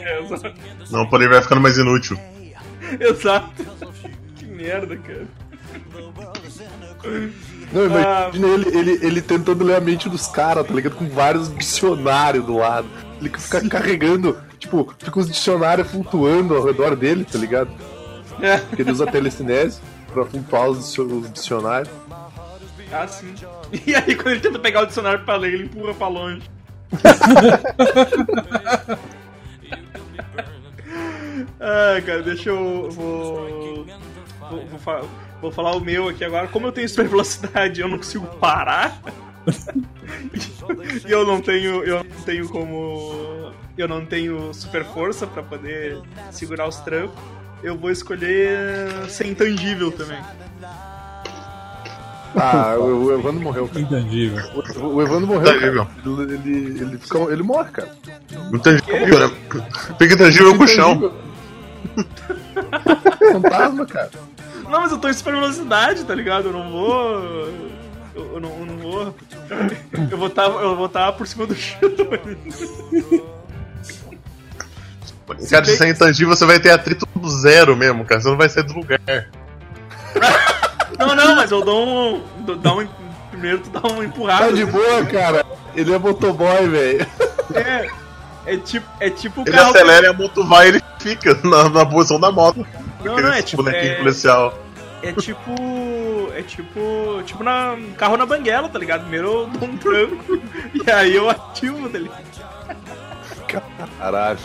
É, 0.00 0.20
exato. 0.22 0.54
Não, 0.90 1.02
o 1.02 1.10
poder 1.10 1.28
vai 1.28 1.42
ficando 1.42 1.60
mais 1.60 1.76
inútil. 1.78 2.18
Exato. 3.00 3.50
Que 4.36 4.46
merda, 4.46 4.96
cara. 4.96 5.26
Não, 7.72 7.82
Ah. 7.82 8.30
imagina 8.30 8.48
ele, 8.48 8.78
ele, 8.78 9.06
ele 9.06 9.22
tentando 9.22 9.62
ler 9.64 9.76
a 9.76 9.80
mente 9.80 10.08
dos 10.08 10.26
caras, 10.26 10.66
tá 10.66 10.72
ligado? 10.72 10.94
Com 10.96 11.08
vários 11.08 11.54
dicionários 11.54 12.44
do 12.46 12.56
lado. 12.56 12.88
Ele 13.20 13.30
fica 13.36 13.68
carregando, 13.68 14.38
tipo, 14.58 14.92
fica 14.98 15.18
os 15.18 15.26
dicionários 15.28 15.90
flutuando 15.90 16.54
ao 16.56 16.64
redor 16.64 16.96
dele, 16.96 17.24
tá 17.24 17.38
ligado? 17.38 17.70
É. 18.40 18.58
Porque 18.58 18.82
ele 18.82 18.92
usa 18.92 19.06
telecinese 19.06 19.80
pra 20.12 20.24
flutuar 20.24 20.68
os, 20.68 20.96
os 20.96 21.32
dicionários. 21.32 21.90
Ah, 22.90 23.06
sim. 23.06 23.34
E 23.86 23.94
aí, 23.94 24.14
quando 24.14 24.28
ele 24.28 24.40
tenta 24.40 24.58
pegar 24.58 24.84
o 24.84 24.86
dicionário 24.86 25.22
pra 25.24 25.36
ler, 25.36 25.52
ele 25.52 25.64
empurra 25.64 25.92
pra 25.92 26.08
longe. 26.08 26.42
ah, 31.60 32.00
cara, 32.04 32.22
deixa 32.22 32.50
eu. 32.50 32.90
Vou. 32.90 33.86
Vou, 34.50 34.66
vou, 34.66 35.08
vou 35.40 35.52
falar 35.52 35.76
o 35.76 35.80
meu 35.80 36.08
aqui 36.08 36.24
agora. 36.24 36.48
Como 36.48 36.66
eu 36.66 36.72
tenho 36.72 36.88
super 36.88 37.08
velocidade 37.08 37.80
eu 37.80 37.88
não 37.88 37.98
consigo 37.98 38.26
parar. 38.36 39.00
e 41.06 41.10
eu 41.10 41.26
não 41.26 41.40
tenho. 41.40 41.84
Eu 41.84 42.04
não 42.04 42.22
tenho 42.22 42.48
como. 42.48 43.52
Eu 43.76 43.86
não 43.86 44.04
tenho 44.04 44.52
super 44.52 44.84
força 44.84 45.26
pra 45.26 45.42
poder 45.42 46.00
segurar 46.30 46.66
os 46.66 46.76
trancos. 46.76 47.18
Eu 47.62 47.76
vou 47.76 47.90
escolher 47.90 48.88
ser 49.08 49.26
intangível 49.26 49.90
também. 49.90 50.20
Ah, 52.36 52.76
o, 52.78 53.06
o 53.06 53.18
Evandro 53.18 53.40
morreu, 53.40 53.68
cara. 53.68 53.80
Intangível. 53.80 54.44
O, 54.54 54.86
o 54.86 55.02
Evandro 55.02 55.26
morreu, 55.26 55.56
Intangível. 55.56 55.88
Ele, 56.04 56.34
ele, 56.34 56.80
ele, 56.80 56.98
fica, 56.98 57.18
ele 57.18 57.42
morre, 57.42 57.70
cara. 57.70 57.90
Intangível, 58.52 59.28
né? 59.28 59.36
Fica 59.98 60.14
intangível 60.14 60.56
com 60.56 60.64
o 60.64 60.68
chão. 60.68 61.14
Fantasma, 63.32 63.86
cara. 63.86 64.10
Não, 64.64 64.80
mas 64.82 64.92
eu 64.92 64.98
tô 64.98 65.08
em 65.08 65.12
super 65.14 65.32
velocidade, 65.32 66.04
tá 66.04 66.14
ligado? 66.14 66.48
Eu 66.48 66.52
não 66.52 66.70
vou. 66.70 67.22
Eu, 68.14 68.34
eu 68.34 68.40
não, 68.40 68.50
eu 68.50 68.66
não 68.66 68.76
vou. 68.76 69.14
Eu 70.10 70.18
vou 70.18 70.30
tá, 70.30 70.44
eu 70.44 70.76
vou 70.76 70.88
tá 70.88 71.10
por 71.12 71.26
cima 71.26 71.46
do 71.46 71.54
chão. 71.54 71.78
Cara, 75.50 75.64
se 75.64 75.76
você 75.76 75.84
é 75.84 75.90
intangível, 75.90 76.34
você 76.34 76.44
vai 76.44 76.58
ter 76.58 76.70
atrito 76.70 77.06
do 77.14 77.28
zero 77.28 77.76
mesmo, 77.76 78.04
cara. 78.04 78.20
Você 78.20 78.28
não 78.28 78.36
vai 78.36 78.48
sair 78.48 78.64
do 78.64 78.74
lugar. 78.74 79.00
Não, 80.98 81.14
não, 81.14 81.36
mas 81.36 81.50
eu 81.50 81.62
dou 81.64 81.86
um. 81.86 82.22
dou- 82.40 82.56
Dá 82.56 82.74
um 82.74 82.88
primeiro 83.30 83.58
tu 83.60 83.70
dá 83.70 83.80
uma 83.88 84.04
empurrada. 84.04 84.46
Tá 84.46 84.52
de 84.52 84.62
assim. 84.62 84.72
boa, 84.72 85.06
cara. 85.06 85.46
Ele 85.74 85.92
é 85.92 85.98
motoboy, 85.98 86.68
velho. 86.68 87.06
É, 87.54 87.88
é 88.46 88.56
tipo, 88.56 88.86
é 89.00 89.08
tipo 89.10 89.42
Ele 89.42 89.52
carro. 89.56 89.70
acelera 89.70 90.06
e 90.06 90.08
a 90.08 90.12
moto 90.12 90.44
vai 90.46 90.66
e 90.66 90.68
ele 90.70 90.82
fica 90.98 91.34
na, 91.44 91.68
na 91.68 91.86
posição 91.86 92.18
da 92.18 92.32
moto. 92.32 92.66
Não, 93.04 93.16
não, 93.16 93.32
é 93.32 93.42
tipo. 93.42 93.62
bonequinho 93.62 93.92
É, 93.92 93.96
policial. 93.96 94.58
é 95.02 95.12
tipo. 95.12 95.52
É 96.34 96.42
tipo. 96.42 97.22
Tipo 97.24 97.44
na 97.44 97.76
carro 97.96 98.16
na 98.16 98.26
banguela, 98.26 98.68
tá 98.68 98.78
ligado? 98.78 99.02
Primeiro 99.02 99.26
eu 99.28 99.46
dou 99.46 99.68
um 99.68 99.76
tranco 99.76 100.38
e 100.84 100.90
aí 100.90 101.14
eu 101.14 101.30
ativo, 101.30 101.88
tá 101.88 101.98
ligado? 101.98 102.24
Caralho. 103.98 104.38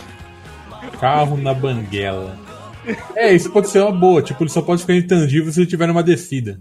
Carro 1.00 1.36
na 1.36 1.52
banguela. 1.54 2.36
É, 3.14 3.32
isso 3.32 3.50
pode 3.50 3.68
ser 3.68 3.80
uma 3.80 3.92
boa. 3.92 4.22
Tipo, 4.22 4.42
ele 4.42 4.50
só 4.50 4.62
pode 4.62 4.82
ficar 4.82 4.94
intangível 4.94 5.52
se 5.52 5.60
ele 5.60 5.66
tiver 5.66 5.86
numa 5.86 6.02
descida. 6.02 6.58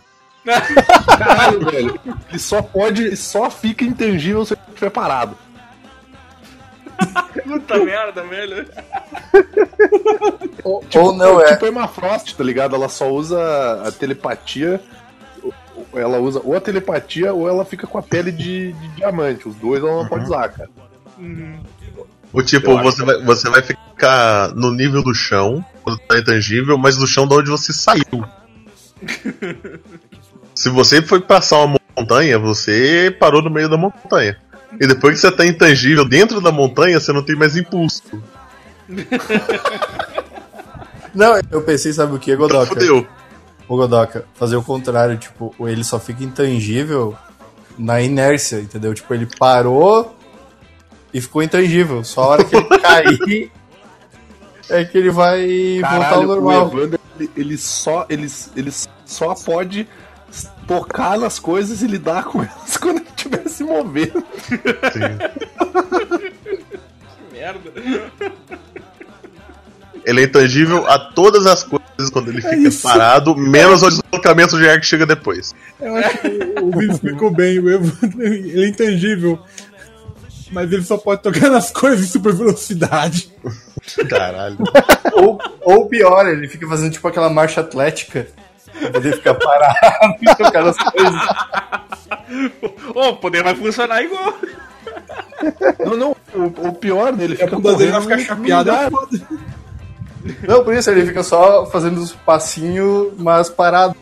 Caralho, 1.17 1.65
velho. 1.65 1.99
Ele 2.29 2.39
só 2.39 2.61
pode. 2.61 3.15
Só 3.15 3.49
fica 3.49 3.83
intangível 3.83 4.45
se 4.45 4.53
ele 4.53 4.61
estiver 4.69 4.89
parado. 4.89 5.37
Puta 7.43 7.77
merda, 7.83 8.23
velho. 8.23 8.67
Ou, 10.63 10.83
Ou 10.95 11.13
não 11.13 11.41
é. 11.41 11.53
Tipo 11.53 11.65
Emafrost, 11.65 12.35
tá 12.35 12.43
ligado? 12.43 12.75
Ela 12.75 12.89
só 12.89 13.09
usa 13.09 13.83
a 13.85 13.91
telepatia. 13.91 14.81
Ela 15.93 16.19
usa 16.19 16.41
ou 16.43 16.55
a 16.55 16.61
telepatia 16.61 17.33
ou 17.33 17.47
ela 17.47 17.65
fica 17.65 17.85
com 17.85 17.97
a 17.97 18.01
pele 18.01 18.31
de, 18.31 18.73
de 18.73 18.87
diamante. 18.89 19.47
Os 19.47 19.55
dois 19.55 19.83
ela 19.83 20.03
não 20.03 20.07
pode 20.07 20.25
usar, 20.25 20.49
cara. 20.49 20.69
O 22.31 22.41
tipo, 22.41 22.71
Eu 22.71 22.77
acho 22.79 22.91
você 22.91 23.05
vai, 23.05 23.23
você 23.23 23.49
vai 23.49 23.61
ficar 23.61 23.82
no 24.55 24.71
nível 24.71 25.03
do 25.03 25.13
chão, 25.13 25.63
quando 25.83 25.99
tá 25.99 26.17
intangível, 26.17 26.77
mas 26.77 26.95
do 26.95 27.07
chão 27.07 27.27
de 27.27 27.33
onde 27.35 27.49
você 27.49 27.73
saiu. 27.73 28.25
Se 30.55 30.69
você 30.69 31.01
foi 31.01 31.19
passar 31.19 31.63
uma 31.63 31.79
montanha, 31.97 32.37
você 32.37 33.15
parou 33.19 33.41
no 33.41 33.49
meio 33.49 33.67
da 33.67 33.75
montanha. 33.77 34.37
E 34.79 34.87
depois 34.87 35.15
que 35.15 35.21
você 35.21 35.31
tá 35.31 35.45
intangível 35.45 36.07
dentro 36.07 36.39
da 36.39 36.51
montanha, 36.51 36.99
você 36.99 37.11
não 37.11 37.23
tem 37.23 37.35
mais 37.35 37.55
impulso. 37.55 38.03
Não, 41.13 41.39
eu 41.51 41.61
pensei, 41.61 41.93
sabe 41.93 42.15
o 42.15 42.19
que, 42.19 42.35
Godoka? 42.35 42.73
Fudeu. 42.73 43.05
Ô 43.67 43.77
Godoka, 43.77 44.25
fazer 44.33 44.55
o 44.55 44.63
contrário, 44.63 45.15
tipo, 45.15 45.53
ele 45.59 45.83
só 45.83 45.99
fica 45.99 46.23
intangível 46.23 47.15
na 47.77 48.01
inércia, 48.01 48.59
entendeu? 48.59 48.95
Tipo, 48.95 49.13
ele 49.13 49.27
parou 49.37 50.15
e 51.13 51.21
ficou 51.21 51.43
intangível. 51.43 52.03
Só 52.03 52.23
a 52.23 52.27
hora 52.27 52.43
que 52.43 52.55
ele 52.55 52.65
cair 52.81 53.51
é 54.69 54.85
que 54.85 54.97
ele 54.97 55.11
vai 55.11 55.79
voltar 55.81 55.95
ao 55.95 56.01
Caralho, 56.01 56.27
normal. 56.27 56.69
o 56.69 56.77
Evander, 56.77 56.99
ele, 57.19 57.31
ele 57.35 57.57
só, 57.57 58.05
ele, 58.09 58.31
ele 58.55 58.71
só 59.05 59.35
pode 59.35 59.87
tocar 60.67 61.17
nas 61.17 61.39
coisas 61.39 61.81
e 61.81 61.87
lidar 61.87 62.23
com 62.25 62.41
elas 62.41 62.77
quando 62.79 62.97
ele 62.97 63.09
estiver 63.09 63.47
se 63.47 63.63
movendo. 63.63 64.23
Merda. 67.31 67.71
Ele 70.05 70.21
é 70.21 70.23
intangível 70.23 70.85
a 70.87 70.99
todas 70.99 71.45
as 71.45 71.63
coisas 71.63 72.09
quando 72.11 72.29
ele 72.29 72.41
fica 72.41 72.55
isso. 72.55 72.81
parado, 72.81 73.35
menos 73.35 73.83
o 73.83 73.89
deslocamento 73.89 74.57
de 74.57 74.67
ar 74.67 74.79
que 74.79 74.85
chega 74.85 75.05
depois. 75.05 75.53
Eu 75.79 75.95
acho 75.95 76.17
que 76.17 76.27
o 76.61 76.71
Vini 76.77 76.93
explicou 76.93 77.31
bem. 77.31 77.59
O 77.59 77.69
Evandro, 77.69 78.21
ele 78.21 78.65
é 78.65 78.67
intangível. 78.67 79.39
Mas 80.51 80.71
ele 80.71 80.83
só 80.83 80.97
pode 80.97 81.21
tocar 81.21 81.49
nas 81.49 81.71
coisas 81.71 82.05
em 82.05 82.09
super 82.09 82.33
velocidade. 82.33 83.31
Caralho. 84.09 84.57
Ou, 85.13 85.39
ou 85.61 85.87
pior, 85.87 86.27
ele 86.27 86.47
fica 86.47 86.67
fazendo 86.67 86.91
tipo 86.91 87.07
aquela 87.07 87.29
marcha 87.29 87.61
atlética 87.61 88.27
poder 88.91 89.13
ficar 89.15 89.35
parado 89.35 90.15
e 90.21 90.35
tocar 90.35 90.63
nas 90.63 90.77
coisas. 90.77 91.21
Ô, 92.95 93.09
o 93.09 93.15
poder 93.17 93.43
vai 93.43 93.55
funcionar 93.55 94.01
igual. 94.01 94.33
Não, 95.79 95.97
não, 95.97 96.15
o, 96.33 96.69
o 96.69 96.73
pior 96.73 97.13
dele 97.13 97.33
A 97.33 97.37
fica 97.37 97.55
bunda 97.55 97.75
dele 97.75 97.91
vai 97.91 98.01
ficar 98.01 98.19
é 98.19 98.89
foda. 98.89 99.21
Não, 100.47 100.63
por 100.63 100.73
isso 100.73 100.89
ele 100.89 101.05
fica 101.05 101.21
só 101.21 101.65
fazendo 101.65 101.97
os 101.97 102.13
passinhos, 102.13 103.13
mas 103.17 103.49
parado. 103.49 103.95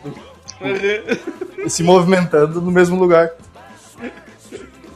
E 1.64 1.68
se 1.68 1.82
movimentando 1.82 2.60
no 2.60 2.70
mesmo 2.70 2.98
lugar. 2.98 3.30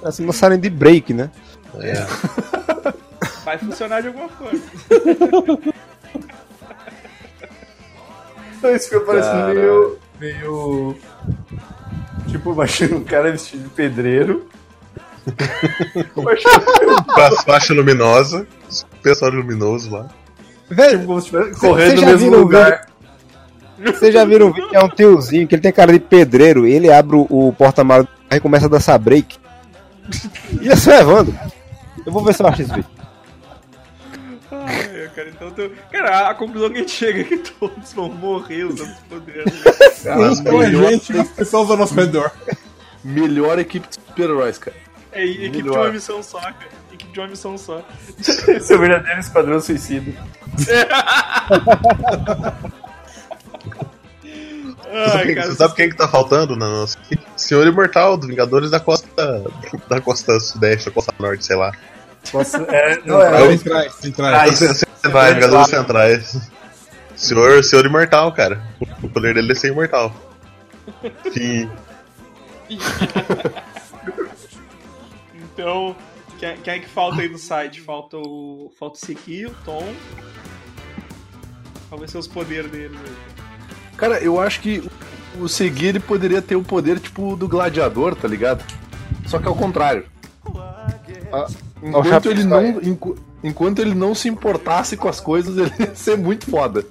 Assim, 0.05 0.23
uma 0.23 0.33
salinha 0.33 0.61
de 0.61 0.71
break, 0.71 1.13
né? 1.13 1.31
Vai 3.47 3.59
funcionar 3.59 4.01
de 4.03 4.09
alguma 4.09 4.29
forma. 4.29 4.59
Então 8.59 8.75
isso 8.75 8.89
fica 8.89 9.01
parecendo 9.03 9.55
meio. 9.55 9.99
meio. 10.19 10.97
Tipo, 12.27 12.53
imagina 12.53 12.97
um 12.97 13.05
cara 13.05 13.31
vestido 13.31 13.63
de 13.63 13.69
pedreiro. 13.69 14.49
Com 16.13 16.25
faixa 17.47 17.73
luminosa, 17.73 18.49
pessoal 19.01 19.31
luminoso 19.31 19.93
lá. 19.93 20.09
Velho, 20.69 21.07
Como 21.07 21.21
se 21.21 21.31
correndo 21.61 22.01
no 22.01 22.07
mesmo 22.07 22.33
o 22.33 22.39
lugar. 22.39 22.87
vocês 23.79 24.13
já 24.13 24.25
viram 24.25 24.49
um 24.49 24.53
vídeo 24.53 24.71
que 24.71 24.77
é 24.77 24.83
um 24.83 24.89
tiozinho 24.89 25.47
que 25.47 25.55
ele 25.55 25.63
tem 25.63 25.73
cara 25.73 25.93
de 25.93 26.01
pedreiro, 26.01 26.67
ele 26.67 26.91
abre 26.91 27.15
o, 27.15 27.27
o 27.31 27.53
porta-malas 27.53 28.09
e 28.29 28.41
começa 28.41 28.67
a 28.67 28.69
dançar 28.69 28.99
break. 28.99 29.39
E 30.61 30.69
é 30.69 30.75
só 30.75 30.93
Evandro. 30.93 31.33
Eu 32.05 32.11
vou 32.11 32.25
ver 32.25 32.35
se 32.35 32.43
eu 32.43 32.49
acho 32.49 32.63
esse 32.63 32.73
vídeo. 32.73 32.96
Ai, 34.51 35.11
cara, 35.15 35.29
então 35.29 35.51
tu... 35.51 35.71
Cara, 35.91 36.31
a 36.31 36.35
conclusão 36.35 36.71
que 36.71 36.77
a 36.77 36.81
gente 36.81 36.93
chega 36.93 37.21
é 37.21 37.25
que 37.25 37.39
todos 37.39 37.93
vão 37.93 38.09
morrer 38.09 38.65
usando 38.65 38.91
esse 38.91 39.03
poder. 39.03 39.45
né? 39.45 39.53
Então 40.41 40.61
a 40.61 40.71
gente, 40.71 41.19
as 41.19 41.29
pessoas 41.31 41.71
ao 41.71 41.77
nosso 41.77 41.95
redor. 41.95 42.31
Melhor 43.03 43.59
equipe 43.59 43.89
de 43.89 43.95
super-heróis, 43.95 44.59
cara. 44.59 44.77
É 45.13 45.25
equipe 45.25 45.51
de 45.51 45.63
Melhor. 45.63 45.87
uma 45.87 45.93
missão 45.93 46.23
só, 46.23 46.41
cara. 46.41 46.69
Equipe 46.93 47.13
de 47.13 47.21
uma 47.21 47.29
missão 47.29 47.57
só. 47.57 47.85
Esse 48.19 48.75
é 48.75 48.77
verdadeiro 48.77 49.21
esquadrão 49.21 49.61
suicida. 49.61 50.13
Você 54.87 55.11
sabe, 55.11 55.19
Ai, 55.19 55.27
quem, 55.27 55.35
cara, 55.35 55.55
sabe 55.55 55.75
quem 55.75 55.91
que 55.91 55.97
tá 55.97 56.09
faltando 56.09 56.57
na 56.57 56.69
nossa? 56.69 56.97
Senhor 57.37 57.67
Imortal, 57.67 58.17
do 58.17 58.27
Vingadores 58.27 58.71
da 58.71 58.81
costa. 58.81 59.45
da 59.89 60.01
costa 60.01 60.39
sudeste, 60.41 60.87
da 60.87 60.95
costa 60.95 61.13
norte, 61.19 61.45
sei 61.45 61.57
lá. 61.57 61.73
Posso- 62.31 62.57
é, 62.69 63.01
não, 63.05 63.23
é, 63.23 63.57
Centrais, 63.57 63.95
centrais. 63.95 64.59
Centrais, 64.59 65.35
Vingadores 65.35 65.69
Centrais. 65.69 66.51
Senhor, 67.15 67.65
Senhor 67.65 67.87
Imortal, 67.87 68.33
cara. 68.33 68.63
O 69.03 69.09
poder 69.09 69.35
dele 69.35 69.53
é 69.53 69.55
ser 69.55 69.69
imortal. 69.69 70.15
Sim. 71.33 71.71
Então, 75.35 75.97
quem, 76.39 76.57
quem 76.59 76.75
é 76.75 76.79
que 76.81 76.89
falta 76.89 77.23
aí 77.23 77.29
do 77.29 77.39
site? 77.39 77.81
Falta 77.81 78.17
o. 78.19 78.71
Falta 78.79 78.97
o 78.97 79.07
Seki, 79.07 79.47
o 79.47 79.55
Tom. 79.65 79.91
Qual 81.89 81.99
vai 81.99 82.07
ser 82.09 82.19
os 82.19 82.27
poderes 82.29 82.71
dele? 82.71 82.95
aí? 82.95 83.97
Cara, 83.97 84.19
eu 84.19 84.39
acho 84.39 84.61
que 84.61 84.87
o 85.41 85.49
Segui 85.49 85.87
ele 85.87 86.01
poderia 86.01 86.43
ter 86.43 86.57
o 86.57 86.63
poder 86.63 86.99
tipo 87.01 87.37
do 87.37 87.49
gladiador, 87.49 88.15
tá 88.15 88.29
ligado? 88.29 88.63
Só 89.27 89.39
que 89.39 89.49
ao 89.49 89.55
contrário. 89.55 90.05
Ah, 91.33 91.47
enquanto, 91.89 92.31
ele 92.31 92.45
não, 92.45 92.67
enqu- 92.83 93.17
enquanto 93.43 93.79
ele 93.81 93.95
não 93.95 94.15
se 94.15 94.29
importasse 94.29 94.97
com 94.97 95.09
as 95.09 95.21
coisas, 95.21 95.57
ele 95.57 95.73
ia 95.79 95.95
ser 95.95 96.17
muito 96.17 96.51
foda. 96.51 96.85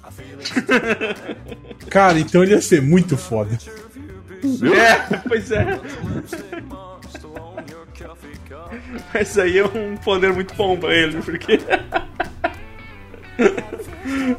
Cara, 1.90 2.18
então 2.18 2.42
ele 2.42 2.52
ia 2.52 2.60
ser 2.62 2.80
muito 2.82 3.16
foda. 3.16 3.58
É, 4.74 5.16
pois 5.28 5.50
é. 5.50 5.80
Mas 9.12 9.38
aí 9.38 9.58
é 9.58 9.64
um 9.64 9.96
poder 9.96 10.32
muito 10.32 10.54
bom 10.54 10.76
pra 10.78 10.94
ele, 10.94 11.20
porque. 11.22 11.58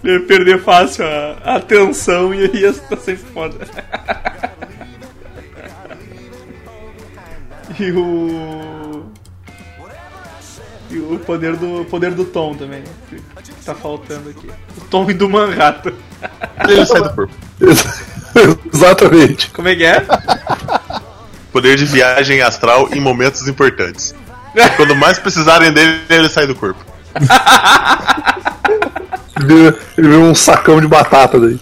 ele 0.03 0.13
ia 0.13 0.19
perder 0.25 0.61
fácil 0.61 1.05
a, 1.05 1.55
atenção 1.55 2.33
e 2.33 2.45
ia 2.55 2.69
estar 2.69 2.97
sempre 2.97 3.25
foda. 3.33 3.57
e 7.79 7.91
o. 7.91 8.76
E 10.89 10.99
o 10.99 11.19
poder 11.19 11.55
do, 11.55 11.81
o 11.81 11.85
poder 11.85 12.11
do 12.11 12.23
Tom 12.23 12.55
também, 12.55 12.83
que 13.09 13.21
tá 13.65 13.75
faltando 13.75 14.29
aqui. 14.29 14.49
O 14.77 14.81
Tom 14.85 15.09
e 15.09 15.13
do 15.13 15.29
Manhattan. 15.29 15.93
Ele 16.67 16.85
sai 16.85 17.01
do 17.01 17.09
corpo. 17.13 17.33
Exatamente. 18.73 19.49
Como 19.51 19.67
é 19.67 19.75
que 19.75 19.83
é? 19.83 20.05
Poder 21.51 21.75
de 21.75 21.85
viagem 21.85 22.41
astral 22.41 22.89
em 22.93 23.01
momentos 23.01 23.47
importantes. 23.47 24.15
Quando 24.75 24.95
mais 24.95 25.19
precisarem 25.19 25.71
dele, 25.71 25.99
ele 26.09 26.29
sai 26.29 26.47
do 26.47 26.55
corpo. 26.55 26.83
Ele 29.39 29.75
vira 29.95 30.19
um 30.19 30.33
sacão 30.33 30.79
de 30.79 30.87
batata 30.87 31.39
daí. 31.39 31.59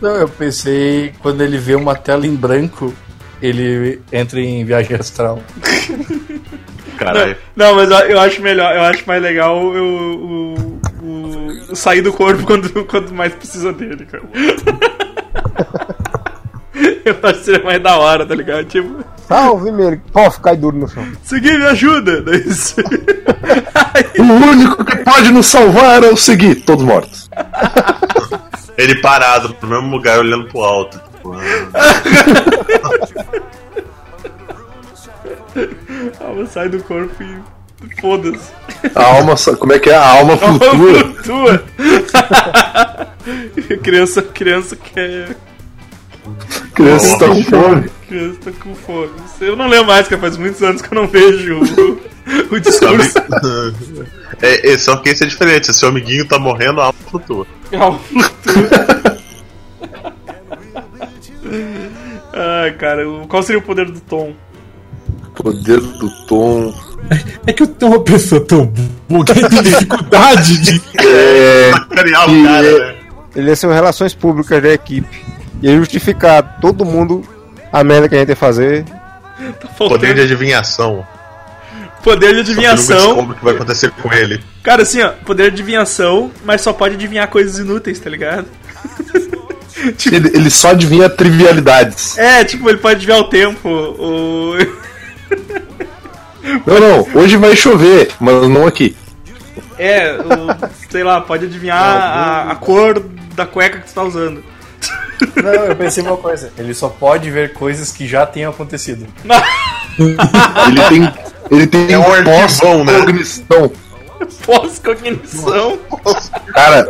Não, 0.00 0.14
eu 0.16 0.28
pensei, 0.28 1.12
quando 1.20 1.42
ele 1.42 1.58
vê 1.58 1.74
uma 1.74 1.94
tela 1.94 2.26
em 2.26 2.34
branco, 2.34 2.94
ele 3.40 4.00
entra 4.12 4.40
em 4.40 4.64
viagem 4.64 4.96
astral. 4.96 5.42
Caralho. 6.96 7.36
Não, 7.54 7.74
mas 7.74 7.90
eu- 7.90 8.20
acho 8.20 8.40
melhor, 8.42 8.74
eu 8.74 8.82
acho 8.82 9.04
mais 9.06 9.22
legal 9.22 9.56
o, 9.58 9.76
o, 9.76 10.54
o- 11.02 11.48
o 11.70 11.76
sair 11.76 12.00
do 12.02 12.12
corpo 12.12 12.44
quando, 12.44 12.84
quando 12.86 13.12
mais 13.12 13.32
precisa 13.34 13.72
dele, 13.72 14.06
cara. 14.06 14.24
Eu 17.06 17.16
acho 17.22 17.38
que 17.38 17.44
seria 17.44 17.64
mais 17.64 17.80
da 17.82 17.96
hora, 17.96 18.26
tá 18.26 18.34
ligado? 18.34 18.64
Tipo, 18.64 19.02
Salve, 19.28 19.70
meu. 19.72 19.98
Pof, 20.12 20.40
cai 20.40 20.56
duro 20.56 20.76
no 20.76 20.88
chão. 20.88 21.06
seguir 21.22 21.56
me 21.58 21.64
ajuda! 21.66 22.22
Você- 22.44 22.82
O 24.18 24.22
único 24.22 24.84
que 24.84 24.96
pode 24.98 25.30
nos 25.32 25.46
salvar 25.46 26.02
é 26.04 26.08
o 26.08 26.16
Segui, 26.16 26.54
todos 26.56 26.84
mortos. 26.84 27.30
Ele 28.76 28.96
parado 29.00 29.56
no 29.62 29.68
mesmo 29.68 29.88
lugar, 29.90 30.18
olhando 30.18 30.48
pro 30.48 30.60
alto. 30.60 31.00
Tipo, 31.16 31.32
a 36.20 36.24
alma 36.24 36.46
sai 36.46 36.68
do 36.68 36.82
corpo 36.82 37.22
e 37.22 38.00
foda-se. 38.00 38.50
A 38.94 39.04
alma, 39.04 39.34
como 39.58 39.72
é 39.72 39.78
que 39.78 39.90
é? 39.90 39.94
A 39.96 40.08
alma 40.18 40.36
flutua. 40.36 41.14
Flutua! 41.22 41.64
criança, 43.82 44.22
criança 44.22 44.76
quer. 44.76 45.36
Criança 46.74 47.06
está 47.06 47.28
com 47.28 47.44
fome. 47.44 47.88
Criança 48.08 48.38
tá 48.44 48.50
com 48.62 48.74
fome. 48.74 49.10
Eu 49.40 49.56
não 49.56 49.68
lembro 49.68 49.86
mais, 49.88 50.08
que 50.08 50.16
faz 50.16 50.36
muitos 50.36 50.62
anos 50.62 50.82
que 50.82 50.92
eu 50.92 51.00
não 51.00 51.06
vejo 51.06 51.60
o, 51.60 52.00
o 52.54 52.60
discurso. 52.60 53.18
é, 54.42 54.72
é, 54.72 54.78
só 54.78 54.96
que 54.96 55.10
esse 55.10 55.24
é 55.24 55.26
diferente. 55.26 55.66
Se 55.66 55.74
seu 55.74 55.88
amiguinho 55.88 56.26
tá 56.26 56.38
morrendo, 56.38 56.80
a 56.80 56.86
alma 56.86 56.98
flutua. 57.10 57.46
Alma 57.72 57.98
flutua. 57.98 59.16
Ai, 62.32 62.72
cara, 62.72 63.08
o- 63.08 63.26
qual 63.28 63.42
seria 63.42 63.58
o 63.58 63.62
poder 63.64 63.86
do 63.90 64.00
Tom? 64.00 64.34
Poder 65.36 65.80
do 65.80 66.10
Tom. 66.26 66.74
É 67.46 67.52
que 67.52 67.62
eu 67.62 67.66
tenho 67.66 67.92
uma 67.92 68.02
pessoa 68.02 68.40
tão 68.44 68.66
boa 69.08 69.24
que 69.24 69.32
ele 69.32 69.48
tem 69.48 69.62
dificuldade 69.62 70.58
de. 70.60 70.82
É. 70.98 71.70
Sacanear 71.72 72.30
o 72.30 72.44
cara, 72.44 72.78
né? 72.78 72.96
Ele 73.36 73.48
ia 73.48 73.56
ser 73.56 73.70
relações 73.70 74.14
públicas 74.14 74.62
da 74.62 74.70
equipe. 74.72 75.24
e 75.62 75.76
justificar 75.76 76.58
todo 76.60 76.84
mundo 76.84 77.22
a 77.72 77.84
merda 77.84 78.08
que 78.08 78.14
a 78.14 78.18
gente 78.18 78.30
ia 78.30 78.36
fazer. 78.36 78.84
Tá 78.84 79.68
Poder 79.76 80.14
de 80.14 80.22
adivinhação. 80.22 81.06
poder 82.02 82.30
de 82.30 82.36
Só 82.36 82.40
adivinhação. 82.52 82.96
descobre 82.96 83.32
o 83.32 83.34
que 83.38 83.44
vai 83.44 83.54
acontecer 83.54 83.90
com 83.90 84.12
ele. 84.12 84.42
Cara, 84.62 84.82
assim, 84.82 85.02
ó, 85.02 85.10
poder 85.24 85.50
de 85.50 85.60
adivinhação, 85.60 86.30
mas 86.44 86.62
só 86.62 86.72
pode 86.72 86.94
adivinhar 86.94 87.28
coisas 87.28 87.58
inúteis, 87.58 87.98
tá 88.00 88.08
ligado? 88.08 88.46
Ele, 90.10 90.30
ele 90.34 90.50
só 90.50 90.70
adivinha 90.70 91.08
trivialidades. 91.08 92.16
É, 92.18 92.42
tipo, 92.42 92.68
ele 92.68 92.78
pode 92.78 92.96
adivinhar 92.96 93.20
o 93.20 93.28
tempo, 93.28 93.68
o. 93.68 94.54
Não, 96.66 96.80
não, 96.80 97.08
hoje 97.20 97.36
vai 97.36 97.56
chover, 97.56 98.10
mas 98.20 98.48
não 98.48 98.66
aqui. 98.66 98.96
É, 99.78 100.12
o. 100.12 100.90
sei 100.90 101.02
lá, 101.02 101.20
pode 101.20 101.46
adivinhar 101.46 101.78
a, 101.78 102.52
a 102.52 102.54
cor 102.54 103.02
da 103.34 103.46
cueca 103.46 103.78
que 103.78 103.88
tu 103.88 103.94
tá 103.94 104.02
usando. 104.02 104.42
Não, 105.36 105.52
eu 105.52 105.76
pensei 105.76 106.02
uma 106.02 106.16
coisa. 106.16 106.52
Ele 106.58 106.74
só 106.74 106.88
pode 106.88 107.30
ver 107.30 107.52
coisas 107.52 107.90
que 107.90 108.06
já 108.06 108.26
tenham 108.26 108.50
acontecido. 108.50 109.06
Ele 109.98 110.82
tem. 110.88 111.12
Ele 111.50 111.66
tem 111.66 111.92
É 111.92 111.98
um 111.98 112.12
arquivão, 112.12 112.84
né? 112.84 112.92
pós-cognição. 112.92 113.72
Pós-cognição. 114.44 115.78
Cara, 116.52 116.88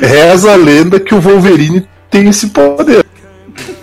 reza 0.00 0.52
a 0.52 0.56
lenda 0.56 1.00
que 1.00 1.14
o 1.14 1.20
Wolverine 1.20 1.86
tem 2.10 2.28
esse 2.28 2.48
poder. 2.48 3.04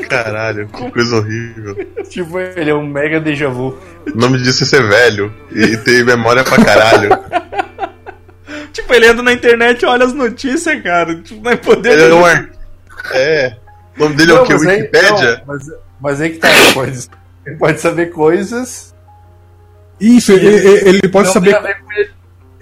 Caralho, 0.09 0.67
que 0.67 0.91
coisa 0.91 1.15
horrível. 1.17 1.75
Tipo, 2.09 2.39
ele 2.39 2.69
é 2.69 2.73
um 2.75 2.85
mega 2.85 3.19
déjà 3.19 3.49
vu. 3.49 3.77
O 4.13 4.17
nome 4.17 4.37
disso 4.39 4.63
é 4.63 4.67
ser 4.67 4.87
velho 4.87 5.33
e 5.51 5.75
ter 5.77 6.05
memória 6.05 6.43
pra 6.43 6.63
caralho. 6.63 7.09
Tipo, 8.71 8.93
ele 8.93 9.07
entra 9.07 9.23
na 9.23 9.33
internet 9.33 9.81
e 9.81 9.85
olha 9.85 10.05
as 10.05 10.13
notícias, 10.13 10.81
cara. 10.83 11.15
Tipo, 11.21 11.41
não 11.43 11.51
é 11.51 11.55
poder. 11.55 11.93
Ele 11.93 12.11
é 12.11 12.13
um 12.13 12.25
ar... 12.25 12.49
É. 13.13 13.55
O 13.97 14.03
nome 14.03 14.15
dele 14.15 14.31
é 14.31 14.35
o 14.35 14.41
Wikipédia? 14.41 15.37
não, 15.37 15.41
mas, 15.47 15.63
mas 16.01 16.21
aí 16.21 16.31
que 16.31 16.37
tá, 16.39 16.49
ele 16.51 16.73
pode, 16.73 17.07
ele 17.45 17.55
pode 17.55 17.79
saber 17.79 18.11
coisas. 18.11 18.93
Isso, 19.99 20.33
ele, 20.33 20.47
ele- 20.47 20.89
ele 20.89 21.07
pode 21.07 21.27
não 21.27 21.33
saber. 21.33 21.55
ele. 21.55 22.09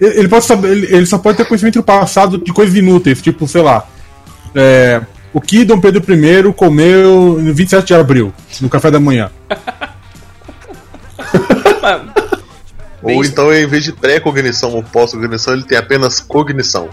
Ele 0.00 0.18
ele 0.20 0.28
pode 0.28 0.44
saber. 0.44 0.68
Ele, 0.70 0.94
ele 0.94 1.06
só 1.06 1.18
pode 1.18 1.36
ter 1.38 1.44
conhecimento 1.46 1.74
do 1.80 1.82
passado 1.82 2.38
de 2.38 2.52
coisas 2.52 2.74
inúteis, 2.76 3.20
tipo, 3.20 3.48
sei 3.48 3.62
lá. 3.62 3.84
é, 4.54 5.00
o 5.34 5.40
que 5.40 5.64
Dom 5.64 5.80
Pedro 5.80 6.00
I 6.14 6.52
comeu 6.52 7.38
no 7.40 7.52
27 7.52 7.88
de 7.88 7.94
abril, 7.94 8.32
no 8.60 8.68
café 8.68 8.88
da 8.88 9.00
manhã. 9.00 9.30
Ou 13.02 13.24
então, 13.24 13.52
em 13.52 13.66
vez 13.66 13.84
de 13.84 13.92
pré-cognição 13.92 14.72
ou 14.72 14.82
pós-cognição, 14.82 15.52
ele 15.52 15.64
tem 15.64 15.76
apenas 15.76 16.20
cognição. 16.20 16.88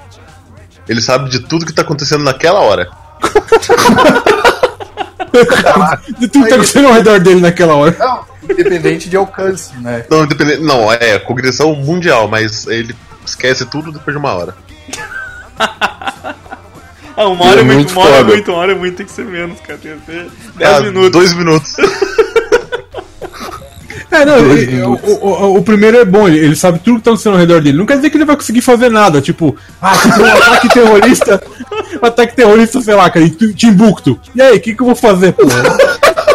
Ele 0.89 1.00
sabe 1.02 1.30
de 1.30 1.39
tudo 1.39 1.66
que 1.66 1.72
tá 1.72 1.84
acontecendo 1.84 2.24
naquela 2.24 2.60
hora. 2.60 2.89
De 6.20 6.28
tudo 6.28 6.44
que 6.44 6.50
tá 6.50 6.56
acontecendo 6.56 6.88
ao 6.89 6.94
redor 6.94 7.18
dele 7.22 7.39
naquela 7.39 7.74
hora. 7.76 7.96
Não, 7.98 8.26
independente 8.44 9.08
de 9.08 9.16
alcance, 9.16 9.74
né? 9.78 10.06
Não, 10.10 10.26
independente. 10.26 10.62
Não, 10.62 10.92
é 10.92 11.18
cognição 11.20 11.74
mundial, 11.74 12.28
mas 12.28 12.68
ele 12.68 12.94
esquece 13.26 13.66
tudo 13.66 13.94
depois 13.94 14.14
de 14.14 14.20
uma 14.20 14.34
hora. 14.34 14.54
Ah, 17.22 17.28
uma 17.30 17.45
hora 17.45 17.59
é 17.59 17.61
É 17.61 17.63
muito, 17.63 17.78
muito 17.78 17.91
uma 17.93 18.05
hora 18.05 18.15
é 18.15 18.24
muito, 18.24 18.51
uma 18.51 18.57
hora 18.59 18.72
é 18.72 18.76
muito, 18.76 18.95
tem 18.97 19.05
que 19.05 19.11
ser 19.11 19.26
menos, 19.26 19.59
cara. 19.59 19.80
Tem 19.82 19.91
que 19.97 20.05
ser 20.11 20.28
10 20.57 20.72
Ah, 20.78 20.82
minutos. 20.82 21.11
Dois 21.11 21.34
minutos. 21.34 21.76
É, 24.13 24.26
não, 24.26 24.38
ele- 24.39 24.82
o, 24.84 24.91
o- 24.93 25.57
o 25.57 25.63
primeiro 25.63 25.97
é 25.97 26.03
bom, 26.03 26.28
ele, 26.28 26.38
ele 26.39 26.55
sabe 26.55 26.80
tudo 26.80 26.97
que 26.97 27.03
tá 27.05 27.11
acontecendo 27.11 27.34
ao 27.34 27.39
redor 27.39 27.61
dele. 27.61 27.78
Não 27.78 27.86
quer 27.86 27.95
dizer 27.95 28.09
que 28.09 28.17
ele 28.17 28.26
vai 28.26 28.36
conseguir 28.36 28.59
fazer 28.59 28.89
nada, 28.91 29.22
tipo, 29.22 29.55
ah, 29.82 29.93
tem 29.97 30.11
um 30.11 30.26
ataque 30.26 30.67
terrorista, 30.67 31.41
um 32.03 32.05
ataque 32.05 32.36
terrorista, 32.36 32.82
sei 32.82 32.93
lá, 32.93 33.09
cara, 33.09 33.26
em 33.26 33.30
Timbuktu. 33.30 34.19
E 34.36 34.41
aí, 34.41 34.57
o 34.57 34.59
que, 34.59 34.76
que 34.76 34.82
eu 34.82 34.86
vou 34.88 34.95
fazer, 34.95 35.32
pô? 35.32 35.43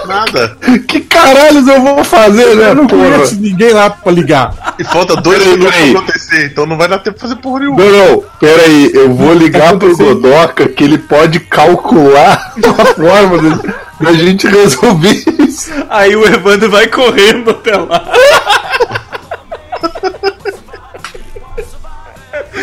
Nada. 0.07 0.57
Que 0.87 1.01
caralhos 1.01 1.67
eu 1.67 1.81
vou 1.81 2.05
fazer, 2.05 2.55
né, 2.57 2.71
Eu 2.71 2.75
não 2.75 2.87
porra? 2.87 3.11
conheço 3.11 3.37
ninguém 3.41 3.73
lá 3.73 3.91
pra 3.91 4.13
ligar. 4.13 4.75
E 4.79 4.85
falta 4.85 5.17
dois 5.17 5.45
minutos 5.45 5.75
pra 5.75 6.01
acontecer, 6.01 6.47
então 6.47 6.67
não 6.67 6.77
vai 6.77 6.89
dar 6.89 6.99
tempo 6.99 7.19
pra 7.19 7.29
fazer 7.29 7.41
porra 7.41 7.61
nenhuma. 7.61 7.83
Não, 7.85 7.91
não, 8.13 8.25
pera 8.39 8.63
aí, 8.63 8.91
eu 8.95 9.13
vou 9.15 9.33
ligar 9.35 9.77
pro? 9.79 9.97
Godoka 9.97 10.69
que 10.69 10.85
ele 10.85 10.99
pode 10.99 11.41
calcular 11.41 12.55
a 12.79 12.85
forma 12.95 13.39
de- 13.39 13.75
da 14.05 14.13
gente 14.13 14.47
resolver 14.47 15.25
isso. 15.41 15.71
Aí 15.89 16.15
o 16.15 16.25
Evandro 16.27 16.71
vai 16.71 16.87
correndo 16.87 17.51
até 17.51 17.77
lá. 17.77 18.05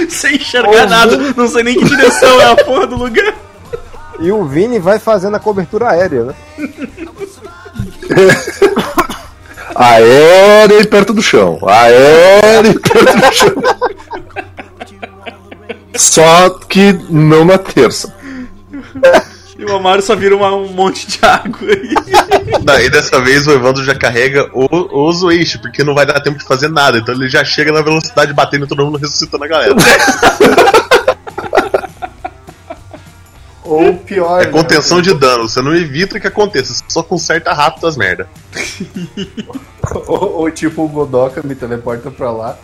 Sem 0.10 0.36
enxergar 0.36 0.88
nada, 0.88 1.18
não 1.36 1.48
sei 1.48 1.64
nem 1.64 1.76
que 1.78 1.86
direção 1.86 2.42
é 2.42 2.52
a 2.52 2.56
porra 2.56 2.88
do 2.88 2.96
lugar. 2.96 3.34
E 4.20 4.32
o 4.32 4.46
Vini 4.46 4.80
vai 4.80 5.00
fazendo 5.00 5.36
a 5.36 5.40
cobertura 5.40 5.90
aérea, 5.90 6.24
né? 6.26 6.34
Aérea 9.76 10.80
e 10.82 10.86
perto 10.88 11.14
do 11.14 11.22
chão. 11.22 11.60
Aérea 11.68 12.70
e 12.70 12.80
perto 12.80 13.18
do 13.18 13.34
chão. 13.34 13.54
Só 15.96 16.50
que 16.70 16.94
não 17.10 17.46
na 17.46 17.58
terça. 17.58 18.14
E 19.56 19.66
o 19.66 19.76
Amaro 19.78 20.02
só 20.02 20.14
vira 20.16 20.36
uma- 20.36 20.54
um 20.54 20.68
monte 20.74 21.08
de 21.08 21.20
água 21.24 21.60
aí. 21.70 21.94
Daí 22.66 22.90
dessa 22.90 23.22
vez 23.22 23.48
o 23.48 23.52
Evandro 23.52 23.84
já 23.84 23.94
carrega 23.96 24.50
o, 24.52 24.68
o 25.08 25.14
Zoichi, 25.14 25.60
porque 25.60 25.84
não 25.86 25.94
vai 25.94 26.06
dar 26.08 26.20
tempo 26.20 26.40
de 26.40 26.44
fazer 26.44 26.70
nada. 26.70 26.98
Então 26.98 27.14
ele 27.16 27.30
já 27.30 27.46
chega 27.46 27.72
na 27.72 27.82
velocidade 27.82 28.34
batendo 28.34 28.66
todo 28.68 28.84
mundo 28.84 28.98
ressuscitando 28.98 29.44
a 29.46 29.48
galera. 29.48 29.76
Ou 33.66 33.94
pior. 33.96 34.42
É 34.42 34.46
contenção 34.48 35.02
de 35.02 35.14
dano, 35.14 35.48
você 35.48 35.62
não 35.62 35.74
evita 35.76 36.20
que 36.20 36.28
aconteça, 36.28 36.74
você 36.74 36.84
só 36.88 37.02
conserta 37.02 37.54
rápido 37.54 37.88
as 37.88 37.96
merda. 37.96 38.28
Né? 38.54 39.28
Ou, 40.08 40.38
ou 40.38 40.52
tipo 40.52 40.86
o 40.86 40.88
Godoka 40.88 41.42
me 41.44 41.56
teleporta 41.56 42.10
pra 42.10 42.32
lá. 42.32 42.58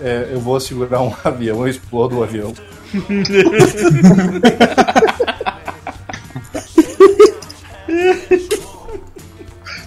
é, 0.00 0.28
eu 0.32 0.38
vou 0.40 0.58
segurar 0.60 1.00
um 1.00 1.12
avião, 1.24 1.60
eu 1.62 1.68
explodo 1.68 2.18
o 2.18 2.22
avião. 2.22 2.54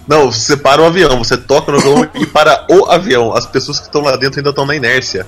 Não, 0.06 0.32
você 0.32 0.56
para 0.56 0.80
o 0.80 0.86
avião, 0.86 1.18
você 1.18 1.36
toca 1.36 1.70
no 1.70 1.78
avião 1.78 2.08
e 2.14 2.26
para 2.26 2.66
o 2.70 2.86
avião. 2.86 3.34
As 3.34 3.46
pessoas 3.46 3.78
que 3.78 3.86
estão 3.86 4.00
lá 4.00 4.16
dentro 4.16 4.40
ainda 4.40 4.50
estão 4.50 4.64
na 4.64 4.74
inércia. 4.74 5.26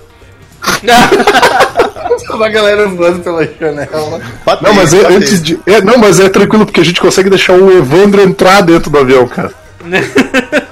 Uma 2.30 2.48
galera 2.48 2.88
voando 2.88 3.20
pela 3.20 3.44
janela. 3.46 4.20
Batei, 4.44 4.68
Não, 4.68 4.74
mas 4.74 4.92
é, 4.92 5.02
batei. 5.02 5.16
antes 5.16 5.42
de. 5.42 5.58
é, 5.66 5.80
não, 5.80 5.98
mas 5.98 6.20
é 6.20 6.28
tranquilo, 6.28 6.66
porque 6.66 6.80
a 6.80 6.84
gente 6.84 7.00
consegue 7.00 7.30
deixar 7.30 7.54
o 7.54 7.76
Evandro 7.76 8.20
entrar 8.22 8.60
dentro 8.62 8.90
do 8.90 8.98
avião, 8.98 9.26
cara. 9.28 9.52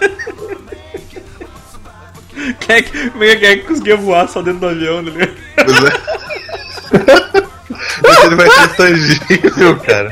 Quem 2.61 2.77
é 2.77 2.83
que, 2.83 3.11
como 3.11 3.25
é 3.25 3.35
que, 3.35 3.37
quem 3.37 3.49
é 3.49 3.57
que 3.57 3.65
conseguia 3.67 3.97
voar 3.97 4.29
só 4.29 4.41
dentro 4.41 4.61
do 4.61 4.69
avião, 4.69 5.03
né? 5.03 5.29
Pois 5.57 5.85
é. 5.85 5.93
Ele 8.27 8.35
vai 8.37 8.51
ser 8.51 8.77
tangível, 8.77 9.77
cara. 9.81 10.11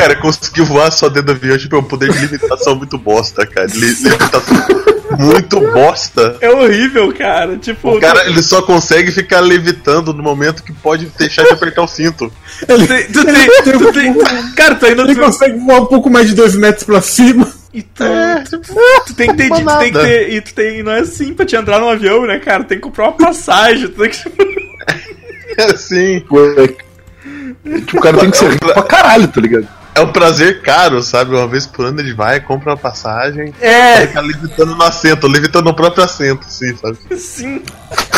Cara, 0.00 0.16
conseguir 0.16 0.62
voar 0.62 0.90
só 0.90 1.08
dentro 1.08 1.26
do 1.26 1.32
avião 1.32 1.58
tipo, 1.58 1.76
é 1.76 1.78
um 1.78 1.82
poder 1.84 2.10
de 2.12 2.18
limitação 2.26 2.74
muito 2.74 2.96
bosta, 2.98 3.46
cara. 3.46 3.66
Li- 3.66 3.94
Limitação 3.94 4.90
muito 5.18 5.60
bosta. 5.72 6.36
É 6.40 6.50
horrível, 6.50 7.12
cara. 7.12 7.56
Tipo, 7.58 7.96
O 7.96 8.00
cara, 8.00 8.26
ele 8.26 8.42
só 8.42 8.62
consegue 8.62 9.10
ficar 9.10 9.40
levitando 9.40 10.12
no 10.14 10.22
momento 10.22 10.62
que 10.62 10.72
pode 10.72 11.06
deixar 11.18 11.42
de 11.44 11.50
apertar 11.52 11.82
o 11.82 11.86
cinto. 11.88 12.32
Ele, 12.68 12.86
tu 12.86 13.24
tem, 13.24 13.46
tu 13.62 13.92
tem, 13.92 14.14
tu 14.14 14.22
tem, 14.24 14.52
cara, 14.54 14.74
tu 14.76 14.86
ainda 14.86 15.02
ele 15.02 15.14
tu, 15.14 15.20
consegue 15.20 15.58
voar 15.58 15.80
um 15.82 15.86
pouco 15.86 16.08
mais 16.08 16.28
de 16.28 16.34
dois 16.34 16.54
metros 16.54 16.84
pra 16.84 17.00
cima. 17.02 17.46
e 17.74 17.82
tu, 17.82 18.04
tu 19.06 19.14
tem 19.14 19.28
que 19.28 19.34
ter, 19.36 19.48
tu 19.50 19.78
tem 19.78 19.92
que 19.92 19.98
ter, 19.98 20.32
e 20.32 20.40
tu 20.40 20.54
tem, 20.54 20.82
não 20.82 20.92
é 20.92 21.00
assim 21.00 21.34
pra 21.34 21.44
te 21.44 21.56
entrar 21.56 21.78
no 21.78 21.88
avião, 21.88 22.26
né, 22.26 22.38
cara? 22.38 22.64
Tem 22.64 22.78
que 22.78 22.82
comprar 22.82 23.04
uma 23.08 23.12
passagem, 23.12 23.88
tu 23.88 24.00
tem 24.00 24.10
que 24.10 24.18
É 25.58 25.64
assim. 25.64 26.20
Pô, 26.28 26.38
é- 26.44 26.90
Tipo, 27.62 27.98
o 27.98 28.00
cara 28.00 28.16
tem 28.18 28.30
que 28.30 28.36
ser 28.38 28.50
rico 28.50 28.72
pra 28.72 28.82
caralho, 28.82 29.28
tá 29.28 29.38
ligado? 29.40 29.68
É 30.00 30.04
um 30.04 30.12
prazer 30.12 30.62
caro, 30.62 31.02
sabe? 31.02 31.34
Uma 31.34 31.46
vez 31.46 31.66
por 31.66 31.84
ano 31.86 32.00
ele 32.00 32.14
vai, 32.14 32.40
compra 32.40 32.70
uma 32.70 32.76
passagem, 32.76 33.52
É, 33.60 34.06
fica 34.06 34.20
levitando 34.20 34.74
no 34.74 34.82
assento, 34.82 35.26
levitando 35.26 35.64
no 35.66 35.74
próprio 35.74 36.04
assento, 36.04 36.46
assim, 36.46 36.74
sabe? 36.76 36.98
sim. 37.18 37.62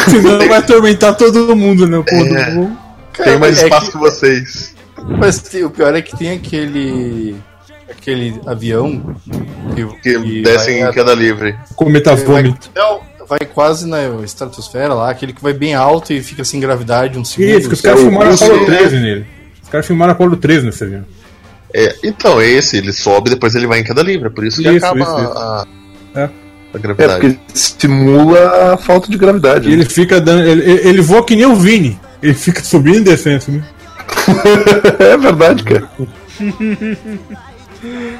Senão 0.08 0.38
vai 0.38 0.58
atormentar 0.58 1.14
todo 1.16 1.54
mundo, 1.56 1.86
né? 1.88 2.02
Pô, 2.08 2.14
É. 2.16 2.50
do. 2.50 2.76
Tem 3.22 3.38
mais 3.38 3.60
é 3.60 3.64
espaço 3.64 3.86
que- 3.86 3.92
que 3.92 3.98
vocês. 3.98 4.74
Mas 5.18 5.42
o 5.64 5.70
pior 5.70 5.94
é 5.94 6.00
que 6.02 6.16
tem 6.16 6.30
aquele. 6.32 7.36
aquele 7.90 8.40
avião 8.46 9.16
que, 9.74 9.84
Que 10.02 10.18
que 10.20 10.42
descem 10.42 10.80
vai- 10.80 10.90
em 10.90 10.92
queda 10.92 11.14
livre. 11.14 11.54
Cometa 11.76 12.14
vômito. 12.16 12.70
não, 12.74 13.00
vai 13.28 13.40
quase 13.40 13.86
na 13.86 14.02
estratosfera 14.24 14.94
lá, 14.94 15.10
aquele 15.10 15.32
que 15.32 15.42
vai 15.42 15.52
bem 15.52 15.74
alto 15.74 16.12
e 16.12 16.22
fica 16.22 16.42
sem 16.44 16.58
gravidade 16.60 17.18
um 17.18 17.24
segundo. 17.24 17.50
Isso, 17.58 17.68
que 17.68 17.74
os 17.74 17.80
caras 17.80 18.00
é 18.00 18.02
o 18.02 18.06
filmaram 18.08 18.34
Apolo 18.34 18.60
né? 18.60 18.64
13 18.76 18.96
nele. 18.98 19.26
Os 19.62 19.68
caras 19.68 19.86
filmaram 19.86 20.12
Apolo 20.12 20.36
13 20.36 20.64
nesse 20.66 20.84
avião. 20.84 21.04
É, 21.74 21.96
então, 22.04 22.40
é 22.40 22.46
esse, 22.48 22.76
ele 22.76 22.92
sobe 22.92 23.30
depois 23.30 23.54
ele 23.54 23.66
vai 23.66 23.80
em 23.80 23.84
queda 23.84 24.02
livre, 24.02 24.26
é 24.26 24.30
por 24.30 24.44
isso 24.44 24.62
que 24.62 24.68
Isso, 24.68 24.84
acaba 24.84 25.00
isso, 25.00 25.10
isso. 25.18 25.38
A, 25.38 25.66
É. 26.14 26.22
a 26.24 26.30
É, 26.74 26.78
gravidade. 26.78 27.20
porque 27.20 27.38
simula 27.54 28.72
a 28.74 28.76
falta 28.76 29.10
de 29.10 29.16
gravidade. 29.16 29.68
Né? 29.68 29.74
ele 29.74 29.84
fica 29.84 30.20
dando. 30.20 30.42
Ele, 30.46 30.62
ele- 30.70 30.88
ele 30.88 31.00
voa 31.02 31.24
que 31.24 31.34
nem 31.36 31.46
o 31.46 31.54
Vini. 31.56 31.98
Ele 32.22 32.34
fica 32.34 32.62
subindo 32.64 32.98
e 32.98 33.04
descendo. 33.04 33.44
Né? 33.48 33.62
é 35.00 35.16
verdade, 35.16 35.62
cara. 35.64 35.88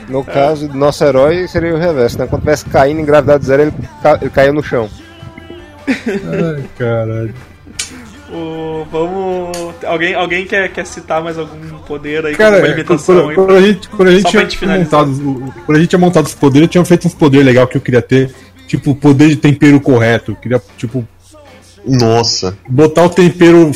No 0.08 0.24
caso 0.24 0.66
do 0.68 0.76
nosso 0.76 1.04
herói, 1.04 1.46
seria 1.46 1.74
o 1.74 1.78
reverso, 1.78 2.18
né? 2.18 2.26
Quando 2.26 2.42
tivesse 2.42 2.64
caindo 2.66 3.00
em 3.00 3.04
gravidade 3.04 3.44
zero, 3.44 3.62
ele, 3.62 3.72
ca... 4.02 4.18
ele 4.20 4.30
caiu 4.30 4.52
no 4.52 4.62
chão. 4.62 4.88
Ai, 5.88 6.64
caralho. 6.78 7.34
O- 8.32 8.86
vamos. 8.90 9.74
Alguém, 9.84 10.14
alguém 10.14 10.46
quer, 10.46 10.70
quer 10.72 10.86
citar 10.86 11.22
mais 11.22 11.38
algum 11.38 11.78
poder 11.86 12.24
aí 12.24 12.34
Cara, 12.34 12.60
limitação 12.66 13.32
quando, 13.34 13.52
a 13.54 13.60
gente, 13.60 13.88
quando 13.90 14.08
a 14.08 14.12
gente 14.12 14.30
tinha 14.30 14.48
finalizar. 14.50 15.06
montado, 15.06 15.54
quando 15.66 15.76
a 15.76 15.80
gente 15.80 15.88
tinha 15.90 15.98
montado 15.98 16.26
os 16.26 16.34
poderes, 16.34 16.66
eu 16.66 16.70
tinha 16.70 16.84
feito 16.84 17.06
uns 17.06 17.14
poderes 17.14 17.44
legais 17.46 17.68
que 17.68 17.76
eu 17.76 17.80
queria 17.80 18.00
ter. 18.02 18.34
Tipo, 18.66 18.94
poder 18.94 19.28
de 19.28 19.36
tempero 19.36 19.78
correto. 19.80 20.30
Eu 20.32 20.36
queria, 20.36 20.62
tipo, 20.78 21.06
Nossa. 21.86 22.56
botar 22.68 23.04
o 23.04 23.10
tempero 23.10 23.70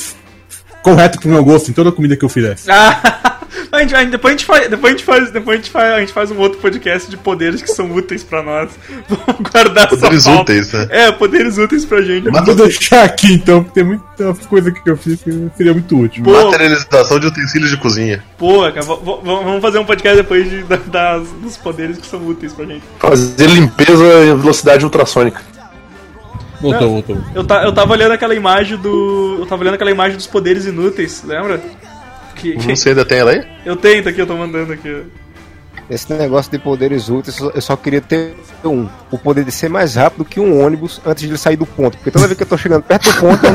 correto 0.83 1.19
pro 1.21 1.29
meu 1.29 1.45
gosto 1.45 1.71
em 1.71 1.75
toda 1.75 1.93
comida 1.93 2.17
que 2.17 2.25
eu 2.25 2.29
fizesse. 2.29 2.71
Ah, 2.71 3.36
a 3.73 3.81
gente, 3.81 3.95
a 3.95 4.01
gente- 4.01 4.11
depois 4.11 4.35
a 4.35 4.37
gente 4.37 4.47
faz, 4.47 4.69
depois 4.69 4.93
a 4.93 4.97
gente 4.97 5.05
faz, 5.05 5.31
depois 5.31 5.55
a 5.59 5.63
gente 5.63 5.71
faz, 5.71 5.93
a 5.95 6.01
gente 6.01 6.13
faz 6.13 6.31
um 6.31 6.39
outro 6.39 6.59
podcast 6.61 7.11
de 7.11 7.17
poderes 7.17 7.61
que 7.63 7.69
são 7.71 7.91
úteis 7.93 8.23
pra 8.25 8.43
nós. 8.43 8.71
Vamos 9.09 9.51
guardar 9.51 9.89
Poderes 9.89 10.19
essa 10.19 10.31
pauta. 10.31 10.53
úteis, 10.53 10.73
né? 10.73 10.87
É, 10.91 11.13
poderes 11.13 11.59
úteis 11.59 11.85
pra 11.85 12.03
gente. 12.03 12.29
Vou 12.31 12.55
deixar 12.55 13.05
aqui 13.05 13.33
então, 13.33 13.63
porque 13.65 13.81
tem 13.81 13.85
muitas 13.85 14.47
coisas 14.47 14.73
que 14.73 14.91
eu 14.91 14.97
fiz 14.97 15.23
que 15.23 15.51
seria 15.57 15.73
muito 15.73 15.99
útil. 15.99 16.23
Pô. 16.25 16.33
Materialização 16.45 17.19
de 17.21 17.27
utensílios 17.27 17.71
de 17.71 17.77
cozinha. 17.77 18.23
Pô, 18.39 18.61
cara, 18.73 18.83
vamos 18.83 19.61
fazer 19.63 19.79
um 19.79 19.85
podcast 19.85 20.17
depois 20.17 20.49
de, 20.49 20.63
da- 20.65 20.77
das, 20.77 21.29
dos 21.43 21.57
poderes 21.57 21.99
que 21.99 22.07
são 22.07 22.27
úteis 22.27 22.53
pra 22.53 22.65
gente. 22.67 22.83
Fazer 22.99 23.47
limpeza 23.49 24.05
em 24.27 24.37
velocidade 24.37 24.85
ultrassônica. 24.85 25.41
Voltou, 26.61 26.89
voltou. 26.91 27.19
Eu, 27.35 27.45
ta, 27.45 27.63
eu 27.65 27.73
tava 27.73 27.93
olhando 27.93 28.13
aquela 28.13 28.35
imagem 28.35 28.79
do. 28.79 29.37
Eu 29.41 29.47
tava 29.47 29.61
olhando 29.63 29.75
aquela 29.75 29.91
imagem 29.91 30.17
dos 30.17 30.27
poderes 30.27 30.65
inúteis, 30.65 31.23
lembra? 31.23 31.61
Que, 32.37 32.57
que- 32.57 32.77
Você 32.77 32.91
ainda 32.91 33.05
tem 33.05 33.19
ela 33.19 33.31
aí? 33.33 33.45
eu 33.65 33.75
tenho, 33.77 34.03
tá 34.05 34.11
aqui, 34.11 34.21
eu 34.21 34.27
tô 34.27 34.37
mandando 34.37 34.73
aqui. 34.73 35.03
Esse 35.89 36.13
negócio 36.13 36.51
de 36.51 36.59
poderes 36.59 37.09
úteis, 37.09 37.39
eu 37.39 37.61
só 37.61 37.77
queria 37.77 38.01
ter 38.01 38.35
um. 38.65 38.89
O 39.11 39.17
poder 39.19 39.45
de 39.45 39.53
ser 39.53 39.69
mais 39.71 39.95
rápido 39.95 40.25
que 40.25 40.41
um 40.41 40.61
ônibus 40.65 41.01
antes 41.07 41.23
de 41.23 41.29
ele 41.31 41.39
sair 41.39 41.57
do 41.57 41.65
ponto. 41.65 41.97
Porque 41.97 42.11
toda 42.11 42.27
vez 42.27 42.37
que 42.37 42.43
eu 42.43 42.49
tô 42.49 42.57
chegando 42.59 42.83
perto 42.83 43.09
do 43.13 43.21
ponto, 43.21 43.41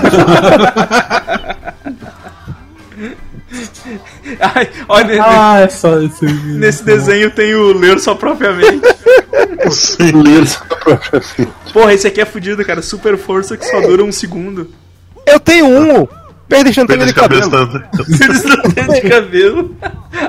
Ai, 4.39 4.69
olha, 4.87 5.21
Ah, 5.23 5.59
é 5.61 5.67
só 5.69 5.99
esse. 6.01 6.25
nesse 6.57 6.83
desenho 6.83 7.29
tem 7.31 7.53
o 7.53 7.73
ler 7.73 7.99
sua 7.99 8.15
própria 8.15 8.53
mente. 8.53 8.81
Ler 9.99 10.47
própria 10.83 11.19
vida. 11.19 11.51
Porra, 11.73 11.93
esse 11.93 12.07
aqui 12.07 12.21
é 12.21 12.25
fudido, 12.25 12.63
cara. 12.63 12.81
Super 12.81 13.17
força 13.17 13.57
que 13.57 13.65
só 13.65 13.81
dura 13.81 14.03
um 14.03 14.11
segundo. 14.11 14.69
eu 15.25 15.39
tenho 15.39 15.65
um! 15.67 16.07
Perda 16.51 16.69
instantânea 16.69 17.05
Perda 17.05 17.13
de 17.13 17.13
cabelo. 17.13 17.83
Eles 18.09 18.43
não 18.43 18.61
têm 18.71 18.87
de 18.87 19.09
cabelo. 19.09 19.75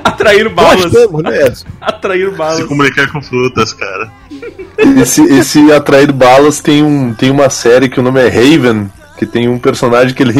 Atrair 0.04 0.48
balas. 0.50 0.92
temos, 0.92 1.22
né? 1.24 1.52
Atrair 1.80 2.30
Se 2.30 2.36
balas. 2.36 2.64
comunicar 2.64 3.10
com 3.10 3.20
frutas, 3.20 3.72
cara. 3.72 4.08
Esse, 5.02 5.20
esse 5.24 5.72
Atrair 5.72 6.12
Balas 6.12 6.60
tem, 6.60 6.80
um, 6.80 7.12
tem 7.12 7.28
uma 7.28 7.50
série 7.50 7.88
que 7.88 7.98
o 7.98 8.04
nome 8.04 8.20
é 8.20 8.28
Raven, 8.28 8.88
que 9.18 9.26
tem 9.26 9.48
um 9.48 9.58
personagem 9.58 10.14
que 10.14 10.22
ele. 10.22 10.32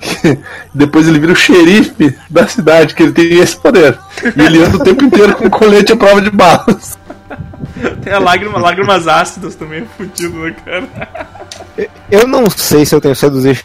que 0.00 0.38
depois 0.74 1.06
ele 1.06 1.20
vira 1.20 1.32
o 1.32 1.36
xerife 1.36 2.12
da 2.28 2.48
cidade, 2.48 2.92
que 2.92 3.02
ele 3.04 3.12
tem 3.12 3.38
esse 3.38 3.56
poder. 3.56 3.96
E 4.36 4.42
ele 4.42 4.64
anda 4.64 4.78
o 4.78 4.84
tempo 4.84 5.04
inteiro 5.04 5.36
com 5.36 5.48
colete 5.48 5.92
à 5.92 5.96
prova 5.96 6.20
de 6.20 6.30
balas. 6.30 6.98
Tem 8.02 8.12
a 8.12 8.18
lágrima, 8.18 8.58
lágrimas 8.58 9.06
ácidas 9.06 9.54
também, 9.54 9.86
fudido, 9.96 10.38
né, 10.40 10.56
cara? 10.64 10.88
Eu 12.10 12.26
não 12.26 12.50
sei 12.50 12.84
se 12.84 12.94
eu 12.94 13.00
tenho 13.00 13.14
seduzir 13.14 13.64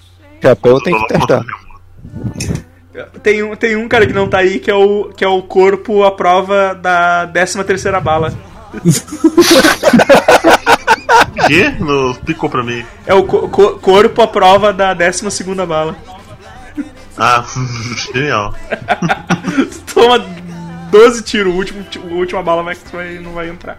chapéu, 0.49 0.79
tenho 0.81 0.99
que 0.99 1.07
testar. 1.13 1.43
Tem 3.23 3.43
um, 3.43 3.55
tem 3.55 3.75
um 3.75 3.87
cara 3.87 4.05
que 4.07 4.13
não 4.13 4.27
tá 4.29 4.37
aí 4.39 4.59
que 4.59 4.69
é 4.71 4.75
o, 4.75 5.09
que 5.15 5.23
é 5.23 5.27
o 5.27 5.41
corpo 5.41 6.03
à 6.03 6.11
prova 6.11 6.73
da 6.75 7.27
13 7.27 7.63
terceira 7.63 7.99
bala. 7.99 8.31
Que? 11.47 11.69
No, 11.79 12.15
picou 12.25 12.49
pra 12.49 12.63
mim. 12.63 12.83
É 13.05 13.13
o 13.13 13.23
co- 13.23 13.47
co- 13.49 13.73
corpo 13.79 14.21
à 14.21 14.27
prova 14.27 14.71
da 14.73 14.93
12 14.93 15.29
segunda 15.31 15.65
bala. 15.65 15.95
Ah, 17.17 17.45
genial. 18.13 18.53
Toma 19.93 20.19
12 20.91 21.23
tiros, 21.23 21.53
o 21.53 21.57
último, 21.57 21.83
ti- 21.83 21.99
a 21.99 22.13
última 22.13 22.41
bala 22.41 22.63
vai, 22.63 22.75
vai, 22.91 23.19
não 23.19 23.31
vai 23.33 23.49
entrar. 23.49 23.77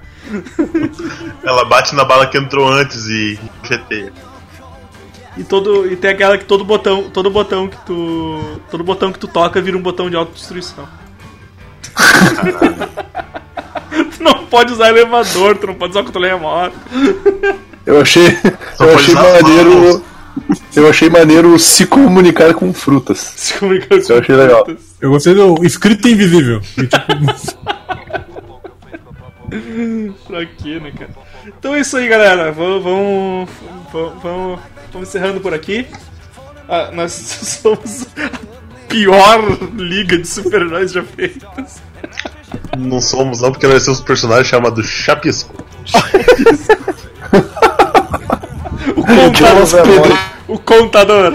Ela 1.45 1.65
bate 1.65 1.95
na 1.95 2.05
bala 2.05 2.27
que 2.27 2.39
entrou 2.39 2.69
antes 2.69 3.07
e 3.07 3.39
cheteia. 3.65 4.13
E 5.37 5.45
todo 5.45 5.87
e 5.91 5.97
tem 5.97 6.11
aquela 6.11 6.39
que 6.39 6.45
todo 6.45 6.65
botão, 6.65 7.11
todo 7.11 7.31
botão 7.31 7.69
que 7.69 7.77
tu, 7.85 8.41
todo 8.71 8.83
botão 8.83 9.13
que 9.13 9.19
tu 9.19 9.29
toca 9.29 9.61
vira 9.61 9.77
um 9.77 9.83
botão 9.83 10.09
de 10.09 10.17
autodestruição. 10.17 10.89
tu 14.17 14.23
não 14.23 14.47
pode 14.47 14.73
usar 14.73 14.89
elevador, 14.89 15.59
tu 15.59 15.67
não 15.67 15.75
pode 15.75 15.91
usar 15.93 16.05
controle 16.05 16.29
remoto. 16.29 16.75
Eu 17.85 18.01
achei. 18.01 18.31
Só 18.77 18.85
eu 18.85 18.95
achei 18.97 19.15
maneiro. 19.15 19.71
mãos. 19.75 20.03
Eu 20.77 20.91
achei 20.91 21.09
maneiro 21.09 21.59
se 21.59 21.87
comunicar 21.87 22.53
com 22.53 22.71
frutas. 22.75 23.19
Se 23.37 23.55
comunicar 23.55 23.89
com 23.89 23.95
Eu 24.13 24.19
achei 24.21 24.37
legal. 24.37 24.65
frutas. 24.67 24.85
Eu 25.01 25.11
gostei 25.11 25.35
do 25.35 25.65
escrito 25.65 26.07
invisível. 26.09 26.61
tipo, 26.77 26.91
Pra 30.27 30.45
quê, 30.45 30.79
né, 30.79 30.91
cara? 30.91 31.11
Então 31.47 31.75
é 31.75 31.81
isso 31.81 31.97
aí, 31.97 32.09
galera. 32.09 32.51
Vamos, 32.51 32.83
vamos, 32.83 33.51
vamos, 33.93 34.23
vamos, 34.93 35.09
encerrando 35.09 35.41
por 35.41 35.55
aqui. 35.55 35.87
Ah, 36.69 36.91
nós 36.93 37.13
somos 37.63 38.07
a 38.17 38.89
pior 38.89 39.41
liga 39.77 40.19
de 40.19 40.27
super-heróis 40.27 40.93
já 40.93 41.03
feitas. 41.03 41.81
Não 42.77 43.01
somos, 43.01 43.41
não, 43.41 43.53
porque 43.53 43.67
nós 43.67 43.85
temos 43.85 44.01
um 44.01 44.05
personagem 44.05 44.45
chamado 44.45 44.83
Chapisco. 44.83 45.55
O 48.97 49.03
contador. 49.05 50.19
o 50.49 50.59
contador. 50.59 51.33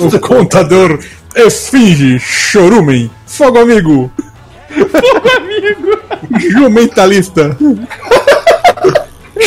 o 0.00 0.20
contador 0.20 0.98
Esfinge, 1.34 2.18
Chorumen, 2.18 3.10
Fogo 3.26 3.58
Amigo, 3.58 4.12
Fogo 4.68 5.28
amigo. 5.36 5.98
Jumentalista, 6.38 7.56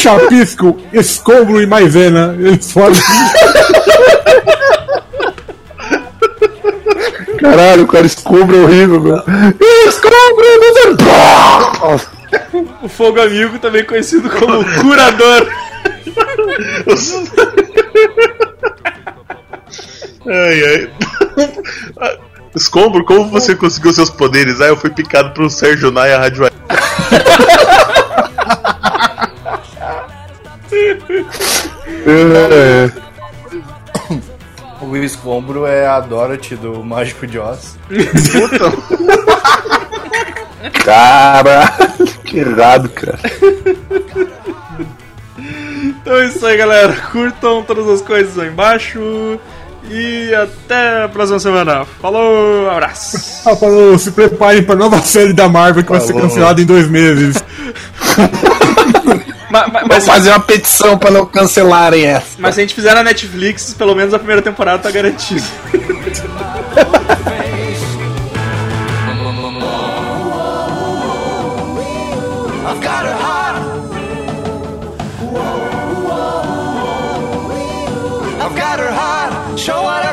Chapisco, 0.01 0.77
Escombro 0.93 1.61
e 1.61 1.65
Maisena. 1.65 2.35
Eles 2.39 2.71
formam. 2.71 3.01
Caralho, 7.39 7.83
o 7.83 7.87
cara 7.87 8.05
escombra 8.05 8.57
horrível, 8.57 8.99
meu. 9.01 9.23
Escombra! 9.87 10.15
O 12.81 12.89
fogo 12.89 13.21
amigo, 13.21 13.59
também 13.59 13.83
conhecido 13.83 14.29
como 14.29 14.63
curador. 14.81 15.47
Ai, 20.27 20.63
ai. 20.65 20.89
Escombro, 22.55 23.03
como 23.03 23.29
você 23.29 23.55
conseguiu 23.55 23.93
seus 23.93 24.09
poderes? 24.09 24.61
Ah, 24.61 24.67
eu 24.67 24.77
fui 24.77 24.89
picado 24.89 25.31
por 25.31 25.43
um 25.43 25.49
Sérgio 25.49 25.91
Naia 25.91 26.17
radioativo. 26.17 26.63
É, 32.07 32.91
O 34.81 34.95
escombro 34.97 35.65
é 35.65 35.87
a 35.87 35.99
Dorothy 35.99 36.55
do 36.55 36.83
Mágico 36.83 37.25
de 37.25 37.39
Oz. 37.39 37.77
Caralho, 40.83 41.69
que 42.23 42.39
errado, 42.39 42.89
cara. 42.89 43.19
Então 45.37 46.15
é 46.17 46.27
isso 46.27 46.45
aí, 46.45 46.57
galera. 46.57 46.93
Curtam 47.11 47.63
todas 47.63 47.87
as 47.87 48.01
coisas 48.01 48.37
aí 48.37 48.49
embaixo. 48.49 49.39
E 49.89 50.33
até 50.33 51.03
a 51.03 51.09
próxima 51.09 51.39
semana. 51.39 51.85
Falou, 52.01 52.69
abraço. 52.69 53.17
Ah, 53.47 53.53
falou, 53.57 53.97
se 53.99 54.11
preparem 54.11 54.63
pra 54.63 54.75
nova 54.75 54.99
série 55.01 55.33
da 55.33 55.47
Marvel 55.47 55.83
que 55.83 55.91
vai 55.91 56.01
ser 56.01 56.13
Falou. 56.13 56.23
cancelada 56.23 56.61
em 56.61 56.65
dois 56.65 56.87
meses. 56.87 57.35
Ma- 59.49 59.67
ma- 59.67 59.79
Vou 59.81 59.87
mas, 59.89 60.05
fazer 60.05 60.29
uma 60.29 60.39
petição 60.39 60.97
pra 60.97 61.11
não 61.11 61.25
cancelarem 61.25 62.05
essa. 62.05 62.35
mas 62.39 62.55
se 62.55 62.61
a 62.61 62.63
gente 62.63 62.73
fizer 62.75 62.93
na 62.95 63.03
Netflix, 63.03 63.73
pelo 63.73 63.93
menos 63.95 64.13
a 64.13 64.17
primeira 64.17 64.41
temporada 64.41 64.79
tá 64.81 64.91
garantida. 64.91 65.43
I've 72.67 72.81
got 72.81 73.05
her 73.05 73.13
heart. 73.15 73.55
I've 78.41 78.55
got 78.55 78.79
her 78.79 78.91
heart. 78.91 79.59
Show 79.59 79.83
what 79.83 80.04